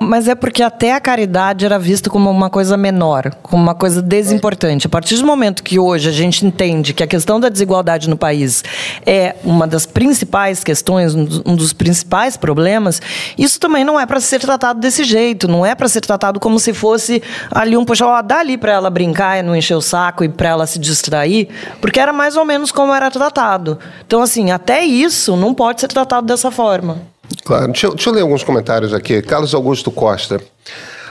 mas 0.00 0.26
é 0.26 0.34
porque 0.34 0.62
até 0.62 0.92
a 0.94 1.00
caridade 1.00 1.64
era 1.64 1.78
vista 1.78 2.10
como 2.10 2.28
uma 2.30 2.50
coisa 2.50 2.76
menor, 2.76 3.32
como 3.42 3.62
uma 3.62 3.74
coisa 3.74 4.02
desimportante. 4.02 4.86
A 4.86 4.90
partir 4.90 5.16
do 5.16 5.26
momento 5.26 5.62
que 5.62 5.78
hoje 5.78 6.08
a 6.08 6.12
gente 6.12 6.44
entende 6.44 6.92
que 6.92 7.02
a 7.02 7.06
questão 7.06 7.38
da 7.38 7.48
desigualdade 7.48 8.10
no 8.10 8.16
país 8.16 8.64
é 9.06 9.36
uma 9.44 9.66
das 9.66 9.86
principais 9.86 10.64
questões, 10.64 11.14
um 11.14 11.54
dos 11.54 11.72
principais 11.72 12.36
problemas, 12.36 13.00
isso 13.38 13.60
também 13.60 13.84
não 13.84 14.00
é 14.00 14.06
para 14.06 14.20
ser 14.20 14.40
tratado 14.40 14.80
desse 14.80 15.04
jeito, 15.04 15.46
não 15.46 15.64
é 15.64 15.74
para 15.74 15.88
ser 15.88 16.00
tratado 16.00 16.40
como 16.40 16.58
se 16.58 16.72
fosse 16.72 17.22
ali 17.50 17.76
um 17.76 17.84
puxa, 17.84 18.06
ó, 18.06 18.22
dá 18.22 18.40
ali 18.40 18.58
para 18.58 18.72
ela 18.72 18.90
brincar 18.90 19.38
e 19.38 19.42
não 19.42 19.54
encher 19.54 19.76
o 19.76 19.80
saco 19.80 20.24
e 20.24 20.28
para 20.28 20.48
ela 20.48 20.66
se 20.66 20.78
distrair, 20.78 21.48
porque 21.80 22.00
era 22.00 22.12
mais 22.12 22.36
ou 22.36 22.44
menos 22.44 22.72
como 22.72 22.92
era 22.92 23.10
tratado. 23.10 23.78
Então, 24.04 24.20
assim, 24.20 24.50
até 24.50 24.84
isso 24.84 25.36
não 25.36 25.54
pode 25.54 25.80
ser 25.80 25.88
tratado 25.88 26.26
dessa 26.26 26.50
forma. 26.50 27.13
Claro. 27.44 27.66
Deixa, 27.66 27.88
deixa 27.90 28.10
eu 28.10 28.14
ler 28.14 28.22
alguns 28.22 28.42
comentários 28.42 28.92
aqui. 28.92 29.20
Carlos 29.20 29.54
Augusto 29.54 29.90
Costa. 29.90 30.40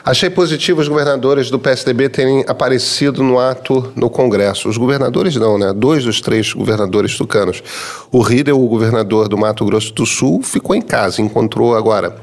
Achei 0.05 0.29
positivo 0.29 0.81
os 0.81 0.89
governadores 0.89 1.49
do 1.49 1.57
PSDB 1.57 2.09
terem 2.09 2.43
aparecido 2.45 3.23
no 3.23 3.39
ato 3.39 3.93
no 3.95 4.09
Congresso. 4.09 4.67
Os 4.67 4.75
governadores 4.75 5.37
não, 5.37 5.57
né? 5.57 5.71
Dois 5.71 6.03
dos 6.03 6.19
três 6.19 6.51
governadores 6.51 7.15
tucanos. 7.15 7.63
O 8.11 8.21
Riedel, 8.21 8.61
o 8.61 8.67
governador 8.67 9.29
do 9.29 9.37
Mato 9.37 9.63
Grosso 9.63 9.93
do 9.93 10.05
Sul, 10.05 10.41
ficou 10.43 10.75
em 10.75 10.81
casa, 10.81 11.21
encontrou 11.21 11.73
agora. 11.73 12.17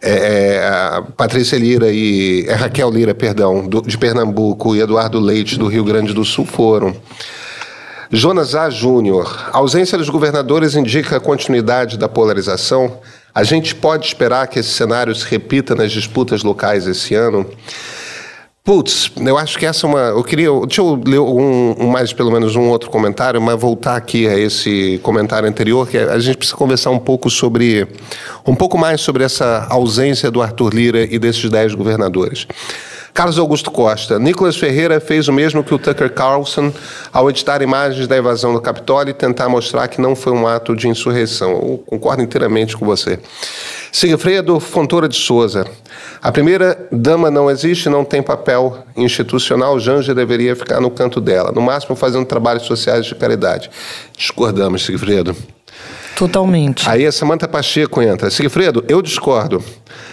É, 0.00 0.12
é 0.12 0.66
a 0.66 1.02
Patrícia 1.02 1.58
Lira 1.58 1.90
e 1.90 2.46
é, 2.48 2.54
Raquel 2.54 2.90
Lira, 2.90 3.14
perdão, 3.14 3.66
do, 3.66 3.82
de 3.82 3.98
Pernambuco 3.98 4.74
e 4.74 4.80
Eduardo 4.80 5.20
Leite 5.20 5.58
do 5.58 5.66
Rio 5.66 5.84
Grande 5.84 6.14
do 6.14 6.24
Sul 6.24 6.46
foram. 6.46 6.96
Jonas 8.10 8.54
A. 8.54 8.70
Júnior. 8.70 9.50
A 9.52 9.58
ausência 9.58 9.98
dos 9.98 10.08
governadores 10.08 10.74
indica 10.74 11.16
a 11.16 11.20
continuidade 11.20 11.98
da 11.98 12.08
polarização. 12.08 12.98
A 13.34 13.42
gente 13.42 13.74
pode 13.74 14.06
esperar 14.06 14.46
que 14.46 14.60
esse 14.60 14.70
cenário 14.70 15.12
se 15.12 15.26
repita 15.26 15.74
nas 15.74 15.90
disputas 15.90 16.44
locais 16.44 16.86
esse 16.86 17.16
ano? 17.16 17.44
Putz, 18.62 19.10
eu 19.16 19.36
acho 19.36 19.58
que 19.58 19.66
essa 19.66 19.86
é 19.86 19.90
uma. 19.90 20.00
Eu 20.00 20.22
queria. 20.22 20.48
Deixa 20.60 20.80
eu 20.80 20.98
ler 21.04 21.18
um, 21.18 21.74
um, 21.78 21.86
mais, 21.88 22.12
pelo 22.12 22.30
menos 22.30 22.56
um 22.56 22.68
outro 22.68 22.88
comentário, 22.88 23.42
mas 23.42 23.60
voltar 23.60 23.96
aqui 23.96 24.26
a 24.26 24.38
esse 24.38 24.98
comentário 25.02 25.46
anterior, 25.46 25.86
que 25.86 25.98
a 25.98 26.18
gente 26.18 26.38
precisa 26.38 26.56
conversar 26.56 26.90
um 26.90 26.98
pouco 26.98 27.28
sobre. 27.28 27.86
Um 28.46 28.54
pouco 28.54 28.78
mais 28.78 29.00
sobre 29.02 29.24
essa 29.24 29.66
ausência 29.68 30.30
do 30.30 30.40
Arthur 30.40 30.72
Lira 30.72 31.02
e 31.02 31.18
desses 31.18 31.50
dez 31.50 31.74
governadores. 31.74 32.46
Carlos 33.14 33.38
Augusto 33.38 33.70
Costa. 33.70 34.18
Nicolas 34.18 34.56
Ferreira 34.56 34.98
fez 34.98 35.28
o 35.28 35.32
mesmo 35.32 35.62
que 35.62 35.72
o 35.72 35.78
Tucker 35.78 36.12
Carlson 36.12 36.72
ao 37.12 37.30
editar 37.30 37.62
imagens 37.62 38.08
da 38.08 38.18
invasão 38.18 38.52
do 38.52 38.60
Capitólio 38.60 39.12
e 39.12 39.14
tentar 39.14 39.48
mostrar 39.48 39.86
que 39.86 40.00
não 40.00 40.16
foi 40.16 40.32
um 40.32 40.48
ato 40.48 40.74
de 40.74 40.88
insurreição. 40.88 41.52
Eu 41.52 41.84
concordo 41.86 42.24
inteiramente 42.24 42.76
com 42.76 42.84
você. 42.84 43.20
Sigfredo 43.92 44.58
Fontoura 44.58 45.08
de 45.08 45.14
Souza. 45.14 45.64
A 46.20 46.32
primeira 46.32 46.88
dama 46.90 47.30
não 47.30 47.48
existe, 47.48 47.88
não 47.88 48.04
tem 48.04 48.20
papel 48.20 48.84
institucional. 48.96 49.78
Janja 49.78 50.12
deveria 50.12 50.56
ficar 50.56 50.80
no 50.80 50.90
canto 50.90 51.20
dela, 51.20 51.52
no 51.52 51.62
máximo 51.62 51.94
fazendo 51.94 52.26
trabalhos 52.26 52.64
sociais 52.64 53.06
de 53.06 53.14
caridade. 53.14 53.70
Discordamos, 54.18 54.84
Sigfredo. 54.84 55.36
Totalmente. 56.16 56.88
Aí 56.88 57.06
a 57.06 57.12
Samanta 57.12 57.48
Pacheco 57.48 58.00
entra. 58.00 58.30
Sigfredo, 58.30 58.84
eu 58.88 59.02
discordo. 59.02 59.62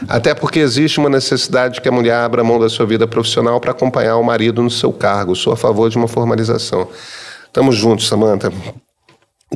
Até 0.08 0.34
porque 0.34 0.60
existe 0.60 1.00
uma 1.00 1.10
necessidade 1.10 1.80
que 1.80 1.88
a 1.88 1.92
mulher 1.92 2.16
abra 2.16 2.44
mão 2.44 2.60
da 2.60 2.70
sua 2.70 2.86
vida 2.86 3.08
profissional 3.08 3.60
para 3.60 3.72
acompanhar 3.72 4.18
o 4.18 4.24
marido 4.24 4.64
no 4.64 4.70
seu 4.70 4.92
cargo. 4.92 5.36
Sou 5.36 5.54
a 5.54 5.58
favor 5.58 5.90
de 5.90 5.98
uma 5.98 6.08
formalização. 6.08 6.88
Estamos 7.46 7.76
juntos, 7.76 8.08
Samanta. 8.08 8.52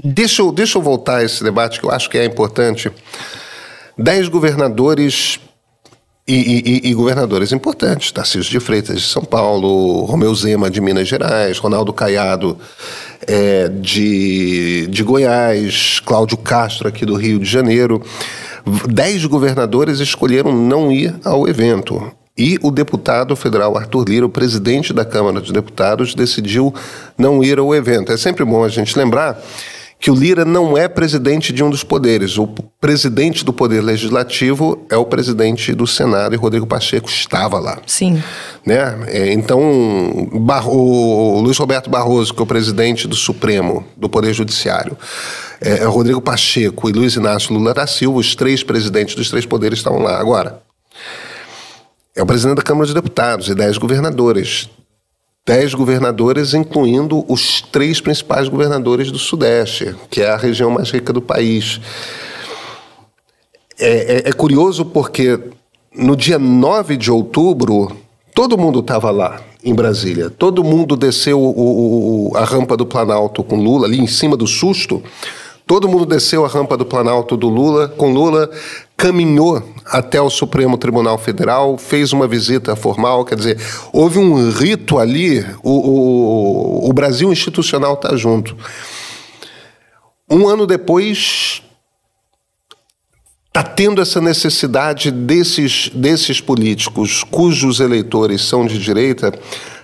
Deixa 0.04 0.42
eu, 0.42 0.52
deixa 0.52 0.78
eu 0.78 0.82
voltar 0.82 1.18
a 1.18 1.24
esse 1.24 1.44
debate 1.44 1.80
que 1.80 1.86
eu 1.86 1.92
acho 1.92 2.10
que 2.10 2.18
é 2.18 2.26
importante. 2.26 2.92
Dez 3.98 4.28
governadores 4.28 5.40
e, 6.28 6.82
e, 6.86 6.90
e, 6.90 6.94
governadores 6.96 7.52
importantes, 7.52 8.12
Tarcísio 8.12 8.50
de 8.50 8.60
Freitas 8.60 9.00
de 9.00 9.08
São 9.08 9.24
Paulo, 9.24 10.06
Romeu 10.06 10.34
Zema 10.34 10.72
de 10.72 10.82
Minas 10.82 11.08
Gerais, 11.08 11.60
Ronaldo 11.60 11.94
Caiado 11.94 12.58
é, 13.28 13.70
de, 13.70 14.88
de 14.88 15.04
Goiás, 15.04 16.00
Cláudio 16.00 16.38
Castro 16.38 16.88
aqui 16.88 17.06
do 17.06 17.14
Rio 17.16 17.38
de 17.38 17.46
Janeiro. 17.46 18.02
Dez 18.90 19.24
governadores 19.26 20.00
escolheram 20.00 20.52
não 20.52 20.92
ir 20.92 21.14
ao 21.24 21.48
evento. 21.48 22.12
E 22.36 22.58
o 22.64 22.72
deputado 22.72 23.36
federal 23.36 23.78
Arthur 23.78 24.10
Lira, 24.10 24.26
o 24.26 24.30
presidente 24.30 24.92
da 24.92 25.06
Câmara 25.06 25.40
dos 25.40 25.52
Deputados, 25.52 26.16
decidiu 26.16 26.74
não 27.16 27.44
ir 27.44 27.60
ao 27.60 27.74
evento. 27.74 28.12
É 28.12 28.18
sempre 28.18 28.44
bom 28.44 28.64
a 28.64 28.68
gente 28.68 28.98
lembrar 28.98 29.40
que 30.06 30.12
o 30.12 30.14
Lira 30.14 30.46
não 30.46 30.78
é 30.78 30.88
presidente 30.88 31.52
de 31.52 31.64
um 31.64 31.70
dos 31.72 31.84
poderes. 31.84 32.38
O 32.38 32.46
presidente 32.80 33.44
do 33.44 33.52
Poder 33.52 33.82
Legislativo 33.82 34.86
é 34.88 34.96
o 34.96 35.04
presidente 35.04 35.74
do 35.74 35.88
Senado 35.88 36.36
e 36.36 36.38
Rodrigo 36.38 36.68
Pacheco 36.68 37.10
estava 37.10 37.58
lá. 37.58 37.80
Sim. 37.88 38.22
Né? 38.64 39.04
É, 39.08 39.34
então, 39.34 39.60
o 40.32 41.42
Luiz 41.42 41.58
Roberto 41.58 41.90
Barroso, 41.90 42.36
que 42.36 42.40
é 42.40 42.44
o 42.44 42.46
presidente 42.46 43.08
do 43.08 43.16
Supremo, 43.16 43.84
do 43.98 44.08
Poder 44.08 44.32
Judiciário, 44.32 44.96
é, 45.60 45.80
é 45.80 45.86
Rodrigo 45.86 46.22
Pacheco 46.22 46.88
e 46.88 46.94
Luiz 46.94 47.16
Inácio 47.16 47.52
Lula 47.52 47.74
da 47.74 47.88
Silva, 47.88 48.20
os 48.20 48.36
três 48.36 48.62
presidentes 48.62 49.16
dos 49.16 49.32
três 49.32 49.48
poderes 49.48 49.80
estavam 49.80 50.04
lá. 50.04 50.20
Agora, 50.20 50.62
é 52.16 52.22
o 52.22 52.28
presidente 52.28 52.58
da 52.58 52.62
Câmara 52.62 52.86
dos 52.86 52.94
Deputados 52.94 53.50
e 53.50 53.56
dez 53.56 53.80
governadores 53.80 54.70
dez 55.46 55.74
governadores, 55.76 56.54
incluindo 56.54 57.24
os 57.28 57.62
três 57.62 58.02
principais 58.02 58.48
governadores 58.48 59.12
do 59.12 59.20
Sudeste, 59.20 59.96
que 60.10 60.22
é 60.22 60.30
a 60.30 60.38
região 60.38 60.72
mais 60.72 60.90
rica 60.90 61.14
do 61.14 61.22
país. 61.22 61.80
É, 63.78 64.28
é, 64.28 64.30
é 64.30 64.34
curioso 64.34 64.84
porque 64.86 65.40
no 65.94 66.16
dia 66.16 66.40
9 66.40 66.98
de 66.98 67.12
outubro, 67.12 67.96
todo 68.34 68.58
mundo 68.58 68.80
estava 68.80 69.12
lá 69.12 69.40
em 69.64 69.74
Brasília. 69.74 70.30
Todo 70.30 70.64
mundo 70.64 70.96
desceu 70.96 71.40
o, 71.40 72.32
o, 72.32 72.38
a 72.38 72.44
rampa 72.44 72.76
do 72.76 72.86
Planalto 72.86 73.44
com 73.44 73.56
Lula, 73.56 73.86
ali 73.86 74.00
em 74.00 74.08
cima 74.08 74.36
do 74.36 74.48
susto. 74.48 75.04
Todo 75.68 75.88
mundo 75.88 76.06
desceu 76.06 76.46
a 76.46 76.48
rampa 76.48 76.78
do 76.78 76.86
Planalto 76.86 77.38
do 77.38 77.50
Lula, 77.50 77.88
com 77.88 78.12
Lula, 78.12 78.50
caminhou 78.98 79.62
até 79.86 80.22
o 80.22 80.30
Supremo 80.30 80.78
Tribunal 80.78 81.18
Federal, 81.18 81.78
fez 81.78 82.14
uma 82.14 82.28
visita 82.28 82.76
formal, 82.76 83.26
quer 83.26 83.36
dizer, 83.36 83.60
houve 83.92 84.18
um 84.18 84.50
rito 84.50 84.98
ali, 84.98 85.46
o, 85.62 85.72
o, 85.72 86.90
o 86.90 86.94
Brasil 86.94 87.32
institucional 87.32 87.96
está 87.96 88.16
junto. 88.16 88.56
Um 90.30 90.48
ano 90.48 90.66
depois, 90.66 91.62
está 93.48 93.64
tendo 93.64 94.02
essa 94.02 94.20
necessidade 94.20 95.12
desses, 95.12 95.90
desses 95.94 96.42
políticos 96.42 97.24
cujos 97.24 97.80
eleitores 97.80 98.42
são 98.42 98.66
de 98.66 98.80
direita, 98.80 99.34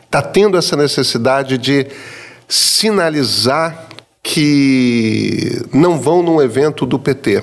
está 0.03 0.21
tendo 0.21 0.57
essa 0.57 0.75
necessidade 0.75 1.57
de 1.57 1.87
sinalizar 2.49 3.87
que 4.23 5.63
não 5.73 5.97
vão 5.97 6.21
num 6.21 6.41
evento 6.41 6.85
do 6.85 6.99
PT. 6.99 7.41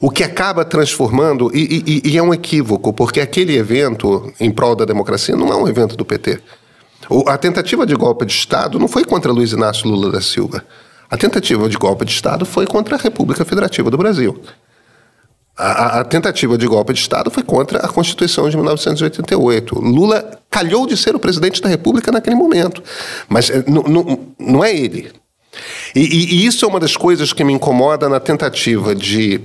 O 0.00 0.10
que 0.10 0.22
acaba 0.22 0.64
transformando, 0.64 1.50
e, 1.54 2.02
e, 2.04 2.10
e, 2.10 2.18
é 2.18 2.22
um 2.22 2.34
equívoco, 2.34 2.92
porque 2.92 3.20
aquele 3.20 3.56
evento 3.56 4.32
em 4.38 4.50
prol 4.50 4.76
da 4.76 4.84
democracia 4.84 5.34
não 5.34 5.48
é 5.48 5.56
um 5.56 5.66
evento 5.66 5.96
do 5.96 6.04
PT. 6.04 6.38
O, 7.08 7.28
a 7.28 7.38
tentativa 7.38 7.86
de 7.86 7.94
golpe 7.94 8.26
de 8.26 8.32
Estado 8.32 8.78
não 8.78 8.88
foi 8.88 9.04
contra 9.04 9.32
Luiz 9.32 9.52
Inácio 9.52 9.88
Lula 9.88 10.10
da 10.10 10.20
Silva. 10.20 10.64
A 11.10 11.16
tentativa 11.16 11.68
de 11.68 11.76
golpe 11.76 12.04
de 12.04 12.12
Estado 12.12 12.44
foi 12.44 12.66
contra 12.66 12.96
a 12.96 12.98
República 12.98 13.44
Federativa 13.44 13.90
do 13.90 13.96
Brasil. 13.96 14.40
A, 15.56 16.00
a, 16.00 16.04
tentativa 16.04 16.58
de 16.58 16.66
golpe 16.66 16.92
de 16.92 17.00
Estado 17.00 17.30
foi 17.30 17.42
contra 17.42 17.78
a 17.78 17.88
Constituição 17.88 18.50
de 18.50 18.56
1988. 18.56 19.78
Lula 19.78 20.38
calhou 20.50 20.86
de 20.86 20.96
ser 20.96 21.14
o 21.14 21.18
presidente 21.18 21.62
da 21.62 21.68
República 21.68 22.12
naquele 22.12 22.36
momento, 22.36 22.82
mas 23.26 23.48
eh, 23.48 23.64
não 24.38 24.62
é 24.62 24.76
ele. 24.76 25.10
E, 25.94 26.00
e, 26.00 26.34
e 26.34 26.46
isso 26.46 26.66
é 26.66 26.68
uma 26.68 26.78
das 26.78 26.94
coisas 26.94 27.32
que 27.32 27.42
me 27.42 27.54
incomoda 27.54 28.06
na 28.06 28.20
tentativa 28.20 28.94
de 28.94 29.40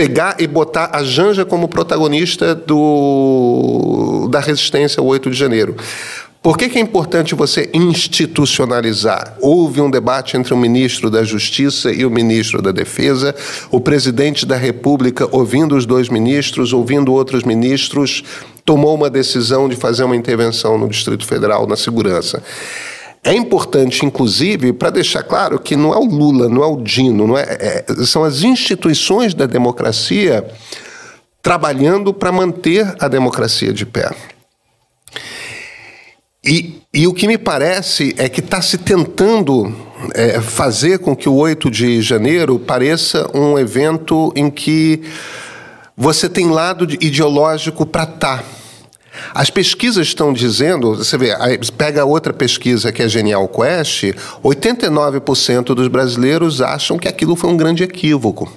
pegar 0.00 0.36
e 0.38 0.46
botar 0.46 0.88
a 0.94 1.04
Janja 1.04 1.44
como 1.44 1.68
protagonista 1.68 2.54
do, 2.54 4.28
da 4.30 4.40
resistência 4.40 4.98
ao 4.98 5.06
8 5.06 5.30
de 5.30 5.36
janeiro. 5.36 5.76
Por 6.42 6.56
que, 6.56 6.70
que, 6.70 6.78
é 6.78 6.80
importante 6.80 7.34
você 7.34 7.68
institucionalizar? 7.74 9.36
Houve 9.42 9.82
um 9.82 9.90
debate 9.90 10.38
entre 10.38 10.54
o 10.54 10.56
ministro 10.56 11.10
da 11.10 11.22
Justiça 11.22 11.92
e 11.92 12.06
o 12.06 12.10
ministro 12.10 12.62
da 12.62 12.72
Defesa, 12.72 13.34
o 13.70 13.78
presidente 13.78 14.46
da 14.46 14.56
República, 14.56 15.28
ouvindo 15.30 15.76
os 15.76 15.84
dois 15.84 16.08
ministros, 16.08 16.72
ouvindo 16.72 17.12
outros 17.12 17.44
ministros, 17.44 18.24
tomou 18.64 18.94
uma 18.94 19.10
decisão 19.10 19.68
de 19.68 19.76
fazer 19.76 20.04
uma 20.04 20.16
intervenção 20.16 20.78
no 20.78 20.88
Distrito 20.88 21.26
Federal 21.26 21.66
na 21.66 21.76
segurança. 21.76 22.42
É 23.22 23.34
importante, 23.34 24.06
inclusive, 24.06 24.72
para 24.72 24.90
deixar 24.90 25.22
claro 25.22 25.58
que 25.58 25.76
não 25.76 25.92
é 25.92 25.98
o 25.98 26.04
Lula, 26.04 26.48
não 26.48 26.62
é 26.62 26.66
o 26.66 26.80
Dino, 26.80 27.26
não 27.26 27.36
é, 27.36 27.84
é 27.88 28.04
são 28.06 28.24
as 28.24 28.42
instituições 28.42 29.34
da 29.34 29.44
democracia 29.44 30.46
trabalhando 31.42 32.14
para 32.14 32.32
manter 32.32 32.94
a 32.98 33.08
democracia 33.08 33.72
de 33.72 33.84
pé. 33.84 34.10
E, 36.42 36.80
e 36.94 37.06
o 37.06 37.12
que 37.12 37.26
me 37.26 37.36
parece 37.36 38.14
é 38.16 38.26
que 38.26 38.40
está 38.40 38.62
se 38.62 38.78
tentando 38.78 39.74
é, 40.14 40.40
fazer 40.40 40.98
com 40.98 41.14
que 41.14 41.28
o 41.28 41.34
8 41.34 41.70
de 41.70 42.00
janeiro 42.00 42.58
pareça 42.58 43.30
um 43.36 43.58
evento 43.58 44.32
em 44.34 44.50
que 44.50 45.02
você 45.94 46.28
tem 46.28 46.48
lado 46.48 46.86
ideológico 46.98 47.84
para 47.84 48.04
estar. 48.04 48.38
Tá. 48.38 48.59
As 49.34 49.50
pesquisas 49.50 50.06
estão 50.06 50.32
dizendo, 50.32 50.96
você 50.96 51.18
vê, 51.18 51.36
pega 51.76 52.04
outra 52.04 52.32
pesquisa 52.32 52.92
que 52.92 53.02
é 53.02 53.08
Genial 53.08 53.48
Quest, 53.48 54.14
89% 54.42 55.74
dos 55.74 55.88
brasileiros 55.88 56.60
acham 56.60 56.98
que 56.98 57.08
aquilo 57.08 57.36
foi 57.36 57.50
um 57.50 57.56
grande 57.56 57.82
equívoco. 57.82 58.50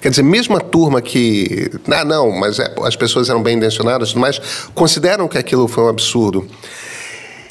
Quer 0.00 0.10
dizer, 0.10 0.22
mesmo 0.22 0.56
a 0.56 0.60
turma 0.60 1.00
que. 1.00 1.70
Ah, 1.90 2.04
não, 2.04 2.30
mas 2.30 2.58
é, 2.58 2.74
as 2.82 2.94
pessoas 2.94 3.30
eram 3.30 3.42
bem 3.42 3.56
intencionadas, 3.56 4.14
mas 4.14 4.40
consideram 4.74 5.26
que 5.26 5.38
aquilo 5.38 5.66
foi 5.66 5.84
um 5.84 5.88
absurdo. 5.88 6.46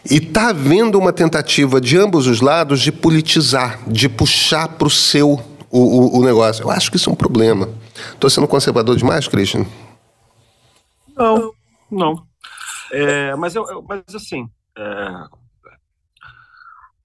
E 0.09 0.17
está 0.17 0.49
havendo 0.49 0.99
uma 0.99 1.11
tentativa 1.11 1.81
de 1.81 1.97
ambos 1.97 2.27
os 2.27 2.41
lados 2.41 2.79
de 2.81 2.91
politizar, 2.91 3.79
de 3.87 4.07
puxar 4.07 4.67
para 4.67 4.87
o 4.87 4.91
seu 4.91 5.39
o, 5.71 6.19
o, 6.19 6.23
negócio. 6.23 6.63
Eu 6.63 6.69
acho 6.69 6.91
que 6.91 6.97
isso 6.97 7.09
é 7.09 7.13
um 7.13 7.15
problema. 7.15 7.67
Estou 8.13 8.29
sendo 8.29 8.47
conservador 8.47 8.95
demais, 8.95 9.27
Christian? 9.27 9.65
Não, 11.17 11.51
não. 11.91 12.27
É, 12.91 13.35
mas, 13.35 13.55
eu, 13.55 13.67
eu, 13.67 13.81
mas, 13.81 14.03
assim, 14.13 14.49
é, 14.77 14.83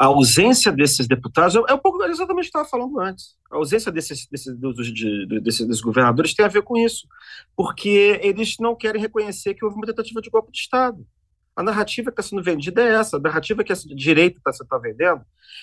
a 0.00 0.06
ausência 0.06 0.72
desses 0.72 1.06
deputados, 1.06 1.54
é 1.54 1.74
um 1.74 1.78
pouco 1.78 2.02
exatamente 2.04 2.48
o 2.48 2.50
que 2.50 2.56
eu 2.56 2.62
estava 2.62 2.68
falando 2.68 2.98
antes. 2.98 3.36
A 3.50 3.56
ausência 3.56 3.92
desses, 3.92 4.26
desses, 4.28 4.56
dos, 4.56 4.92
de, 4.94 5.26
desses, 5.42 5.66
desses 5.66 5.82
governadores 5.82 6.32
tem 6.32 6.42
a 6.42 6.48
ver 6.48 6.62
com 6.62 6.74
isso, 6.74 7.06
porque 7.54 8.18
eles 8.22 8.56
não 8.58 8.74
querem 8.74 8.98
reconhecer 8.98 9.52
que 9.52 9.62
houve 9.62 9.76
uma 9.76 9.86
tentativa 9.86 10.22
de 10.22 10.30
golpe 10.30 10.50
de 10.50 10.58
Estado. 10.58 11.06
A 11.54 11.62
narrativa 11.62 12.10
que 12.10 12.18
está 12.18 12.30
sendo 12.30 12.42
vendida 12.42 12.82
é 12.82 12.94
essa, 12.94 13.18
a 13.18 13.20
narrativa 13.20 13.62
que 13.62 13.72
essa 13.72 13.86
direita 13.94 14.38
está 14.38 14.64
tá 14.64 14.78
vendendo, 14.78 15.20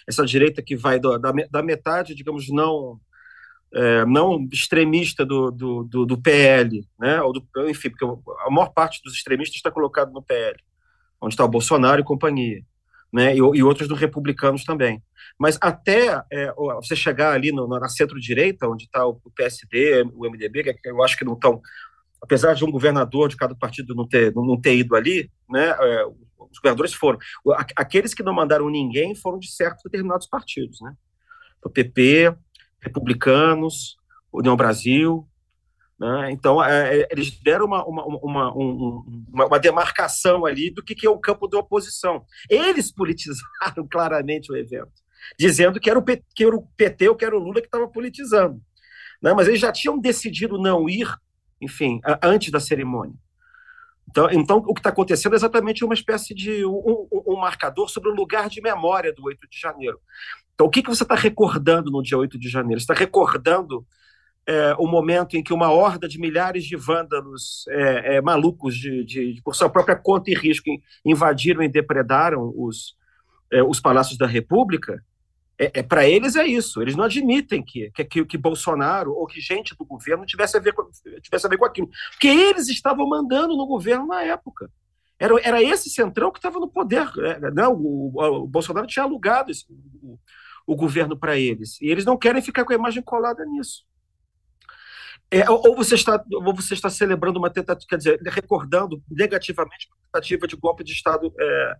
essa 0.07 0.23
direita 0.23 0.61
que 0.61 0.75
vai 0.75 0.99
do, 0.99 1.17
da, 1.17 1.31
da 1.49 1.63
metade, 1.63 2.13
digamos, 2.13 2.47
não 2.49 2.99
é, 3.73 4.05
não 4.05 4.47
extremista 4.51 5.25
do, 5.25 5.51
do, 5.51 5.83
do, 5.83 6.05
do, 6.05 6.21
PL, 6.21 6.87
né? 6.99 7.21
Ou 7.21 7.33
do, 7.33 7.45
enfim, 7.69 7.89
porque 7.89 8.05
a 8.05 8.49
maior 8.49 8.69
parte 8.69 9.01
dos 9.03 9.13
extremistas 9.13 9.55
está 9.55 9.71
colocado 9.71 10.11
no 10.11 10.21
PL, 10.21 10.57
onde 11.21 11.33
está 11.33 11.43
o 11.43 11.49
Bolsonaro 11.49 12.01
e 12.01 12.05
companhia, 12.05 12.61
né? 13.11 13.33
E, 13.33 13.37
e 13.37 13.63
outros 13.63 13.87
dos 13.87 13.99
republicanos 13.99 14.63
também. 14.63 15.01
Mas 15.37 15.57
até 15.61 16.23
é, 16.31 16.53
você 16.53 16.95
chegar 16.95 17.33
ali 17.33 17.51
no, 17.51 17.67
na 17.67 17.89
centro-direita, 17.89 18.67
onde 18.67 18.85
está 18.85 19.05
o, 19.05 19.19
PSD, 19.35 20.03
o 20.13 20.29
MDB, 20.29 20.63
que 20.63 20.89
eu 20.89 21.03
acho 21.03 21.17
que 21.17 21.25
não 21.25 21.33
estão 21.33 21.61
apesar 22.21 22.55
de 22.55 22.65
um 22.65 22.71
governador 22.71 23.29
de 23.29 23.37
cada 23.37 23.53
partido 23.53 23.93
não 23.93 24.07
ter, 24.07 24.33
não 24.33 24.59
ter 24.59 24.75
ido 24.75 24.95
ali, 24.95 25.29
né, 25.47 25.69
é, 25.79 26.05
os 26.49 26.59
governadores 26.59 26.93
foram. 26.93 27.19
Aqueles 27.75 28.13
que 28.13 28.23
não 28.23 28.33
mandaram 28.33 28.69
ninguém 28.69 29.15
foram 29.15 29.37
de 29.39 29.51
certos 29.51 29.83
determinados 29.83 30.27
partidos, 30.27 30.79
né? 30.81 30.93
O 31.63 31.69
PP, 31.69 32.33
Republicanos, 32.81 33.97
União 34.31 34.55
Brasil, 34.55 35.27
né? 35.99 36.31
Então, 36.31 36.63
é, 36.63 36.99
é, 36.99 37.07
eles 37.11 37.31
deram 37.41 37.65
uma, 37.65 37.83
uma, 37.85 38.05
uma, 38.05 38.53
uma, 38.53 39.45
uma 39.45 39.59
demarcação 39.59 40.45
ali 40.45 40.69
do 40.69 40.83
que, 40.83 40.93
que 40.93 41.07
é 41.07 41.09
o 41.09 41.17
campo 41.17 41.47
da 41.47 41.57
oposição. 41.57 42.23
Eles 42.49 42.91
politizaram 42.91 43.87
claramente 43.89 44.51
o 44.51 44.55
evento, 44.55 44.91
dizendo 45.39 45.79
que 45.79 45.89
era 45.89 45.97
o, 45.97 46.03
P, 46.03 46.23
que 46.35 46.43
era 46.43 46.55
o 46.55 46.67
PT 46.77 47.09
ou 47.09 47.15
que 47.15 47.25
era 47.25 47.35
o 47.35 47.39
Lula 47.39 47.61
que 47.61 47.67
estava 47.67 47.87
politizando. 47.87 48.61
Né? 49.21 49.33
Mas 49.33 49.47
eles 49.47 49.59
já 49.59 49.71
tinham 49.71 49.97
decidido 49.97 50.59
não 50.59 50.87
ir 50.87 51.07
enfim, 51.59 51.99
antes 52.21 52.51
da 52.51 52.59
cerimônia. 52.59 53.15
Então, 54.09 54.29
então 54.31 54.57
o 54.57 54.73
que 54.73 54.79
está 54.79 54.89
acontecendo 54.89 55.33
é 55.33 55.35
exatamente 55.35 55.83
uma 55.83 55.93
espécie 55.93 56.33
de 56.33 56.65
um, 56.65 57.07
um, 57.11 57.33
um, 57.33 57.35
marcador 57.35 57.89
sobre 57.89 58.09
o 58.09 58.15
lugar 58.15 58.49
de 58.49 58.61
memória 58.61 59.13
do 59.13 59.23
8 59.25 59.47
de 59.49 59.59
janeiro. 59.59 59.99
Então, 60.57 60.65
o 60.65 60.69
que, 60.71 60.81
que 60.81 60.89
você 60.89 61.03
está 61.03 61.13
recordando 61.13 61.91
no 61.91 62.01
dia 62.01 62.17
8 62.17 62.39
de 62.39 62.49
janeiro? 62.49 62.81
Você 62.81 62.91
está 62.91 62.95
recordando 62.95 63.85
é, 64.47 64.73
o 64.79 64.87
momento 64.87 65.37
em 65.37 65.43
que 65.43 65.53
uma 65.53 65.69
horda 65.69 66.07
de 66.07 66.19
milhares 66.19 66.65
de 66.65 66.75
vândalos 66.75 67.65
é, 67.69 68.15
é, 68.15 68.21
malucos, 68.21 68.75
de, 68.75 69.03
de, 69.03 69.41
por 69.43 69.55
sua 69.55 69.69
própria 69.69 69.95
conta 69.95 70.31
e 70.31 70.33
risco, 70.33 70.67
invadiram 71.05 71.61
e 71.61 71.69
depredaram 71.69 72.51
os, 72.55 72.95
é, 73.53 73.61
os 73.61 73.79
palácios 73.79 74.17
da 74.17 74.25
República? 74.25 74.99
é, 75.57 75.79
é 75.79 75.83
para 75.83 76.07
eles 76.07 76.35
é 76.35 76.45
isso. 76.45 76.81
Eles 76.81 76.95
não 76.95 77.03
admitem 77.03 77.63
que, 77.63 77.89
que, 77.91 78.25
que, 78.25 78.37
Bolsonaro 78.37 79.13
ou 79.13 79.25
que 79.25 79.41
gente 79.41 79.75
do 79.75 79.85
governo 79.85 80.25
tivesse 80.25 80.55
a, 80.55 80.59
ver 80.59 80.73
com, 80.73 80.87
tivesse 81.21 81.45
a 81.45 81.49
ver 81.49 81.57
com 81.57 81.65
aquilo. 81.65 81.89
Porque 82.11 82.27
eles 82.27 82.69
estavam 82.69 83.07
mandando 83.07 83.57
no 83.57 83.65
governo 83.65 84.05
na 84.05 84.21
época. 84.23 84.69
Era, 85.19 85.33
era 85.41 85.63
esse 85.63 85.89
centrão 85.89 86.31
que 86.31 86.37
estava 86.37 86.59
no 86.59 86.67
poder. 86.67 87.07
É, 87.19 87.51
né? 87.51 87.67
O, 87.67 88.11
o, 88.13 88.43
o, 88.43 88.47
Bolsonaro 88.47 88.85
tinha 88.85 89.03
alugado 89.03 89.51
esse, 89.51 89.65
o, 90.01 90.19
o 90.67 90.75
governo 90.75 91.17
para 91.17 91.37
eles. 91.37 91.81
E 91.81 91.87
eles 91.87 92.03
não 92.03 92.17
querem 92.17 92.41
ficar 92.41 92.65
com 92.65 92.73
a 92.73 92.75
imagem 92.75 93.01
colada 93.01 93.45
nisso. 93.45 93.85
É, 95.31 95.49
ou, 95.49 95.75
você 95.75 95.95
está, 95.95 96.23
ou 96.31 96.53
você 96.53 96.73
está 96.73 96.89
celebrando 96.89 97.39
uma 97.39 97.49
tentativa, 97.49 97.87
quer 97.89 97.97
dizer, 97.97 98.19
recordando 98.25 99.01
negativamente 99.09 99.87
uma 99.87 99.97
tentativa 100.05 100.47
de 100.47 100.55
golpe 100.55 100.83
de 100.83 100.91
Estado 100.91 101.33
é, 101.39 101.75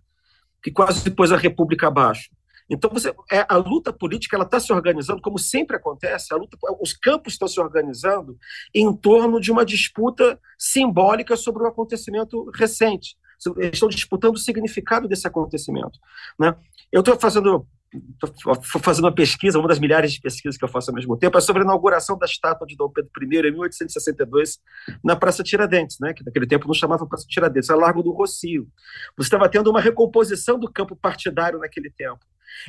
que 0.62 0.70
quase 0.70 1.10
pôs 1.10 1.32
a 1.32 1.36
República 1.36 1.86
abaixo. 1.86 2.30
Então, 2.70 2.90
você, 2.90 3.14
é, 3.32 3.46
a 3.48 3.56
luta 3.56 3.92
política 3.92 4.36
ela 4.36 4.44
está 4.44 4.60
se 4.60 4.70
organizando, 4.72 5.22
como 5.22 5.38
sempre 5.38 5.76
acontece, 5.76 6.34
a 6.34 6.36
luta, 6.36 6.58
os 6.80 6.92
campos 6.92 7.32
estão 7.34 7.48
se 7.48 7.58
organizando 7.58 8.36
em 8.74 8.94
torno 8.94 9.40
de 9.40 9.50
uma 9.50 9.64
disputa 9.64 10.38
simbólica 10.58 11.34
sobre 11.36 11.62
um 11.62 11.66
acontecimento 11.66 12.50
recente. 12.54 13.16
Eles 13.56 13.74
estão 13.74 13.88
disputando 13.88 14.34
o 14.34 14.38
significado 14.38 15.08
desse 15.08 15.26
acontecimento. 15.26 15.98
Né? 16.38 16.54
Eu 16.92 17.00
estou 17.00 17.18
fazendo 17.18 17.66
Estou 17.92 18.82
fazendo 18.82 19.04
uma 19.04 19.14
pesquisa, 19.14 19.58
uma 19.58 19.68
das 19.68 19.78
milhares 19.78 20.12
de 20.12 20.20
pesquisas 20.20 20.58
que 20.58 20.64
eu 20.64 20.68
faço 20.68 20.90
ao 20.90 20.94
mesmo 20.94 21.16
tempo, 21.16 21.38
é 21.38 21.40
sobre 21.40 21.62
a 21.62 21.64
inauguração 21.64 22.18
da 22.18 22.26
estátua 22.26 22.66
de 22.66 22.76
Dom 22.76 22.90
Pedro 22.90 23.10
I 23.22 23.48
em 23.48 23.52
1862 23.52 24.58
na 25.02 25.16
Praça 25.16 25.42
Tiradentes, 25.42 25.98
né, 25.98 26.12
que 26.12 26.24
naquele 26.24 26.46
tempo 26.46 26.66
não 26.66 26.74
chamava 26.74 27.06
Praça 27.06 27.26
Tiradentes, 27.26 27.70
era 27.70 27.78
Largo 27.78 28.02
do 28.02 28.12
Rocio. 28.12 28.68
Você 29.16 29.26
estava 29.28 29.48
tendo 29.48 29.70
uma 29.70 29.80
recomposição 29.80 30.58
do 30.58 30.70
campo 30.70 30.94
partidário 30.94 31.58
naquele 31.58 31.90
tempo. 31.90 32.20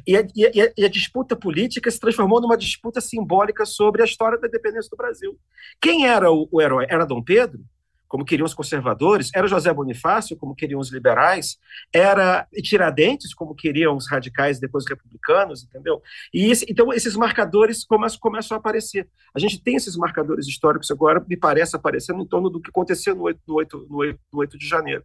E 0.05 0.15
a, 0.15 0.25
e, 0.35 0.45
a, 0.45 0.73
e 0.77 0.85
a, 0.85 0.89
disputa 0.89 1.35
política 1.35 1.89
se 1.89 1.99
transformou 1.99 2.41
numa 2.41 2.57
disputa 2.57 3.01
simbólica 3.01 3.65
sobre 3.65 4.01
a 4.01 4.05
história 4.05 4.37
da 4.37 4.47
independência 4.47 4.89
do 4.89 4.97
Brasil. 4.97 5.37
Quem 5.81 6.07
era 6.07 6.31
o, 6.31 6.47
o 6.51 6.61
herói? 6.61 6.85
Era 6.89 7.05
Dom 7.05 7.23
Pedro? 7.23 7.61
Como 8.09 8.25
queriam 8.25 8.45
os 8.45 8.55
conservadores, 8.55 9.29
era 9.33 9.47
José 9.47 9.71
Bonifácio, 9.71 10.35
como 10.35 10.55
queriam 10.55 10.79
os 10.79 10.91
liberais, 10.91 11.59
era 11.93 12.47
Tiradentes, 12.63 13.35
como 13.35 13.53
queriam 13.53 13.95
os 13.95 14.09
radicais 14.09 14.59
depois 14.59 14.83
os 14.83 14.89
republicanos, 14.89 15.63
entendeu? 15.63 16.01
E 16.33 16.49
esse, 16.49 16.65
então 16.67 16.91
esses 16.91 17.15
marcadores 17.15 17.85
começam, 17.85 18.19
começam 18.19 18.57
a 18.57 18.59
aparecer. 18.59 19.07
A 19.33 19.39
gente 19.39 19.61
tem 19.61 19.75
esses 19.75 19.95
marcadores 19.95 20.47
históricos 20.47 20.89
agora, 20.89 21.23
me 21.25 21.37
parece, 21.37 21.75
aparecendo 21.75 22.21
em 22.23 22.27
torno 22.27 22.49
do 22.49 22.59
que 22.59 22.71
aconteceu 22.71 23.15
no 23.15 23.21
8, 23.21 23.39
no 23.47 23.53
8, 23.53 23.87
no 23.87 23.97
8, 23.97 24.19
no 24.33 24.39
8 24.39 24.57
de 24.57 24.67
janeiro. 24.67 25.03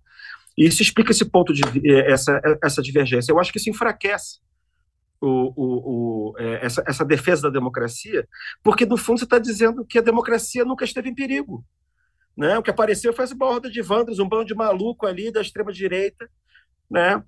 E 0.57 0.64
isso 0.64 0.80
explica 0.80 1.11
esse 1.11 1.26
ponto 1.26 1.52
de 1.52 1.62
essa, 2.07 2.40
essa 2.62 2.80
divergência. 2.80 3.30
Eu 3.30 3.38
acho 3.38 3.52
que 3.52 3.59
isso 3.59 3.68
enfraquece 3.68 4.38
o, 5.20 5.52
o, 5.57 6.30
o, 6.30 6.38
é, 6.38 6.64
essa, 6.64 6.82
essa, 6.86 7.05
defesa 7.05 7.42
da 7.42 7.50
democracia, 7.50 8.26
porque 8.62 8.86
no 8.86 8.96
fundo 8.96 9.18
você 9.18 9.24
está 9.24 9.38
dizendo 9.38 9.84
que 9.84 9.98
a 9.98 10.02
democracia 10.02 10.64
nunca 10.64 10.84
esteve 10.84 11.11
em 11.11 11.14
perigo. 11.14 11.64
Né? 12.37 12.59
O 12.59 12.62
que 12.62 12.70
apareceu 12.70 13.12
foi 13.12 13.24
essa 13.24 13.35
borda 13.35 13.70
de 13.70 13.80
vândalos, 13.80 14.18
um 14.18 14.28
bando 14.28 14.47
de 14.47 14.55
maluco 14.55 15.07
ali 15.07 15.30
da 15.30 15.41
extrema-direita. 15.41 16.28
Né? 16.91 17.22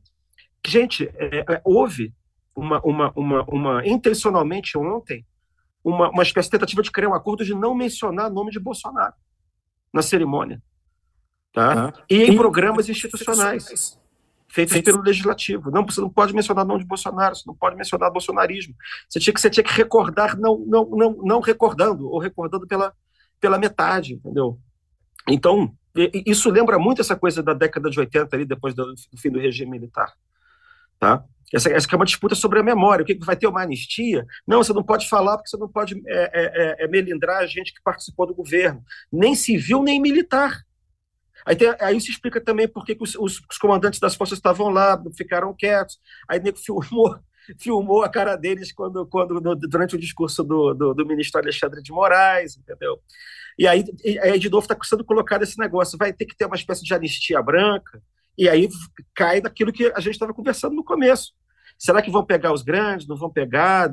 Gente, 0.67 1.09
é, 1.17 1.39
é, 1.39 1.61
houve 1.65 2.13
uma, 2.55 2.81
uma, 2.81 3.13
uma, 3.15 3.45
uma, 3.45 3.87
intencionalmente 3.87 4.77
ontem 4.77 5.25
uma, 5.85 6.11
uma 6.11 6.23
espécie 6.23 6.49
de 6.49 6.53
tentativa 6.53 6.83
de 6.83 6.91
criar 6.91 7.09
um 7.09 7.15
acordo 7.15 7.45
de 7.45 7.55
não 7.55 7.75
mencionar 7.75 8.31
o 8.31 8.35
nome 8.35 8.51
de 8.51 8.59
Bolsonaro 8.59 9.15
na 9.93 10.03
cerimônia. 10.03 10.61
Tá? 11.53 11.93
E 12.11 12.25
em 12.25 12.37
programas 12.37 12.89
institucionais 12.89 13.99
feitos 14.49 14.81
pelo 14.81 15.03
legislativo. 15.03 15.71
Não, 15.71 15.85
você 15.85 16.01
não 16.01 16.09
pode 16.09 16.35
mencionar 16.35 16.65
o 16.65 16.69
nome 16.69 16.81
de 16.81 16.87
Bolsonaro, 16.87 17.35
você 17.35 17.45
não 17.47 17.55
pode 17.55 17.77
mencionar 17.77 18.11
bolsonarismo. 18.11 18.75
Você 19.09 19.21
tinha 19.21 19.35
que, 19.35 19.41
você 19.41 19.51
tinha 19.51 19.65
que 19.65 19.73
recordar, 19.73 20.39
não, 20.39 20.59
não, 20.67 20.89
não, 20.91 21.13
não 21.23 21.41
recordando, 21.41 22.09
ou 22.09 22.19
recordando 22.19 22.67
pela, 22.67 22.93
pela 23.41 23.59
metade, 23.59 24.15
entendeu? 24.15 24.59
Então, 25.29 25.75
isso 26.27 26.51
lembra 26.51 26.79
muito 26.79 27.01
essa 27.01 27.17
coisa 27.17 27.43
da 27.43 27.53
década 27.55 27.91
de 27.91 27.99
80, 27.99 28.37
ali, 28.37 28.45
depois 28.45 28.75
do, 28.75 28.95
fim 29.19 29.31
do 29.31 29.41
regime 29.41 29.71
militar. 29.71 30.13
Tá? 30.99 31.25
Essa, 31.53 31.71
essa 31.71 31.89
é 31.91 31.97
uma 31.97 32.05
disputa 32.05 32.35
sobre 32.35 32.59
a 32.59 32.63
memória. 32.63 33.03
O 33.03 33.07
que, 33.07 33.19
vai 33.25 33.37
ter 33.37 33.47
uma 33.47 33.63
anistia? 33.63 34.27
Não, 34.47 34.63
você 34.63 34.73
não 34.73 34.83
pode 34.83 35.09
falar 35.09 35.37
porque 35.37 35.49
você 35.49 35.57
não 35.57 35.69
pode 35.69 36.01
é, 36.07 36.31
é, 36.33 36.83
é, 36.83 36.85
é 36.85 36.89
melindrar 36.89 37.39
a 37.39 37.47
gente 37.47 37.73
que 37.73 37.83
participou 37.83 38.27
do 38.27 38.35
governo, 38.35 38.83
nem 39.13 39.35
civil 39.35 39.83
nem 39.83 40.01
militar. 40.01 40.61
Aí, 41.45 41.55
tem, 41.55 41.73
aí 41.81 42.01
se 42.01 42.11
explica 42.11 42.41
também 42.41 42.67
por 42.67 42.85
que, 42.85 42.97
os, 42.99 43.15
os, 43.15 43.41
os, 43.49 43.59
comandantes 43.59 44.01
das 44.01 44.17
forças 44.17 44.39
estavam 44.39 44.69
lá, 44.69 45.01
ficaram 45.17 45.55
quietos. 45.55 46.01
Aí 46.29 46.41
nego 46.41 46.59
filmou, 46.59 47.17
filmou 47.59 48.03
a 48.03 48.09
cara 48.09 48.35
deles 48.35 48.73
quando, 48.73 49.07
quando 49.07 49.55
durante 49.55 49.95
o 49.95 49.99
discurso 49.99 50.43
do, 50.43 50.75
do, 50.75 50.95
do, 50.95 51.07
ministro 51.07 51.41
Alexandre 51.41 51.81
de 51.81 51.93
Moraes, 51.93 52.57
entendeu? 52.57 53.01
E 53.59 53.67
aí, 53.67 53.83
de 54.39 54.51
novo 54.51 54.65
está 54.65 54.77
sendo 54.85 55.05
colocado 55.05 55.43
esse 55.43 55.59
negócio, 55.59 55.99
vai 55.99 56.13
ter 56.13 56.27
que 56.27 56.37
ter 56.37 56.45
uma 56.45 56.57
espécie 56.57 56.85
de 56.85 56.93
anistia 56.93 57.41
branca, 57.43 58.03
e 58.37 58.49
aí 58.49 58.69
cai 59.15 59.41
daquilo 59.41 59.73
que 59.73 59.91
a 59.95 60.01
gente 60.01 60.13
estava 60.13 60.35
conversando 60.35 60.75
no 60.75 60.85
começo. 60.85 61.33
Será 61.79 62.03
que 62.03 62.11
vão 62.11 62.25
pegar 62.25 62.53
os 62.53 62.63
grandes, 62.63 63.07
não 63.07 63.17
vão 63.17 63.31
pegar? 63.31 63.91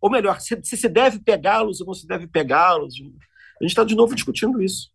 Ou 0.00 0.10
melhor, 0.10 0.40
se, 0.40 0.58
se 0.62 0.88
deve 0.88 1.18
pegá-los 1.18 1.80
ou 1.80 1.86
não 1.86 1.94
se 1.94 2.06
deve 2.06 2.26
pegá-los? 2.26 2.94
A 2.94 3.64
gente 3.64 3.70
está 3.70 3.84
de 3.84 3.94
novo 3.94 4.14
discutindo 4.14 4.62
isso. 4.62 4.94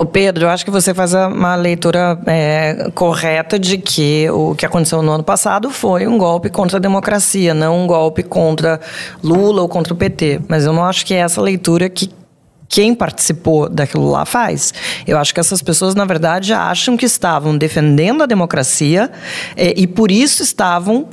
O 0.00 0.06
Pedro, 0.06 0.44
eu 0.44 0.48
acho 0.48 0.64
que 0.64 0.70
você 0.70 0.94
faz 0.94 1.12
uma 1.12 1.54
leitura 1.56 2.18
é, 2.26 2.90
correta 2.94 3.58
de 3.58 3.76
que 3.76 4.30
o 4.30 4.54
que 4.54 4.64
aconteceu 4.64 5.02
no 5.02 5.12
ano 5.12 5.22
passado 5.22 5.68
foi 5.68 6.06
um 6.06 6.16
golpe 6.16 6.48
contra 6.48 6.78
a 6.78 6.80
democracia, 6.80 7.52
não 7.52 7.84
um 7.84 7.86
golpe 7.86 8.22
contra 8.22 8.80
Lula 9.22 9.60
ou 9.60 9.68
contra 9.68 9.92
o 9.92 9.96
PT. 9.96 10.40
Mas 10.48 10.64
eu 10.64 10.72
não 10.72 10.86
acho 10.86 11.04
que 11.04 11.12
é 11.12 11.18
essa 11.18 11.42
leitura 11.42 11.90
que 11.90 12.08
quem 12.70 12.94
participou 12.94 13.68
daquilo 13.68 14.08
lá 14.08 14.24
faz. 14.24 14.72
Eu 15.04 15.18
acho 15.18 15.34
que 15.34 15.40
essas 15.40 15.60
pessoas, 15.60 15.96
na 15.96 16.04
verdade, 16.04 16.54
acham 16.54 16.96
que 16.96 17.04
estavam 17.04 17.58
defendendo 17.58 18.22
a 18.22 18.26
democracia 18.26 19.10
é, 19.56 19.74
e 19.76 19.88
por 19.88 20.10
isso 20.10 20.40
estavam 20.44 21.08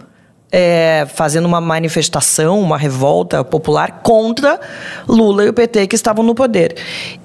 é, 0.51 1.05
fazendo 1.13 1.45
uma 1.45 1.59
manifestação, 1.59 2.61
uma 2.61 2.77
revolta 2.77 3.43
popular 3.43 4.01
contra 4.01 4.59
Lula 5.07 5.45
e 5.45 5.49
o 5.49 5.53
PT 5.53 5.87
que 5.87 5.95
estavam 5.95 6.23
no 6.23 6.33
poder. 6.33 6.77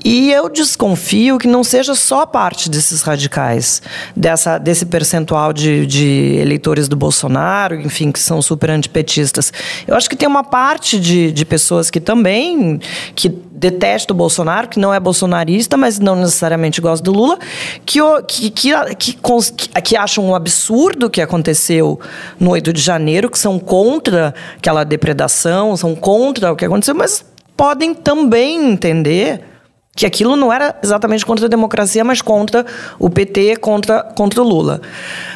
E 0.05 0.33
eu 0.33 0.49
desconfio 0.49 1.39
que 1.39 1.47
não 1.47 1.63
seja 1.63 1.95
só 1.95 2.27
parte 2.27 2.69
desses 2.71 3.03
radicais, 3.03 3.83
dessa, 4.17 4.59
desse 4.59 4.87
percentual 4.87 5.53
de, 5.53 5.87
de 5.87 6.39
eleitores 6.41 6.89
do 6.89 6.97
Bolsonaro, 6.97 7.75
enfim, 7.77 8.11
que 8.11 8.19
são 8.19 8.41
super 8.43 8.71
antipetistas. 8.71 9.53
Eu 9.87 9.95
acho 9.95 10.09
que 10.09 10.17
tem 10.17 10.27
uma 10.27 10.43
parte 10.43 10.99
de, 10.99 11.31
de 11.31 11.45
pessoas 11.45 11.91
que 11.91 12.01
também 12.01 12.81
que 13.15 13.52
detesta 13.55 14.13
o 14.13 14.17
Bolsonaro, 14.17 14.69
que 14.69 14.81
não 14.81 14.93
é 14.93 14.99
bolsonarista, 14.99 15.77
mas 15.77 15.99
não 15.99 16.17
necessariamente 16.17 16.81
gosta 16.81 17.05
do 17.05 17.13
Lula, 17.13 17.39
que, 17.85 17.99
que, 18.27 18.51
que, 18.51 18.73
que, 18.97 19.81
que 19.83 19.97
acham 19.97 20.25
um 20.25 20.35
absurdo 20.35 21.07
o 21.07 21.11
que 21.11 21.21
aconteceu 21.21 22.01
no 22.41 22.51
8 22.51 22.73
de 22.73 22.81
janeiro, 22.81 23.31
que 23.31 23.39
são 23.39 23.59
contra 23.59 24.35
aquela 24.57 24.85
depredação, 24.85 25.77
são 25.77 25.95
contra 25.95 26.53
o 26.53 26.57
que 26.57 26.65
aconteceu, 26.65 26.95
mas 26.95 27.25
podem 27.57 27.95
também 27.95 28.73
entender 28.73 29.43
que 29.95 30.07
aquilo 30.07 30.37
não 30.37 30.51
era 30.51 30.75
exatamente 30.83 31.25
contra 31.25 31.47
a 31.47 31.49
democracia, 31.49 32.03
mas 32.03 32.23
contra 32.23 32.65
o 32.99 33.11
PT, 33.11 33.57
contra, 33.57 34.03
contra 34.03 34.41
o 34.41 34.45
Lula. 34.45 34.81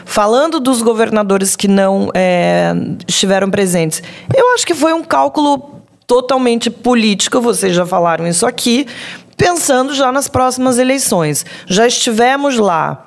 Falando 0.05 0.59
dos 0.59 0.81
governadores 0.81 1.55
que 1.55 1.69
não 1.69 2.11
é, 2.15 2.73
estiveram 3.07 3.51
presentes, 3.51 4.03
eu 4.35 4.55
acho 4.55 4.67
que 4.67 4.75
foi 4.75 4.95
um 4.95 5.05
cálculo 5.05 5.77
totalmente 6.07 6.71
política, 6.71 7.41
vocês 7.41 7.75
já 7.75 7.85
falaram 7.85 8.27
isso 8.27 8.47
aqui, 8.47 8.87
pensando 9.37 9.95
já 9.95 10.13
nas 10.13 10.29
próximas 10.29 10.79
eleições. 10.79 11.45
Já 11.67 11.87
estivemos 11.87 12.57
lá 12.59 13.06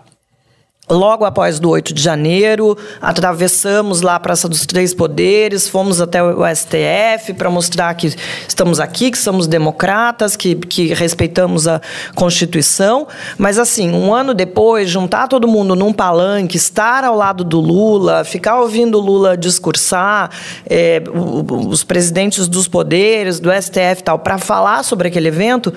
Logo 0.89 1.23
após 1.23 1.59
do 1.59 1.69
8 1.69 1.93
de 1.93 2.01
janeiro, 2.01 2.75
atravessamos 2.99 4.01
lá 4.01 4.15
a 4.15 4.19
Praça 4.19 4.49
dos 4.49 4.65
Três 4.65 4.91
Poderes, 4.91 5.67
fomos 5.67 6.01
até 6.01 6.23
o 6.23 6.43
STF 6.43 7.33
para 7.37 7.47
mostrar 7.47 7.93
que 7.93 8.15
estamos 8.47 8.79
aqui, 8.79 9.11
que 9.11 9.17
somos 9.19 9.45
democratas, 9.45 10.35
que, 10.35 10.55
que 10.55 10.91
respeitamos 10.91 11.67
a 11.67 11.79
Constituição. 12.15 13.07
Mas, 13.37 13.59
assim, 13.59 13.91
um 13.91 14.11
ano 14.11 14.33
depois, 14.33 14.89
juntar 14.89 15.27
todo 15.27 15.47
mundo 15.47 15.75
num 15.75 15.93
palanque, 15.93 16.57
estar 16.57 17.03
ao 17.03 17.15
lado 17.15 17.43
do 17.43 17.59
Lula, 17.59 18.23
ficar 18.23 18.59
ouvindo 18.59 18.97
o 18.97 19.01
Lula 19.01 19.37
discursar, 19.37 20.31
é, 20.67 21.03
os 21.13 21.83
presidentes 21.83 22.47
dos 22.47 22.67
poderes, 22.67 23.39
do 23.39 23.51
STF 23.51 23.99
e 23.99 24.03
tal, 24.03 24.17
para 24.17 24.39
falar 24.39 24.83
sobre 24.83 25.07
aquele 25.07 25.27
evento, 25.27 25.71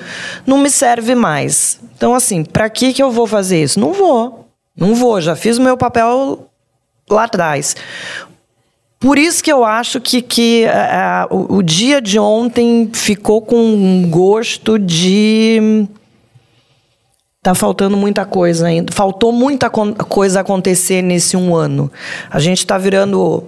não 0.46 0.56
me 0.56 0.70
serve 0.70 1.14
mais. 1.14 1.78
Então, 1.94 2.14
assim, 2.14 2.42
para 2.42 2.70
que, 2.70 2.94
que 2.94 3.02
eu 3.02 3.10
vou 3.10 3.26
fazer 3.26 3.62
isso? 3.62 3.78
Não 3.78 3.92
vou. 3.92 4.51
Não 4.76 4.94
vou, 4.94 5.20
já 5.20 5.36
fiz 5.36 5.58
o 5.58 5.62
meu 5.62 5.76
papel 5.76 6.48
lá 7.10 7.24
atrás. 7.24 7.76
Por 8.98 9.18
isso 9.18 9.42
que 9.42 9.52
eu 9.52 9.64
acho 9.64 10.00
que, 10.00 10.22
que 10.22 10.64
uh, 10.66 11.34
o, 11.34 11.56
o, 11.56 11.62
dia 11.62 12.00
de 12.00 12.20
ontem 12.20 12.88
ficou 12.92 13.42
com 13.42 13.56
um 13.56 14.08
gosto 14.08 14.78
de. 14.78 15.86
Tá 17.42 17.52
faltando 17.52 17.96
muita 17.96 18.24
coisa 18.24 18.68
ainda. 18.68 18.92
Faltou 18.92 19.32
muita 19.32 19.68
coisa 19.68 20.40
acontecer 20.40 21.02
nesse 21.02 21.36
um 21.36 21.56
ano. 21.56 21.90
A 22.30 22.38
gente 22.38 22.58
está 22.58 22.78
virando 22.78 23.44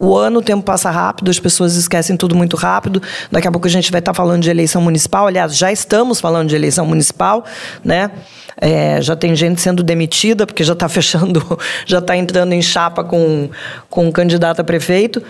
o 0.00 0.16
ano, 0.16 0.38
o 0.38 0.42
tempo 0.42 0.62
passa 0.62 0.90
rápido, 0.90 1.28
as 1.28 1.40
pessoas 1.40 1.74
esquecem 1.74 2.16
tudo 2.16 2.36
muito 2.36 2.56
rápido. 2.56 3.02
Daqui 3.32 3.48
a 3.48 3.50
pouco 3.50 3.66
a 3.66 3.70
gente 3.70 3.90
vai 3.90 3.98
estar 3.98 4.14
falando 4.14 4.42
de 4.42 4.48
eleição 4.48 4.80
municipal. 4.80 5.26
Aliás, 5.26 5.56
já 5.56 5.72
estamos 5.72 6.20
falando 6.20 6.48
de 6.48 6.54
eleição 6.54 6.86
municipal, 6.86 7.44
né? 7.84 8.12
É, 8.60 9.02
já 9.02 9.16
tem 9.16 9.34
gente 9.34 9.60
sendo 9.60 9.82
demitida 9.82 10.46
porque 10.46 10.62
já 10.62 10.72
está 10.72 10.86
fechando, 10.88 11.58
já 11.84 11.98
está 11.98 12.16
entrando 12.16 12.52
em 12.52 12.62
chapa 12.62 13.02
com, 13.02 13.50
com 13.90 14.06
um 14.06 14.12
candidato 14.12 14.60
a 14.60 14.64
prefeito. 14.64 15.20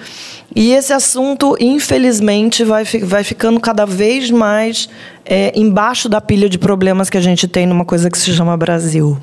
E 0.55 0.73
esse 0.73 0.93
assunto, 0.93 1.57
infelizmente, 1.59 2.63
vai, 2.63 2.85
vai 2.85 3.25
ficando 3.25 3.59
cada 3.61 3.87
vez 3.87 4.31
mais 4.31 4.87
é, 5.25 5.51
embaixo 5.59 6.11
da 6.11 6.21
pilha 6.21 6.49
de 6.49 6.59
problemas 6.59 7.09
que 7.09 7.17
a 7.17 7.23
gente 7.23 7.49
tem 7.49 7.67
numa 7.67 7.87
coisa 7.87 8.11
que 8.11 8.19
se 8.19 8.35
chama 8.35 8.55
Brasil. 8.55 9.19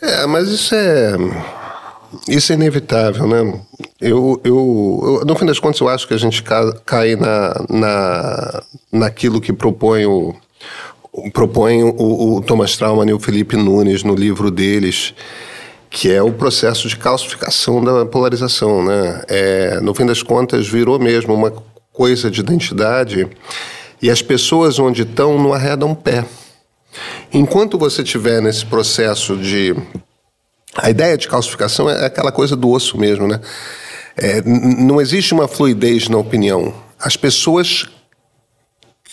É, 0.00 0.26
mas 0.26 0.48
isso 0.48 0.74
é 0.74 1.16
isso 2.28 2.52
é 2.52 2.54
inevitável, 2.54 3.26
né? 3.26 3.60
Eu, 4.00 4.40
eu, 4.44 5.00
eu, 5.20 5.24
no 5.26 5.34
fim 5.36 5.46
das 5.46 5.58
contas, 5.58 5.80
eu 5.80 5.88
acho 5.88 6.06
que 6.06 6.14
a 6.14 6.18
gente 6.18 6.42
cai 6.84 7.16
na, 7.16 7.64
na, 7.68 8.62
naquilo 8.92 9.40
que 9.40 9.52
propõe 9.52 10.06
o, 10.06 10.34
propõe 11.32 11.82
o, 11.82 12.36
o 12.36 12.42
Thomas 12.42 12.76
Trauman 12.76 13.08
e 13.08 13.12
o 13.12 13.20
Felipe 13.20 13.56
Nunes 13.56 14.02
no 14.02 14.14
livro 14.14 14.50
deles, 14.50 15.14
que 15.90 16.10
é 16.10 16.22
o 16.22 16.32
processo 16.32 16.88
de 16.88 16.96
calcificação 16.96 17.82
da 17.82 18.04
polarização, 18.04 18.84
né? 18.84 19.22
É, 19.28 19.80
no 19.80 19.94
fim 19.94 20.04
das 20.04 20.22
contas, 20.22 20.66
virou 20.66 20.98
mesmo 20.98 21.32
uma 21.32 21.52
coisa 21.92 22.30
de 22.30 22.40
identidade 22.40 23.28
e 24.02 24.10
as 24.10 24.20
pessoas 24.20 24.78
onde 24.78 25.02
estão 25.02 25.38
não 25.40 25.52
arredam 25.52 25.94
pé. 25.94 26.24
Enquanto 27.32 27.78
você 27.78 28.02
estiver 28.02 28.40
nesse 28.40 28.66
processo 28.66 29.36
de 29.36 29.74
a 30.76 30.90
ideia 30.90 31.16
de 31.16 31.28
calcificação 31.28 31.88
é 31.88 32.06
aquela 32.06 32.32
coisa 32.32 32.56
do 32.56 32.70
osso 32.70 32.98
mesmo, 32.98 33.26
né? 33.26 33.40
É, 34.16 34.42
não 34.42 35.00
existe 35.00 35.34
uma 35.34 35.48
fluidez 35.48 36.08
na 36.08 36.18
opinião. 36.18 36.74
As 36.98 37.16
pessoas 37.16 37.86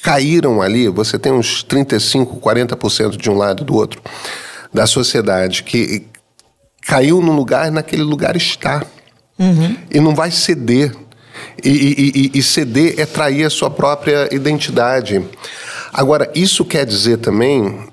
caíram 0.01 0.61
ali, 0.61 0.87
você 0.87 1.17
tem 1.17 1.31
uns 1.31 1.63
35, 1.63 2.39
40% 2.39 3.17
de 3.17 3.29
um 3.29 3.35
lado 3.35 3.63
e 3.63 3.65
do 3.65 3.75
outro 3.75 4.01
da 4.73 4.87
sociedade 4.87 5.63
que 5.63 6.07
caiu 6.81 7.21
num 7.21 7.35
lugar, 7.35 7.71
naquele 7.71 8.03
lugar 8.03 8.35
está. 8.35 8.83
Uhum. 9.37 9.75
E 9.89 9.99
não 9.99 10.15
vai 10.15 10.31
ceder. 10.31 10.95
E, 11.63 11.69
e, 11.69 12.11
e, 12.15 12.39
e, 12.39 12.43
ceder 12.43 12.95
é 12.97 13.05
trair 13.05 13.45
a 13.45 13.49
sua 13.49 13.69
própria 13.69 14.33
identidade. 14.33 15.23
Agora, 15.91 16.31
isso 16.35 16.63
quer 16.63 16.85
dizer 16.85 17.17
também, 17.17 17.87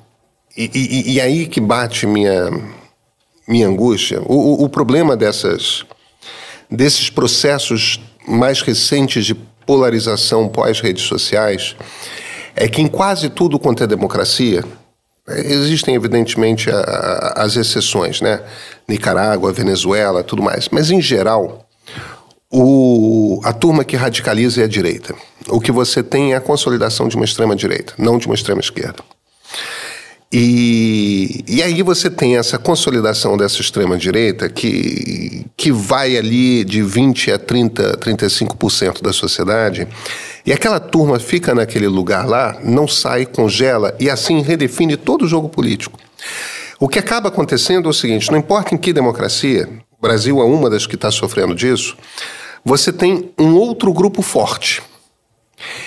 e, 0.57 1.15
e 1.15 1.21
aí 1.21 1.47
que 1.47 1.61
bate 1.61 2.07
minha, 2.07 2.51
minha 3.49 3.67
angústia. 3.67 4.21
O, 4.27 4.65
o, 4.65 4.69
problema 4.69 5.17
dessas, 5.17 5.85
desses 6.71 7.09
processos 7.09 7.99
mais 8.27 8.61
recentes 8.61 9.25
de 9.25 9.35
polarização 9.35 10.49
pós-redes 10.49 11.05
sociais 11.05 11.75
é 12.55 12.69
que 12.69 12.83
em 12.83 12.87
quase 12.87 13.31
tudo 13.31 13.59
quanto 13.59 13.83
é 13.83 13.87
democracia, 13.87 14.63
existem 15.27 15.95
evidentemente 15.95 16.71
a, 16.71 16.79
a, 16.79 17.43
as 17.43 17.57
exceções, 17.57 18.21
né? 18.21 18.43
Nicarágua, 18.87 19.53
Venezuela, 19.53 20.23
tudo 20.23 20.43
mais, 20.43 20.69
mas 20.69 20.91
em 20.91 21.01
geral, 21.01 21.67
o, 22.51 23.41
a 23.45 23.53
turma 23.53 23.85
que 23.85 23.97
radicaliza 23.97 24.63
é 24.63 24.65
a 24.65 24.69
direita. 24.69 25.15
O 25.49 25.61
que 25.61 25.71
você 25.71 26.03
tem 26.03 26.33
é 26.33 26.37
a 26.37 26.41
consolidação 26.41 27.09
de 27.09 27.17
uma 27.17 27.25
extrema-direita, 27.25 27.95
não 27.99 28.19
de 28.19 28.27
uma 28.27 28.35
extrema-esquerda. 28.35 29.03
E, 30.31 31.43
e 31.49 31.63
aí 31.63 31.83
você 31.83 32.11
tem 32.11 32.37
essa 32.37 32.59
consolidação 32.59 33.35
dessa 33.37 33.63
extrema-direita 33.63 34.49
que, 34.51 35.47
que 35.57 35.73
vai 35.73 36.19
ali 36.19 36.65
de 36.65 36.83
20% 36.83 37.35
a 37.35 37.39
30%, 37.39 37.97
35% 37.97 39.03
da 39.03 39.11
sociedade, 39.13 39.89
e 40.45 40.53
aquela 40.53 40.79
turma 40.79 41.19
fica 41.19 41.55
naquele 41.55 41.89
lugar 41.89 42.27
lá, 42.27 42.59
não 42.63 42.87
sai, 42.87 43.25
congela, 43.25 43.95
e 43.99 44.11
assim 44.11 44.43
redefine 44.43 44.99
todo 44.99 45.25
o 45.25 45.29
jogo 45.29 45.49
político. 45.49 45.99
O 46.79 46.89
que 46.89 46.99
acaba 46.99 47.29
acontecendo 47.29 47.87
é 47.87 47.91
o 47.91 47.95
seguinte: 47.95 48.31
não 48.31 48.39
importa 48.39 48.75
em 48.75 48.79
que 48.79 48.93
democracia, 48.93 49.67
o 49.99 50.03
Brasil 50.03 50.41
é 50.41 50.45
uma 50.45 50.69
das 50.69 50.87
que 50.87 50.95
está 50.95 51.11
sofrendo 51.11 51.55
disso, 51.55 51.97
você 52.63 52.93
tem 52.93 53.31
um 53.39 53.55
outro 53.57 53.95
grupo 53.95 54.21
forte 54.21 54.83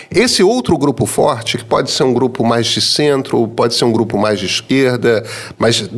esse 0.09 0.43
outro 0.43 0.77
grupo 0.77 1.05
forte, 1.05 1.57
que 1.57 1.63
pode 1.63 1.91
ser 1.91 2.03
um 2.03 2.13
grupo 2.13 2.43
mais 2.43 2.67
de 2.67 2.81
centro, 2.81 3.47
pode 3.47 3.73
ser 3.73 3.85
um 3.85 3.91
grupo 3.91 4.17
mais 4.17 4.39
de 4.39 4.45
esquerda, 4.45 5.23
mas 5.57 5.89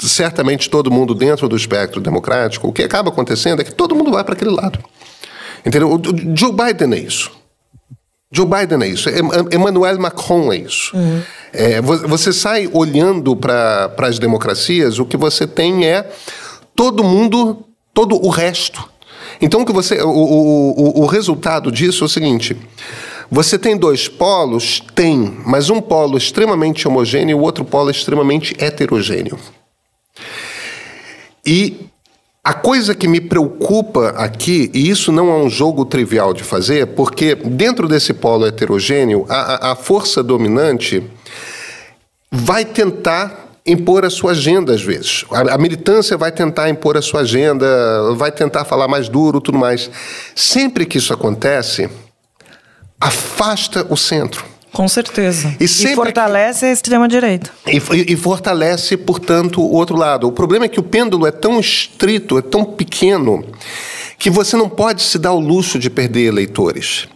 certamente 0.00 0.70
todo 0.70 0.90
mundo 0.90 1.14
dentro 1.14 1.48
do 1.48 1.56
espectro 1.56 2.00
democrático, 2.00 2.68
o 2.68 2.72
que 2.72 2.82
acaba 2.82 3.10
acontecendo 3.10 3.60
é 3.60 3.64
que 3.64 3.74
todo 3.74 3.94
mundo 3.94 4.10
vai 4.10 4.24
para 4.24 4.34
aquele 4.34 4.50
lado. 4.50 4.78
Entendeu? 5.64 5.92
O 5.92 6.00
Joe 6.34 6.52
Biden 6.52 6.94
é 6.94 7.02
isso. 7.02 7.30
Joe 8.32 8.46
Biden 8.46 8.82
é 8.82 8.86
isso. 8.88 9.08
Emmanuel 9.52 9.98
Macron 9.98 10.52
é 10.52 10.56
isso. 10.58 10.96
Uhum. 10.96 11.22
É, 11.52 11.80
você 11.80 12.32
sai 12.32 12.68
olhando 12.72 13.34
para 13.34 13.92
as 13.98 14.18
democracias, 14.18 14.98
o 14.98 15.04
que 15.04 15.16
você 15.16 15.46
tem 15.46 15.86
é 15.86 16.08
todo 16.76 17.02
mundo, 17.02 17.64
todo 17.92 18.14
o 18.24 18.28
resto. 18.28 18.88
Então, 19.40 19.62
o, 19.62 19.66
que 19.66 19.72
você, 19.72 20.00
o, 20.02 20.08
o, 20.08 21.02
o 21.02 21.06
resultado 21.06 21.72
disso 21.72 22.04
é 22.04 22.06
o 22.06 22.08
seguinte: 22.08 22.56
você 23.30 23.58
tem 23.58 23.76
dois 23.76 24.08
polos? 24.08 24.82
Tem, 24.94 25.38
mas 25.46 25.70
um 25.70 25.80
polo 25.80 26.18
extremamente 26.18 26.86
homogêneo 26.86 27.34
e 27.36 27.40
o 27.40 27.42
outro 27.42 27.64
polo 27.64 27.90
extremamente 27.90 28.54
heterogêneo. 28.58 29.38
E 31.46 31.86
a 32.42 32.54
coisa 32.54 32.94
que 32.94 33.06
me 33.06 33.20
preocupa 33.20 34.08
aqui, 34.10 34.70
e 34.74 34.88
isso 34.90 35.12
não 35.12 35.30
é 35.30 35.34
um 35.34 35.48
jogo 35.48 35.84
trivial 35.84 36.34
de 36.34 36.42
fazer, 36.42 36.88
porque 36.88 37.34
dentro 37.34 37.86
desse 37.86 38.12
polo 38.12 38.46
heterogêneo, 38.46 39.26
a, 39.28 39.72
a 39.72 39.76
força 39.76 40.22
dominante 40.22 41.02
vai 42.30 42.64
tentar 42.64 43.49
impor 43.66 44.04
a 44.04 44.10
sua 44.10 44.32
agenda 44.32 44.74
às 44.74 44.82
vezes. 44.82 45.24
A, 45.30 45.54
a, 45.54 45.58
militância 45.58 46.16
vai 46.16 46.32
tentar 46.32 46.68
impor 46.68 46.96
a 46.96 47.02
sua 47.02 47.20
agenda, 47.20 47.66
vai 48.14 48.32
tentar 48.32 48.64
falar 48.64 48.88
mais 48.88 49.08
duro, 49.08 49.40
tudo 49.40 49.58
mais. 49.58 49.90
Sempre 50.34 50.86
que 50.86 50.98
isso 50.98 51.12
acontece, 51.12 51.88
afasta 53.00 53.86
o 53.88 53.96
centro. 53.96 54.44
Com 54.72 54.86
certeza. 54.86 55.54
E, 55.58 55.64
e 55.64 55.94
fortalece 55.94 56.66
a 56.66 56.72
extrema-direita. 56.72 57.50
E, 57.66 57.76
e, 57.76 58.12
e, 58.12 58.16
fortalece, 58.16 58.96
portanto, 58.96 59.60
o 59.60 59.72
outro 59.72 59.96
lado. 59.96 60.28
O 60.28 60.32
problema 60.32 60.66
é 60.66 60.68
que 60.68 60.78
o 60.78 60.82
pêndulo 60.82 61.26
é 61.26 61.32
tão 61.32 61.58
estrito, 61.58 62.38
é 62.38 62.42
tão 62.42 62.64
pequeno, 62.64 63.44
que 64.16 64.30
você 64.30 64.56
não 64.56 64.68
pode 64.68 65.02
se 65.02 65.18
dar 65.18 65.32
o 65.32 65.40
luxo 65.40 65.78
de 65.78 65.90
perder 65.90 66.26
eleitores. 66.26 67.08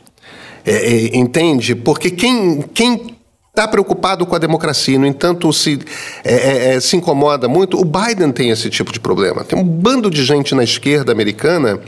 É, 0.67 0.73
é, 0.75 1.17
entende? 1.17 1.75
Porque 1.77 2.11
quem, 2.11 2.63
quem 2.75 3.15
está 3.55 3.69
preocupado 3.69 4.27
com 4.27 4.35
a 4.35 4.39
democracia, 4.39 4.99
no 4.99 5.07
entanto, 5.07 5.53
se, 5.53 5.79
é, 6.25 6.35
é, 6.35 6.75
é, 6.75 6.81
se 6.81 6.97
incomoda 6.97 7.47
muito. 7.47 7.81
O 7.81 7.85
Biden 7.85 8.33
tem 8.33 8.51
esse 8.51 8.69
tipo 8.69 8.93
de 8.93 8.99
problema. 8.99 9.45
Tem 9.45 9.57
um 9.57 9.63
bando 9.63 10.11
de 10.11 10.25
gente 10.25 10.57
na 10.57 10.65
esquerda 10.65 11.13
americana 11.13 11.79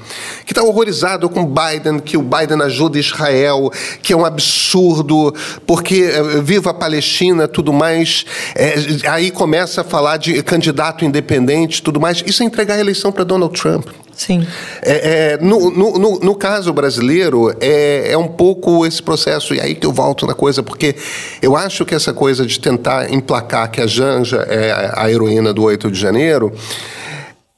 que 0.44 0.52
está 0.52 0.62
horrorizado 0.62 1.28
com 1.28 1.44
Biden, 1.44 1.98
que 1.98 2.16
o 2.16 2.22
Biden 2.22 2.62
ajuda 2.62 3.00
Israel, 3.00 3.72
que 4.00 4.12
é 4.12 4.16
um 4.16 4.24
absurdo, 4.24 5.34
porque 5.66 6.04
é, 6.04 6.40
viva 6.40 6.70
a 6.70 6.74
Palestina, 6.74 7.48
tudo 7.48 7.72
mais. 7.72 8.24
É, 8.54 8.76
aí 9.10 9.32
começa 9.32 9.80
a 9.80 9.84
falar 9.84 10.18
de 10.18 10.40
candidato 10.44 11.04
independente, 11.04 11.82
tudo 11.82 12.00
mais. 12.00 12.22
Isso 12.24 12.44
é 12.44 12.46
entregar 12.46 12.74
a 12.74 12.80
eleição 12.80 13.10
para 13.10 13.24
Donald 13.24 13.60
Trump. 13.60 13.88
Sim. 14.16 14.46
É, 14.80 15.34
é, 15.34 15.38
no, 15.38 15.70
no, 15.70 16.18
no, 16.18 16.34
caso 16.34 16.72
brasileiro, 16.72 17.54
é, 17.60 18.12
é 18.12 18.16
um 18.16 18.28
pouco 18.28 18.86
esse 18.86 19.02
processo, 19.02 19.54
e 19.54 19.60
aí 19.60 19.74
que 19.74 19.86
eu 19.86 19.92
volto 19.92 20.26
na 20.26 20.32
coisa, 20.32 20.62
porque 20.62 20.96
eu 21.42 21.54
acho 21.54 21.84
que 21.84 21.94
essa 21.94 22.14
coisa 22.14 22.46
de 22.46 22.58
tentar 22.58 23.12
emplacar 23.12 23.70
que 23.70 23.80
a 23.80 23.86
Janja 23.86 24.38
é 24.48 24.92
a 24.94 25.10
heroína 25.10 25.52
do 25.52 25.62
8 25.62 25.90
de 25.90 26.00
janeiro 26.00 26.50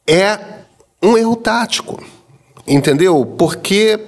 é 0.04 0.36
um 1.00 1.16
erro 1.16 1.36
tático, 1.36 2.02
entendeu? 2.66 3.24
Porque 3.38 4.00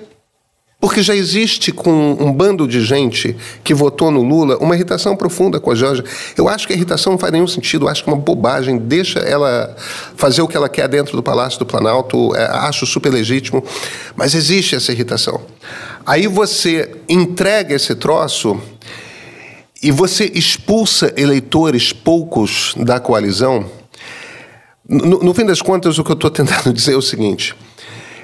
porque 0.80 1.02
já 1.02 1.14
existe 1.14 1.70
com 1.70 2.16
um 2.18 2.32
bando 2.32 2.66
de 2.66 2.80
gente 2.80 3.36
que 3.62 3.74
votou 3.74 4.10
no 4.10 4.22
Lula 4.22 4.56
uma 4.58 4.74
irritação 4.74 5.14
profunda 5.14 5.60
com 5.60 5.70
a 5.70 5.74
Janja. 5.74 6.02
Eu 6.36 6.48
acho 6.48 6.66
que 6.66 6.72
a 6.72 6.76
irritação 6.76 7.12
não 7.12 7.18
faz 7.18 7.32
nenhum 7.32 7.46
sentido, 7.46 7.86
acho 7.86 8.02
que 8.02 8.08
é 8.08 8.12
uma 8.12 8.18
bobagem. 8.18 8.78
Deixa 8.78 9.18
ela 9.18 9.76
fazer 10.16 10.40
o 10.40 10.48
que 10.48 10.56
ela 10.56 10.70
quer 10.70 10.88
dentro 10.88 11.14
do 11.14 11.22
Palácio 11.22 11.58
do 11.58 11.66
Planalto, 11.66 12.34
é, 12.34 12.46
acho 12.46 12.86
super 12.86 13.12
legítimo, 13.12 13.62
mas 14.16 14.34
existe 14.34 14.74
essa 14.74 14.90
irritação. 14.90 15.42
Aí 16.06 16.26
você 16.26 16.90
entrega 17.06 17.74
esse 17.74 17.94
troço 17.94 18.58
e 19.82 19.90
você 19.90 20.30
expulsa 20.34 21.12
eleitores 21.14 21.92
poucos 21.92 22.74
da 22.76 22.98
coalizão. 22.98 23.66
No, 24.88 25.20
no 25.20 25.34
fim 25.34 25.44
das 25.44 25.60
contas, 25.60 25.98
o 25.98 26.04
que 26.04 26.10
eu 26.10 26.14
estou 26.14 26.30
tentando 26.30 26.72
dizer 26.74 26.94
é 26.94 26.96
o 26.96 27.02
seguinte. 27.02 27.54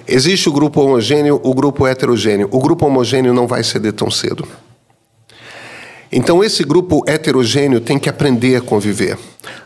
Existe 0.08 0.48
o 0.48 0.52
grupo 0.52 0.80
homogêneo, 0.80 1.40
o 1.42 1.52
grupo 1.52 1.86
heterogêneo. 1.86 2.48
O 2.52 2.60
grupo 2.60 2.86
homogêneo 2.86 3.34
não 3.34 3.46
vai 3.46 3.64
ceder 3.64 3.92
tão 3.92 4.10
cedo. 4.10 4.46
Então, 6.10 6.42
esse 6.44 6.62
grupo 6.62 7.02
heterogêneo 7.06 7.80
tem 7.80 7.98
que 7.98 8.08
aprender 8.08 8.56
a 8.56 8.60
conviver. 8.60 9.18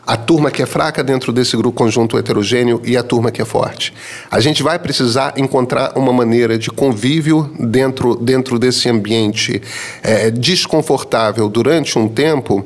A 0.05 0.17
turma 0.17 0.49
que 0.49 0.61
é 0.61 0.65
fraca 0.65 1.03
dentro 1.03 1.31
desse 1.31 1.55
grupo 1.55 1.77
conjunto 1.77 2.17
heterogêneo 2.17 2.81
e 2.83 2.97
a 2.97 3.03
turma 3.03 3.31
que 3.31 3.41
é 3.41 3.45
forte. 3.45 3.93
A 4.29 4.39
gente 4.39 4.63
vai 4.63 4.79
precisar 4.79 5.33
encontrar 5.37 5.93
uma 5.95 6.11
maneira 6.11 6.57
de 6.57 6.69
convívio 6.71 7.51
dentro, 7.59 8.15
dentro 8.15 8.57
desse 8.57 8.89
ambiente 8.89 9.61
é, 10.01 10.31
desconfortável 10.31 11.47
durante 11.47 11.97
um 11.99 12.07
tempo 12.07 12.65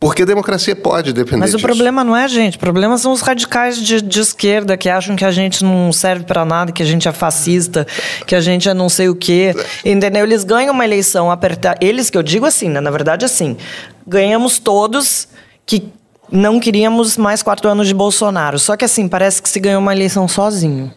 porque 0.00 0.22
a 0.22 0.24
democracia 0.24 0.74
pode 0.74 1.12
depender 1.12 1.40
Mas 1.40 1.50
disso. 1.50 1.62
o 1.62 1.68
problema 1.68 2.02
não 2.02 2.16
é 2.16 2.24
a 2.24 2.28
gente, 2.28 2.56
o 2.56 2.60
problema 2.60 2.96
são 2.96 3.12
os 3.12 3.20
radicais 3.20 3.76
de, 3.76 4.00
de 4.00 4.18
esquerda 4.18 4.74
que 4.74 4.88
acham 4.88 5.14
que 5.14 5.26
a 5.26 5.30
gente 5.30 5.62
não 5.62 5.92
serve 5.92 6.24
para 6.24 6.42
nada, 6.42 6.72
que 6.72 6.82
a 6.82 6.86
gente 6.86 7.06
é 7.06 7.12
fascista, 7.12 7.86
que 8.26 8.34
a 8.34 8.40
gente 8.40 8.66
é 8.66 8.72
não 8.72 8.88
sei 8.88 9.10
o 9.10 9.14
quê. 9.14 9.54
Entendeu? 9.84 10.24
Eles 10.24 10.42
ganham 10.42 10.72
uma 10.72 10.86
eleição 10.86 11.30
apertar. 11.30 11.76
Eles 11.82 12.08
que 12.08 12.16
eu 12.16 12.22
digo 12.22 12.46
assim, 12.46 12.70
né? 12.70 12.80
na 12.80 12.90
verdade, 12.90 13.26
assim. 13.26 13.58
Ganhamos 14.06 14.58
todos 14.58 15.28
que 15.66 15.92
não 16.32 16.58
queríamos 16.58 17.18
mais 17.18 17.42
quatro 17.42 17.68
anos 17.68 17.86
de 17.86 17.92
Bolsonaro. 17.92 18.58
Só 18.58 18.78
que 18.78 18.86
assim, 18.86 19.06
parece 19.06 19.42
que 19.42 19.50
se 19.50 19.60
ganhou 19.60 19.82
uma 19.82 19.92
eleição 19.92 20.26
sozinho. 20.26 20.90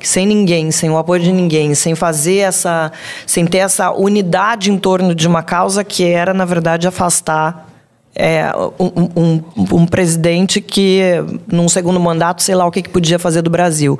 Que 0.00 0.08
sem 0.08 0.24
ninguém, 0.26 0.70
sem 0.70 0.88
o 0.88 0.96
apoio 0.96 1.22
de 1.22 1.30
ninguém, 1.30 1.74
sem 1.74 1.94
fazer 1.94 2.38
essa. 2.38 2.90
sem 3.26 3.46
ter 3.46 3.58
essa 3.58 3.92
unidade 3.92 4.72
em 4.72 4.78
torno 4.78 5.14
de 5.14 5.28
uma 5.28 5.42
causa 5.42 5.84
que 5.84 6.04
era, 6.04 6.32
na 6.32 6.46
verdade, 6.46 6.88
afastar 6.88 7.75
é, 8.16 8.50
um, 8.80 9.08
um, 9.14 9.42
um, 9.76 9.86
presidente 9.86 10.60
que, 10.60 11.02
num 11.46 11.68
segundo 11.68 12.00
mandato, 12.00 12.42
sei 12.42 12.54
lá 12.54 12.66
o 12.66 12.70
que, 12.70 12.82
que 12.82 12.88
podia 12.88 13.18
fazer 13.18 13.42
do 13.42 13.50
Brasil. 13.50 13.98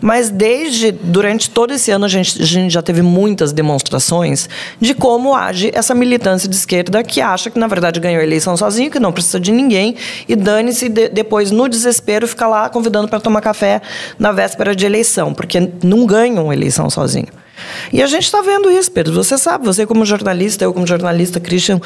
Mas 0.00 0.30
desde, 0.30 0.92
durante 0.92 1.50
todo 1.50 1.74
esse 1.74 1.90
ano, 1.90 2.04
a 2.04 2.08
gente, 2.08 2.40
a 2.40 2.44
gente 2.44 2.72
já 2.72 2.80
teve 2.80 3.02
muitas 3.02 3.52
demonstrações 3.52 4.48
de 4.80 4.94
como 4.94 5.34
age 5.34 5.72
essa 5.74 5.94
militância 5.94 6.48
de 6.48 6.54
esquerda 6.54 7.02
que 7.02 7.20
acha 7.20 7.50
que, 7.50 7.58
na 7.58 7.66
verdade, 7.66 7.98
ganhou 7.98 8.20
a 8.20 8.24
eleição 8.24 8.56
sozinho, 8.56 8.90
que 8.90 9.00
não 9.00 9.12
precisa 9.12 9.40
de 9.40 9.50
ninguém, 9.50 9.96
e 10.28 10.36
dane-se 10.36 10.88
de, 10.88 11.08
depois, 11.08 11.50
no 11.50 11.68
desespero, 11.68 12.28
fica 12.28 12.46
lá 12.46 12.68
convidando 12.68 13.08
para 13.08 13.18
tomar 13.18 13.40
café 13.40 13.82
na 14.18 14.30
véspera 14.30 14.76
de 14.76 14.86
eleição, 14.86 15.34
porque 15.34 15.72
não 15.82 16.06
ganham 16.06 16.52
eleição 16.52 16.88
sozinho. 16.88 17.45
E 17.92 18.02
a 18.02 18.06
gente 18.06 18.24
está 18.24 18.42
vendo 18.42 18.70
isso, 18.70 18.90
Pedro. 18.90 19.12
Você 19.14 19.38
sabe, 19.38 19.64
você 19.64 19.86
como 19.86 20.04
jornalista, 20.04 20.64
eu 20.64 20.72
como 20.72 20.86
jornalista, 20.86 21.40
Christian 21.40 21.80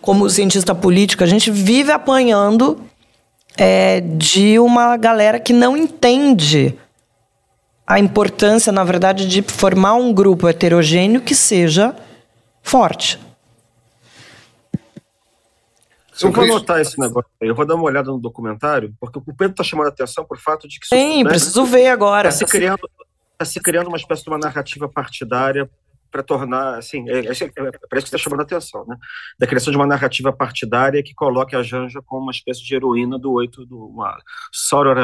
como 0.00 0.28
cientista 0.30 0.74
político, 0.74 1.24
a 1.24 1.26
gente 1.26 1.50
vive 1.50 1.90
apanhando 1.90 2.80
é, 3.56 4.00
de 4.00 4.58
uma 4.58 4.96
galera 4.96 5.40
que 5.40 5.52
não 5.52 5.76
entende 5.76 6.74
a 7.86 7.98
importância, 7.98 8.72
na 8.72 8.84
verdade, 8.84 9.26
de 9.26 9.42
formar 9.42 9.94
um 9.94 10.12
grupo 10.12 10.48
heterogêneo 10.48 11.20
que 11.20 11.34
seja 11.34 11.94
forte. 12.62 13.18
Eu 16.20 16.32
vou 16.32 16.44
anotar 16.44 16.80
esse 16.80 16.98
negócio 16.98 17.30
aí, 17.40 17.48
eu 17.48 17.54
vou 17.54 17.66
dar 17.66 17.74
uma 17.74 17.84
olhada 17.84 18.10
no 18.10 18.18
documentário, 18.18 18.94
porque 18.98 19.18
o 19.18 19.22
Pedro 19.22 19.50
está 19.50 19.62
chamando 19.62 19.86
a 19.86 19.90
atenção 19.90 20.24
por 20.24 20.38
fato 20.38 20.66
de 20.66 20.80
que... 20.80 20.86
Sim, 20.86 21.22
né, 21.22 21.30
preciso 21.30 21.64
ver 21.66 21.88
agora. 21.88 22.30
Está 22.30 22.46
se 22.46 22.50
criando, 22.50 22.88
se 23.44 23.60
criando 23.60 23.88
uma 23.88 23.96
espécie 23.96 24.22
de 24.24 24.30
uma 24.30 24.38
narrativa 24.38 24.88
partidária 24.88 25.68
para 26.10 26.22
tornar, 26.22 26.78
assim, 26.78 27.08
é, 27.10 27.18
é, 27.18 27.20
é, 27.20 27.26
parece 27.30 27.74
que 27.90 27.98
está 28.04 28.16
chamando 28.16 28.40
a 28.40 28.42
atenção, 28.44 28.86
né? 28.86 28.96
Da 29.38 29.46
criação 29.46 29.70
de 29.70 29.76
uma 29.76 29.86
narrativa 29.86 30.32
partidária 30.32 31.02
que 31.02 31.14
coloque 31.14 31.54
a 31.54 31.62
Janja 31.62 32.00
como 32.06 32.22
uma 32.22 32.32
espécie 32.32 32.64
de 32.64 32.74
heroína 32.74 33.18
do 33.18 33.32
oito 33.32 33.66
do 33.66 33.86
uma 33.86 34.16
Sora 34.50 34.94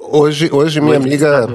Hoje, 0.00 0.50
hoje 0.52 0.80
minha 0.80 0.96
amiga, 0.96 1.48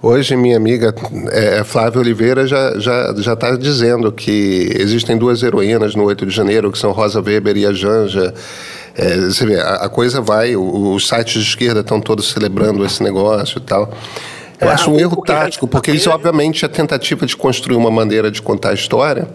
hoje 0.00 0.36
minha 0.36 0.56
amiga 0.56 0.94
é, 1.32 1.62
Flávia 1.64 2.00
Oliveira 2.00 2.46
já 2.46 2.78
já 2.78 3.14
já 3.16 3.34
está 3.34 3.54
dizendo 3.56 4.10
que 4.10 4.70
existem 4.74 5.18
duas 5.18 5.42
heroínas 5.42 5.94
no 5.94 6.04
8 6.04 6.24
de 6.24 6.34
janeiro 6.34 6.72
que 6.72 6.78
são 6.78 6.92
Rosa 6.92 7.20
Weber 7.20 7.56
e 7.56 7.66
a 7.66 7.72
Janja. 7.72 8.32
É, 8.94 9.16
você 9.16 9.46
vê, 9.46 9.60
a, 9.60 9.74
a 9.84 9.88
coisa 9.88 10.20
vai, 10.20 10.56
os 10.56 11.06
sites 11.06 11.42
de 11.42 11.48
esquerda 11.48 11.80
estão 11.80 12.00
todos 12.00 12.30
celebrando 12.30 12.84
esse 12.84 13.02
negócio 13.02 13.58
e 13.58 13.62
tal. 13.62 13.92
Eu 14.60 14.68
é, 14.68 14.72
acho 14.72 14.90
um 14.90 14.98
erro 14.98 15.22
tático, 15.24 15.66
porque 15.66 15.90
isso, 15.90 16.10
obviamente, 16.10 16.64
é 16.64 16.66
a 16.66 16.70
tentativa 16.70 17.24
de 17.24 17.36
construir 17.36 17.76
uma 17.76 17.90
maneira 17.90 18.30
de 18.30 18.42
contar 18.42 18.70
a 18.70 18.74
história. 18.74 19.28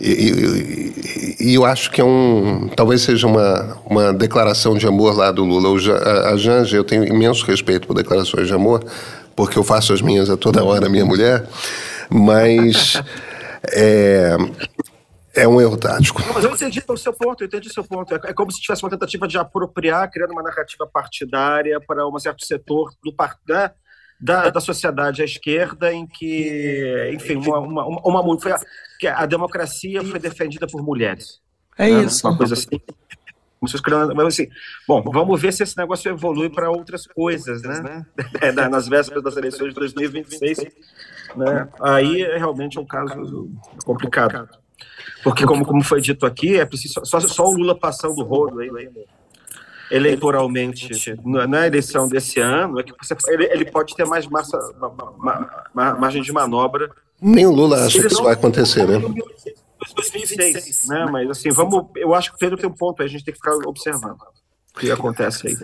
E, 0.00 0.10
e, 0.10 1.50
e, 1.50 1.54
eu 1.54 1.64
acho 1.64 1.90
que 1.90 2.00
é 2.00 2.04
um. 2.04 2.68
Talvez 2.74 3.02
seja 3.02 3.26
uma, 3.26 3.76
uma 3.84 4.12
declaração 4.14 4.74
de 4.76 4.86
amor 4.86 5.14
lá 5.14 5.30
do 5.30 5.44
Lula. 5.44 5.78
A, 5.98 6.30
a 6.30 6.36
Janja, 6.36 6.76
eu 6.76 6.84
tenho 6.84 7.04
imenso 7.04 7.44
respeito 7.44 7.86
por 7.86 7.94
declarações 7.94 8.46
de 8.46 8.54
amor, 8.54 8.82
porque 9.36 9.58
eu 9.58 9.62
faço 9.62 9.92
as 9.92 10.00
minhas 10.00 10.30
a 10.30 10.38
toda 10.38 10.64
hora, 10.64 10.88
minha 10.88 11.04
mulher, 11.04 11.46
mas. 12.08 13.00
É, 13.72 14.38
é 15.34 15.46
um 15.46 15.60
erro 15.60 15.76
tático. 15.76 16.22
Não, 16.22 16.32
mas 16.32 16.44
eu 16.44 16.50
entendi 16.50 16.82
o 16.88 16.96
seu 16.96 17.12
ponto, 17.12 17.42
eu 17.42 17.46
entendi 17.46 17.68
o 17.68 17.72
seu 17.72 17.84
ponto. 17.84 18.14
É, 18.14 18.20
é 18.24 18.32
como 18.32 18.50
se 18.50 18.60
tivesse 18.60 18.82
uma 18.82 18.90
tentativa 18.90 19.28
de 19.28 19.36
apropriar, 19.38 20.10
criando 20.10 20.32
uma 20.32 20.42
narrativa 20.42 20.86
partidária 20.86 21.78
para 21.78 22.08
um 22.08 22.18
certo 22.18 22.44
setor 22.44 22.92
do 23.04 23.12
partido. 23.12 23.52
Né? 23.52 23.70
Da, 24.20 24.50
da 24.50 24.60
sociedade 24.60 25.22
à 25.22 25.24
esquerda, 25.24 25.92
em 25.92 26.06
que, 26.06 27.10
enfim, 27.14 27.36
uma, 27.36 27.58
uma, 27.58 27.86
uma, 27.86 28.20
uma 28.20 28.40
foi 28.40 28.52
a, 28.52 28.60
que 28.98 29.06
a 29.06 29.24
democracia 29.26 30.02
foi 30.04 30.18
defendida 30.18 30.66
por 30.66 30.82
mulheres. 30.82 31.40
É 31.78 31.88
né? 31.88 32.04
isso. 32.04 32.26
Uma 32.26 32.36
coisa 32.36 32.54
assim. 32.54 32.80
Mas 33.62 34.26
assim, 34.26 34.48
bom, 34.88 35.02
vamos 35.02 35.40
ver 35.40 35.52
se 35.52 35.62
esse 35.62 35.76
negócio 35.76 36.10
evolui 36.10 36.48
para 36.48 36.70
outras 36.70 37.06
coisas, 37.06 37.62
né? 37.62 38.06
É, 38.40 38.52
nas 38.52 38.88
vésperas 38.88 39.22
das 39.22 39.36
eleições 39.36 39.74
de 39.74 39.74
2026, 39.74 40.58
né? 41.36 41.68
Aí 41.82 42.22
é 42.22 42.38
realmente 42.38 42.78
um 42.78 42.86
caso 42.86 43.50
complicado. 43.84 44.48
Porque, 45.22 45.44
como, 45.44 45.66
como 45.66 45.84
foi 45.84 46.00
dito 46.00 46.24
aqui, 46.24 46.58
é 46.58 46.64
preciso 46.64 47.04
só, 47.04 47.20
só 47.20 47.44
o 47.44 47.52
Lula 47.52 47.78
passando 47.78 48.18
o 48.18 48.24
rodo 48.24 48.60
aí, 48.60 48.70
né? 48.70 48.90
Eleitoralmente 49.90 51.14
na 51.24 51.66
eleição 51.66 52.08
desse 52.08 52.40
ano 52.40 52.78
é 52.80 52.82
que 52.82 52.92
você, 52.92 53.14
ele, 53.28 53.44
ele 53.44 53.64
pode 53.70 53.94
ter 53.94 54.06
mais 54.06 54.26
massa, 54.26 54.58
ma, 54.78 55.60
ma, 55.74 55.94
margem 55.94 56.22
de 56.22 56.32
manobra. 56.32 56.90
Nem 57.20 57.46
o 57.46 57.50
Lula 57.50 57.84
acha 57.84 58.00
que 58.00 58.06
isso 58.06 58.22
vai 58.22 58.34
acontecer, 58.34 58.86
né? 58.86 58.98
2026, 58.98 60.86
né? 60.88 61.06
Mas 61.10 61.30
assim, 61.30 61.50
vamos. 61.50 61.86
Eu 61.96 62.14
acho 62.14 62.30
que 62.30 62.36
o 62.36 62.38
Pedro 62.38 62.56
tem 62.56 62.68
um 62.68 62.74
ponto 62.74 63.02
aí, 63.02 63.08
a 63.08 63.10
gente 63.10 63.24
tem 63.24 63.32
que 63.32 63.40
ficar 63.40 63.54
observando 63.66 64.20
o 64.74 64.78
que 64.78 64.90
acontece 64.90 65.48
aí. 65.48 65.56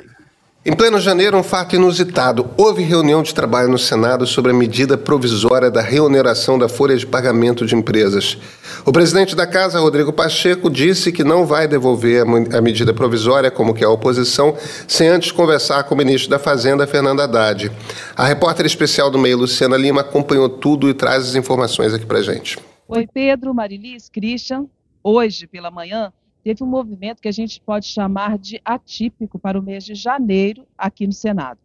Em 0.69 0.75
pleno 0.75 0.99
janeiro, 0.99 1.39
um 1.39 1.45
fato 1.45 1.77
inusitado. 1.77 2.51
Houve 2.57 2.83
reunião 2.83 3.23
de 3.23 3.33
trabalho 3.33 3.69
no 3.69 3.79
Senado 3.79 4.27
sobre 4.27 4.51
a 4.51 4.55
medida 4.55 4.99
provisória 4.99 5.71
da 5.71 5.81
reoneração 5.81 6.59
da 6.59 6.69
folha 6.69 6.97
de 6.97 7.07
pagamento 7.07 7.65
de 7.65 7.77
empresas. 7.77 8.37
O 8.85 8.91
presidente 8.91 9.37
da 9.37 9.47
Casa, 9.47 9.79
Rodrigo 9.79 10.13
Pacheco, 10.13 10.69
disse 10.69 11.13
que 11.13 11.23
não 11.23 11.47
vai 11.47 11.69
devolver 11.69 12.25
a 12.53 12.61
medida 12.61 12.93
provisória, 12.93 13.49
como 13.49 13.75
que 13.75 13.85
é 13.85 13.87
a 13.87 13.91
oposição, 13.91 14.57
sem 14.89 15.07
antes 15.07 15.31
conversar 15.31 15.85
com 15.85 15.95
o 15.95 15.99
ministro 15.99 16.31
da 16.31 16.39
Fazenda, 16.41 16.85
Fernando 16.85 17.21
Haddad. 17.21 17.71
A 18.17 18.25
repórter 18.25 18.67
especial 18.67 19.09
do 19.09 19.21
meio, 19.21 19.39
Luciana 19.39 19.77
Lima, 19.77 20.01
acompanhou 20.01 20.49
tudo 20.49 20.91
e 20.91 20.95
traz 20.95 21.29
as 21.29 21.37
informações 21.37 21.95
aqui 21.95 22.05
para 22.05 22.21
gente. 22.21 22.59
Oi, 22.89 23.07
Pedro, 23.07 23.55
Marilis, 23.55 24.09
Christian. 24.09 24.67
Hoje, 25.01 25.47
pela 25.47 25.71
manhã, 25.71 26.13
teve 26.47 26.63
um 26.63 26.67
movimento 26.69 27.21
que 27.21 27.27
a 27.27 27.33
gente 27.33 27.61
pode 27.61 27.87
chamar 27.87 28.39
de 28.39 28.63
atípico 28.65 29.37
para 29.37 29.59
o 29.59 29.63
mês 29.63 29.83
de 29.83 29.97
janeiro 29.97 30.65
aqui 30.79 31.05
no 31.05 31.13
Senado. 31.13 31.59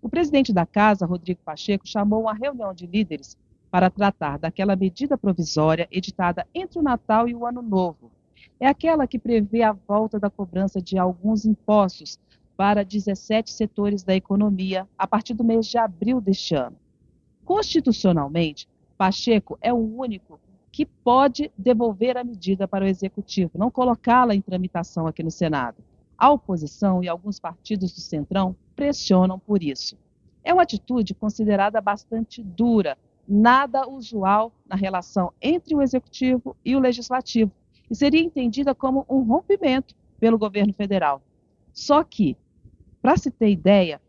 O 0.00 0.08
presidente 0.08 0.52
da 0.52 0.64
Casa, 0.64 1.04
Rodrigo 1.04 1.40
Pacheco, 1.44 1.84
chamou 1.84 2.20
uma 2.22 2.32
reunião 2.32 2.72
de 2.72 2.86
líderes 2.86 3.36
para 3.72 3.90
tratar 3.90 4.38
daquela 4.38 4.76
medida 4.76 5.18
provisória 5.18 5.88
editada 5.90 6.46
entre 6.54 6.78
o 6.78 6.82
Natal 6.82 7.26
e 7.28 7.34
o 7.34 7.44
Ano 7.44 7.60
Novo. 7.60 8.08
É 8.60 8.68
aquela 8.68 9.04
que 9.04 9.18
prevê 9.18 9.64
a 9.64 9.72
volta 9.72 10.16
da 10.16 10.30
cobrança 10.30 10.80
de 10.80 10.96
alguns 10.96 11.44
impostos 11.44 12.16
para 12.56 12.84
17 12.84 13.50
setores 13.50 14.04
da 14.04 14.14
economia 14.14 14.86
a 14.96 15.08
partir 15.08 15.34
do 15.34 15.42
mês 15.42 15.66
de 15.66 15.76
abril 15.76 16.20
deste 16.20 16.54
ano. 16.54 16.76
Constitucionalmente, 17.44 18.68
Pacheco 18.96 19.58
é 19.60 19.72
o 19.72 19.98
único 19.98 20.38
que 20.80 20.86
pode 20.86 21.52
devolver 21.58 22.16
a 22.16 22.24
medida 22.24 22.66
para 22.66 22.86
o 22.86 22.88
executivo, 22.88 23.50
não 23.54 23.70
colocá-la 23.70 24.34
em 24.34 24.40
tramitação 24.40 25.06
aqui 25.06 25.22
no 25.22 25.30
Senado. 25.30 25.76
A 26.16 26.30
oposição 26.30 27.04
e 27.04 27.08
alguns 27.08 27.38
partidos 27.38 27.92
do 27.92 28.00
Centrão 28.00 28.56
pressionam 28.74 29.38
por 29.38 29.62
isso. 29.62 29.94
É 30.42 30.54
uma 30.54 30.62
atitude 30.62 31.12
considerada 31.12 31.82
bastante 31.82 32.42
dura, 32.42 32.96
nada 33.28 33.86
usual 33.86 34.54
na 34.66 34.74
relação 34.74 35.34
entre 35.42 35.74
o 35.74 35.82
executivo 35.82 36.56
e 36.64 36.74
o 36.74 36.80
legislativo, 36.80 37.52
e 37.90 37.94
seria 37.94 38.22
entendida 38.22 38.74
como 38.74 39.04
um 39.06 39.20
rompimento 39.20 39.94
pelo 40.18 40.38
governo 40.38 40.72
federal. 40.72 41.20
Só 41.74 42.02
que, 42.02 42.38
para 43.02 43.18
se 43.18 43.30
ter 43.30 43.50
ideia, 43.50 44.00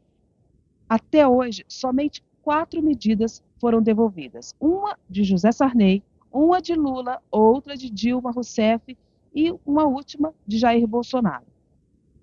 até 0.88 1.28
hoje 1.28 1.66
somente 1.68 2.24
quatro 2.42 2.82
medidas 2.82 3.44
foram 3.60 3.82
devolvidas: 3.82 4.56
uma 4.58 4.98
de 5.10 5.26
José 5.26 5.52
Sarney, 5.52 6.02
uma 6.32 6.62
de 6.62 6.74
Lula, 6.74 7.22
outra 7.30 7.76
de 7.76 7.90
Dilma 7.90 8.32
Rousseff 8.32 8.98
e 9.34 9.54
uma 9.66 9.86
última 9.86 10.34
de 10.46 10.58
Jair 10.58 10.88
Bolsonaro. 10.88 11.46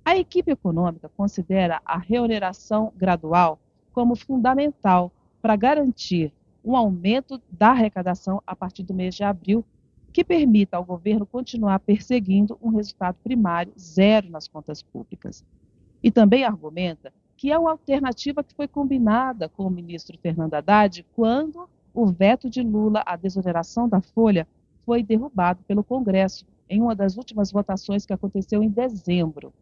A 0.05 0.17
equipe 0.17 0.51
econômica 0.51 1.11
considera 1.17 1.83
a 1.85 1.99
reoneração 1.99 2.93
gradual 2.97 3.59
como 3.93 4.17
fundamental 4.17 5.13
para 5.43 5.57
garantir 5.57 6.33
um 6.65 6.77
aumento 6.77 7.41
da 7.51 7.71
arrecadação 7.71 8.43
a 8.47 8.57
partir 8.57 8.83
do 8.83 8.95
mês 8.95 9.15
de 9.15 9.25
abril, 9.25 9.65
que 10.13 10.25
permita 10.25 10.77
ao 10.77 10.85
governo 10.85 11.27
continuar 11.27 11.79
perseguindo 11.81 12.59
um 12.63 12.71
resultado 12.71 13.17
primário 13.23 13.73
zero 13.79 14.31
nas 14.31 14.49
contas 14.49 14.83
públicas. 14.83 15.45
E 16.03 16.11
também 16.11 16.45
argumenta 16.45 17.13
que 17.37 17.53
é 17.53 17.59
uma 17.59 17.71
alternativa 17.71 18.43
que 18.43 18.55
foi 18.55 18.67
combinada 18.67 19.49
com 19.49 19.65
o 19.65 19.71
ministro 19.71 20.19
Fernando 20.19 20.55
Haddad 20.55 21.07
quando 21.15 21.69
o 22.01 22.07
veto 22.07 22.49
de 22.49 22.63
Lula 22.63 23.03
à 23.05 23.17
desoneração 23.17 23.89
da 23.89 24.01
folha 24.01 24.47
foi 24.87 25.03
derrubado 25.03 25.65
pelo 25.67 25.83
Congresso 25.83 26.47
em 26.71 26.81
uma 26.81 26.95
das 26.95 27.17
últimas 27.17 27.51
votações 27.51 28.07
que 28.07 28.13
aconteceu 28.13 28.63
em 28.63 28.69
dezembro. 28.69 29.53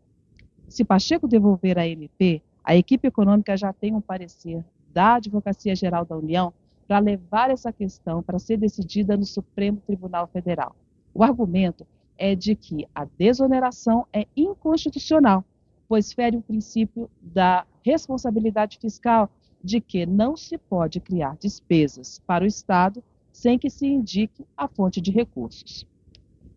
Se 0.69 0.85
Pacheco 0.85 1.27
devolver 1.27 1.79
a 1.79 1.89
MP, 1.89 2.43
a 2.63 2.77
equipe 2.77 3.09
econômica 3.09 3.57
já 3.57 3.73
tem 3.73 3.95
um 3.95 4.03
parecer 4.03 4.63
da 4.93 5.15
Advocacia 5.15 5.75
Geral 5.75 6.05
da 6.05 6.15
União 6.15 6.53
para 6.87 6.99
levar 6.99 7.49
essa 7.49 7.73
questão 7.73 8.23
para 8.23 8.39
ser 8.39 8.59
decidida 8.59 9.17
no 9.17 9.25
Supremo 9.25 9.81
Tribunal 9.87 10.27
Federal. 10.27 10.77
O 11.15 11.25
argumento 11.25 11.87
é 12.19 12.35
de 12.35 12.55
que 12.55 12.87
a 12.95 13.07
desoneração 13.17 14.07
é 14.13 14.27
inconstitucional, 14.37 15.43
pois 15.89 16.13
fere 16.13 16.37
o 16.37 16.43
princípio 16.43 17.09
da 17.23 17.65
responsabilidade 17.83 18.77
fiscal 18.79 19.31
de 19.67 19.81
que 19.81 20.07
não 20.07 20.37
se 20.37 20.57
pode 20.57 21.01
criar 21.01 21.37
despesas 21.37 22.21
para 22.25 22.45
o 22.45 22.47
Estado 22.47 23.03
sem 23.33 23.59
que 23.59 23.69
se 23.69 23.87
indique 23.87 24.47
a 24.57 24.69
fonte 24.69 25.01
de 25.01 25.11
recursos. 25.11 25.85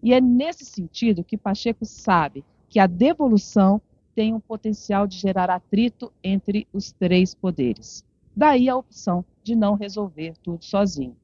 E 0.01 0.13
é 0.13 0.21
nesse 0.21 0.63
sentido 0.63 1.23
que 1.23 1.35
Pacheco 1.35 1.83
sabe 1.85 2.45
que 2.69 2.79
a 2.79 2.87
devolução 2.87 3.81
tem 4.15 4.33
um 4.33 4.39
potencial 4.39 5.07
de 5.07 5.17
gerar 5.17 5.49
atrito 5.49 6.13
entre 6.23 6.67
os 6.71 6.91
três 6.91 7.33
poderes. 7.33 8.05
Daí 8.35 8.69
a 8.69 8.77
opção 8.77 9.25
de 9.43 9.55
não 9.55 9.73
resolver 9.73 10.37
tudo 10.43 10.63
sozinho. 10.63 11.17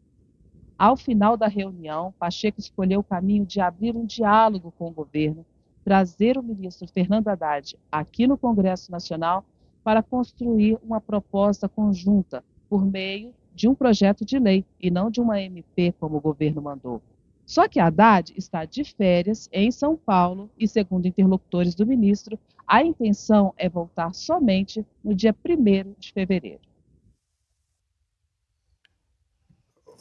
Ao 0.77 0.97
final 0.97 1.37
da 1.37 1.47
reunião, 1.47 2.13
Pacheco 2.19 2.59
escolheu 2.59 2.99
o 2.99 3.03
caminho 3.03 3.45
de 3.45 3.61
abrir 3.61 3.95
um 3.95 4.05
diálogo 4.05 4.73
com 4.77 4.87
o 4.87 4.91
governo, 4.91 5.45
trazer 5.85 6.37
o 6.37 6.43
ministro 6.43 6.87
Fernando 6.87 7.27
Haddad 7.27 7.77
aqui 7.91 8.27
no 8.27 8.37
Congresso 8.37 8.91
Nacional 8.91 9.45
para 9.85 10.01
construir 10.01 10.79
uma 10.81 10.99
proposta 10.99 11.69
conjunta 11.69 12.43
por 12.67 12.83
meio 12.83 13.31
de 13.53 13.67
um 13.67 13.75
projeto 13.75 14.25
de 14.25 14.39
lei 14.39 14.65
e 14.81 14.89
não 14.89 15.11
de 15.11 15.21
uma 15.21 15.39
MP, 15.39 15.93
como 15.99 16.17
o 16.17 16.19
governo 16.19 16.59
mandou. 16.59 16.99
Só 17.45 17.67
que 17.67 17.79
Haddad 17.79 18.33
está 18.35 18.65
de 18.65 18.83
férias 18.83 19.47
em 19.53 19.69
São 19.69 19.95
Paulo 19.95 20.49
e, 20.57 20.67
segundo 20.67 21.05
interlocutores 21.05 21.75
do 21.75 21.85
ministro, 21.85 22.39
a 22.65 22.81
intenção 22.83 23.53
é 23.55 23.69
voltar 23.69 24.11
somente 24.15 24.83
no 25.03 25.13
dia 25.13 25.35
1 25.47 25.93
de 25.99 26.11
fevereiro. 26.11 26.61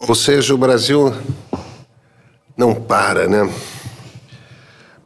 Ou 0.09 0.15
seja, 0.15 0.55
o 0.55 0.59
Brasil 0.59 1.11
não 2.57 2.75
para, 2.75 3.29
né? 3.29 3.43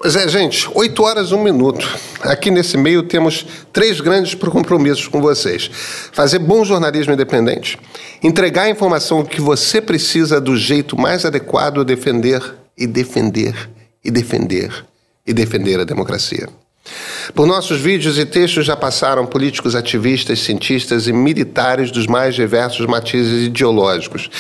Pois 0.01 0.15
é, 0.15 0.29
gente, 0.29 0.71
8 0.73 1.03
horas, 1.03 1.33
1 1.33 1.43
minuto. 1.43 1.99
Aqui 2.21 2.53
nesse 2.53 2.77
meio 2.77 3.03
temos 3.03 3.45
três 3.73 4.01
grandes 4.01 4.33
compromissos 4.33 5.09
com 5.09 5.21
vocês: 5.21 5.69
fazer 6.13 6.39
bom 6.39 6.65
jornalismo 6.65 7.13
independente, 7.13 7.77
entregar 8.23 8.63
a 8.63 8.71
informação 8.71 9.25
que 9.25 9.41
você 9.41 9.81
precisa 9.81 10.41
do 10.41 10.57
jeito 10.57 10.97
mais 10.97 11.25
adequado, 11.25 11.85
defender 11.85 12.41
e 12.77 12.87
defender 12.87 13.69
e 14.05 14.11
defender 14.11 14.87
e 15.27 15.33
defender 15.33 15.81
a 15.81 15.85
democracia. 15.85 16.49
Por 17.35 17.47
nossos 17.47 17.81
vídeos 17.81 18.19
e 18.19 18.25
textos 18.25 18.67
já 18.67 18.77
passaram 18.77 19.27
políticos, 19.27 19.75
ativistas, 19.75 20.41
cientistas 20.41 21.07
e 21.07 21.13
militares 21.13 21.91
dos 21.91 22.07
mais 22.07 22.35
diversos 22.35 22.87
matizes 22.87 23.47
ideológicos. 23.47 24.31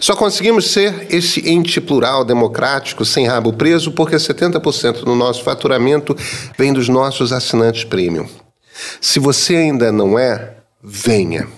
Só 0.00 0.14
conseguimos 0.14 0.70
ser 0.70 1.06
esse 1.10 1.48
ente 1.48 1.80
plural, 1.80 2.24
democrático, 2.24 3.04
sem 3.04 3.26
rabo 3.26 3.52
preso, 3.52 3.92
porque 3.92 4.16
70% 4.16 5.04
do 5.04 5.14
nosso 5.14 5.42
faturamento 5.42 6.16
vem 6.56 6.72
dos 6.72 6.88
nossos 6.88 7.32
assinantes 7.32 7.84
premium. 7.84 8.26
Se 9.00 9.18
você 9.18 9.56
ainda 9.56 9.90
não 9.90 10.18
é, 10.18 10.54
venha. 10.82 11.48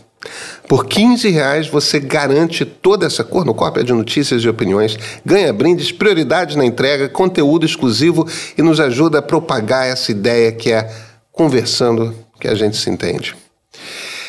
Por 0.69 0.85
15 0.85 1.31
reais 1.31 1.67
você 1.67 1.99
garante 1.99 2.65
toda 2.65 3.07
essa 3.07 3.25
cornucópia 3.25 3.83
de 3.83 3.93
notícias 3.93 4.43
e 4.43 4.49
opiniões, 4.49 4.99
ganha 5.25 5.51
brindes, 5.51 5.91
prioridades 5.91 6.57
na 6.57 6.65
entrega, 6.65 7.09
conteúdo 7.09 7.65
exclusivo 7.65 8.29
e 8.57 8.61
nos 8.61 8.79
ajuda 8.79 9.21
a 9.21 9.23
propagar 9.23 9.87
essa 9.87 10.13
ideia 10.13 10.53
que 10.53 10.71
é 10.71 10.93
conversando 11.33 12.15
que 12.39 12.47
a 12.47 12.55
gente 12.55 12.77
se 12.77 12.91
entende. 12.91 13.35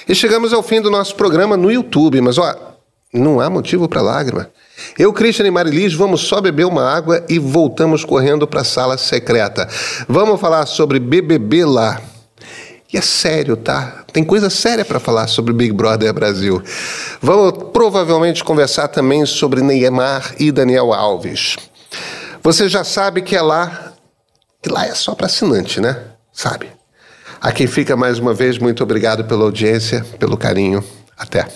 E 0.08 0.16
chegamos 0.16 0.54
ao 0.54 0.64
fim 0.64 0.82
do 0.82 0.90
nosso 0.90 1.14
programa 1.16 1.58
no 1.58 1.70
YouTube, 1.70 2.22
mas 2.22 2.38
ó, 2.38 2.56
não 3.14 3.42
há 3.42 3.50
motivo 3.50 3.90
para 3.90 4.02
lágrima. 4.02 4.50
Eu, 4.98 5.12
Christian 5.12 5.46
e 5.46 5.52
Marilis, 5.52 5.94
vamos 5.94 6.22
só 6.22 6.40
beber 6.40 6.66
uma 6.66 6.90
água 6.90 7.26
e 7.28 7.38
voltamos 7.38 8.06
correndo 8.06 8.48
para 8.48 8.62
a 8.62 8.64
sala 8.64 8.98
secreta. 8.98 9.68
Vamos 10.08 10.40
falar 10.40 10.66
sobre 10.68 11.00
BBB 11.00 11.66
lá. 11.66 12.02
E 12.92 12.98
é 12.98 13.02
sério, 13.02 13.58
tá? 13.58 13.99
Tem 14.12 14.24
coisa 14.24 14.50
séria 14.50 14.84
para 14.84 15.00
falar 15.00 15.28
sobre 15.28 15.54
Big 15.54 15.72
Brother 15.72 16.14
Brasil. 16.14 16.62
Vamos 17.22 17.72
provavelmente 17.72 18.44
conversar 18.44 18.88
também 18.88 19.26
sobre 19.26 19.62
Neymar 19.62 20.36
e 20.40 20.52
Daniel 20.52 20.94
Alves. 20.94 21.56
Você 22.42 22.68
já 22.68 22.84
sabe 22.84 23.22
que 23.22 23.36
é 23.36 23.42
lá, 23.42 23.94
que 24.62 24.70
lá 24.70 24.86
é 24.86 24.96
só 24.96 25.14
para 25.14 25.28
assinante, 25.28 25.80
né? 25.80 25.98
Sabe? 26.32 26.72
A 27.42 27.52
quem 27.52 27.68
fica 27.68 27.96
mais 27.96 28.20
uma 28.20 28.34
vez, 28.34 28.58
muito 28.58 28.84
obrigado 28.84 29.24
pela 29.26 29.44
audiência, 29.44 30.06
pelo 30.18 30.38
carinho. 30.38 30.84
Até. 31.18 31.48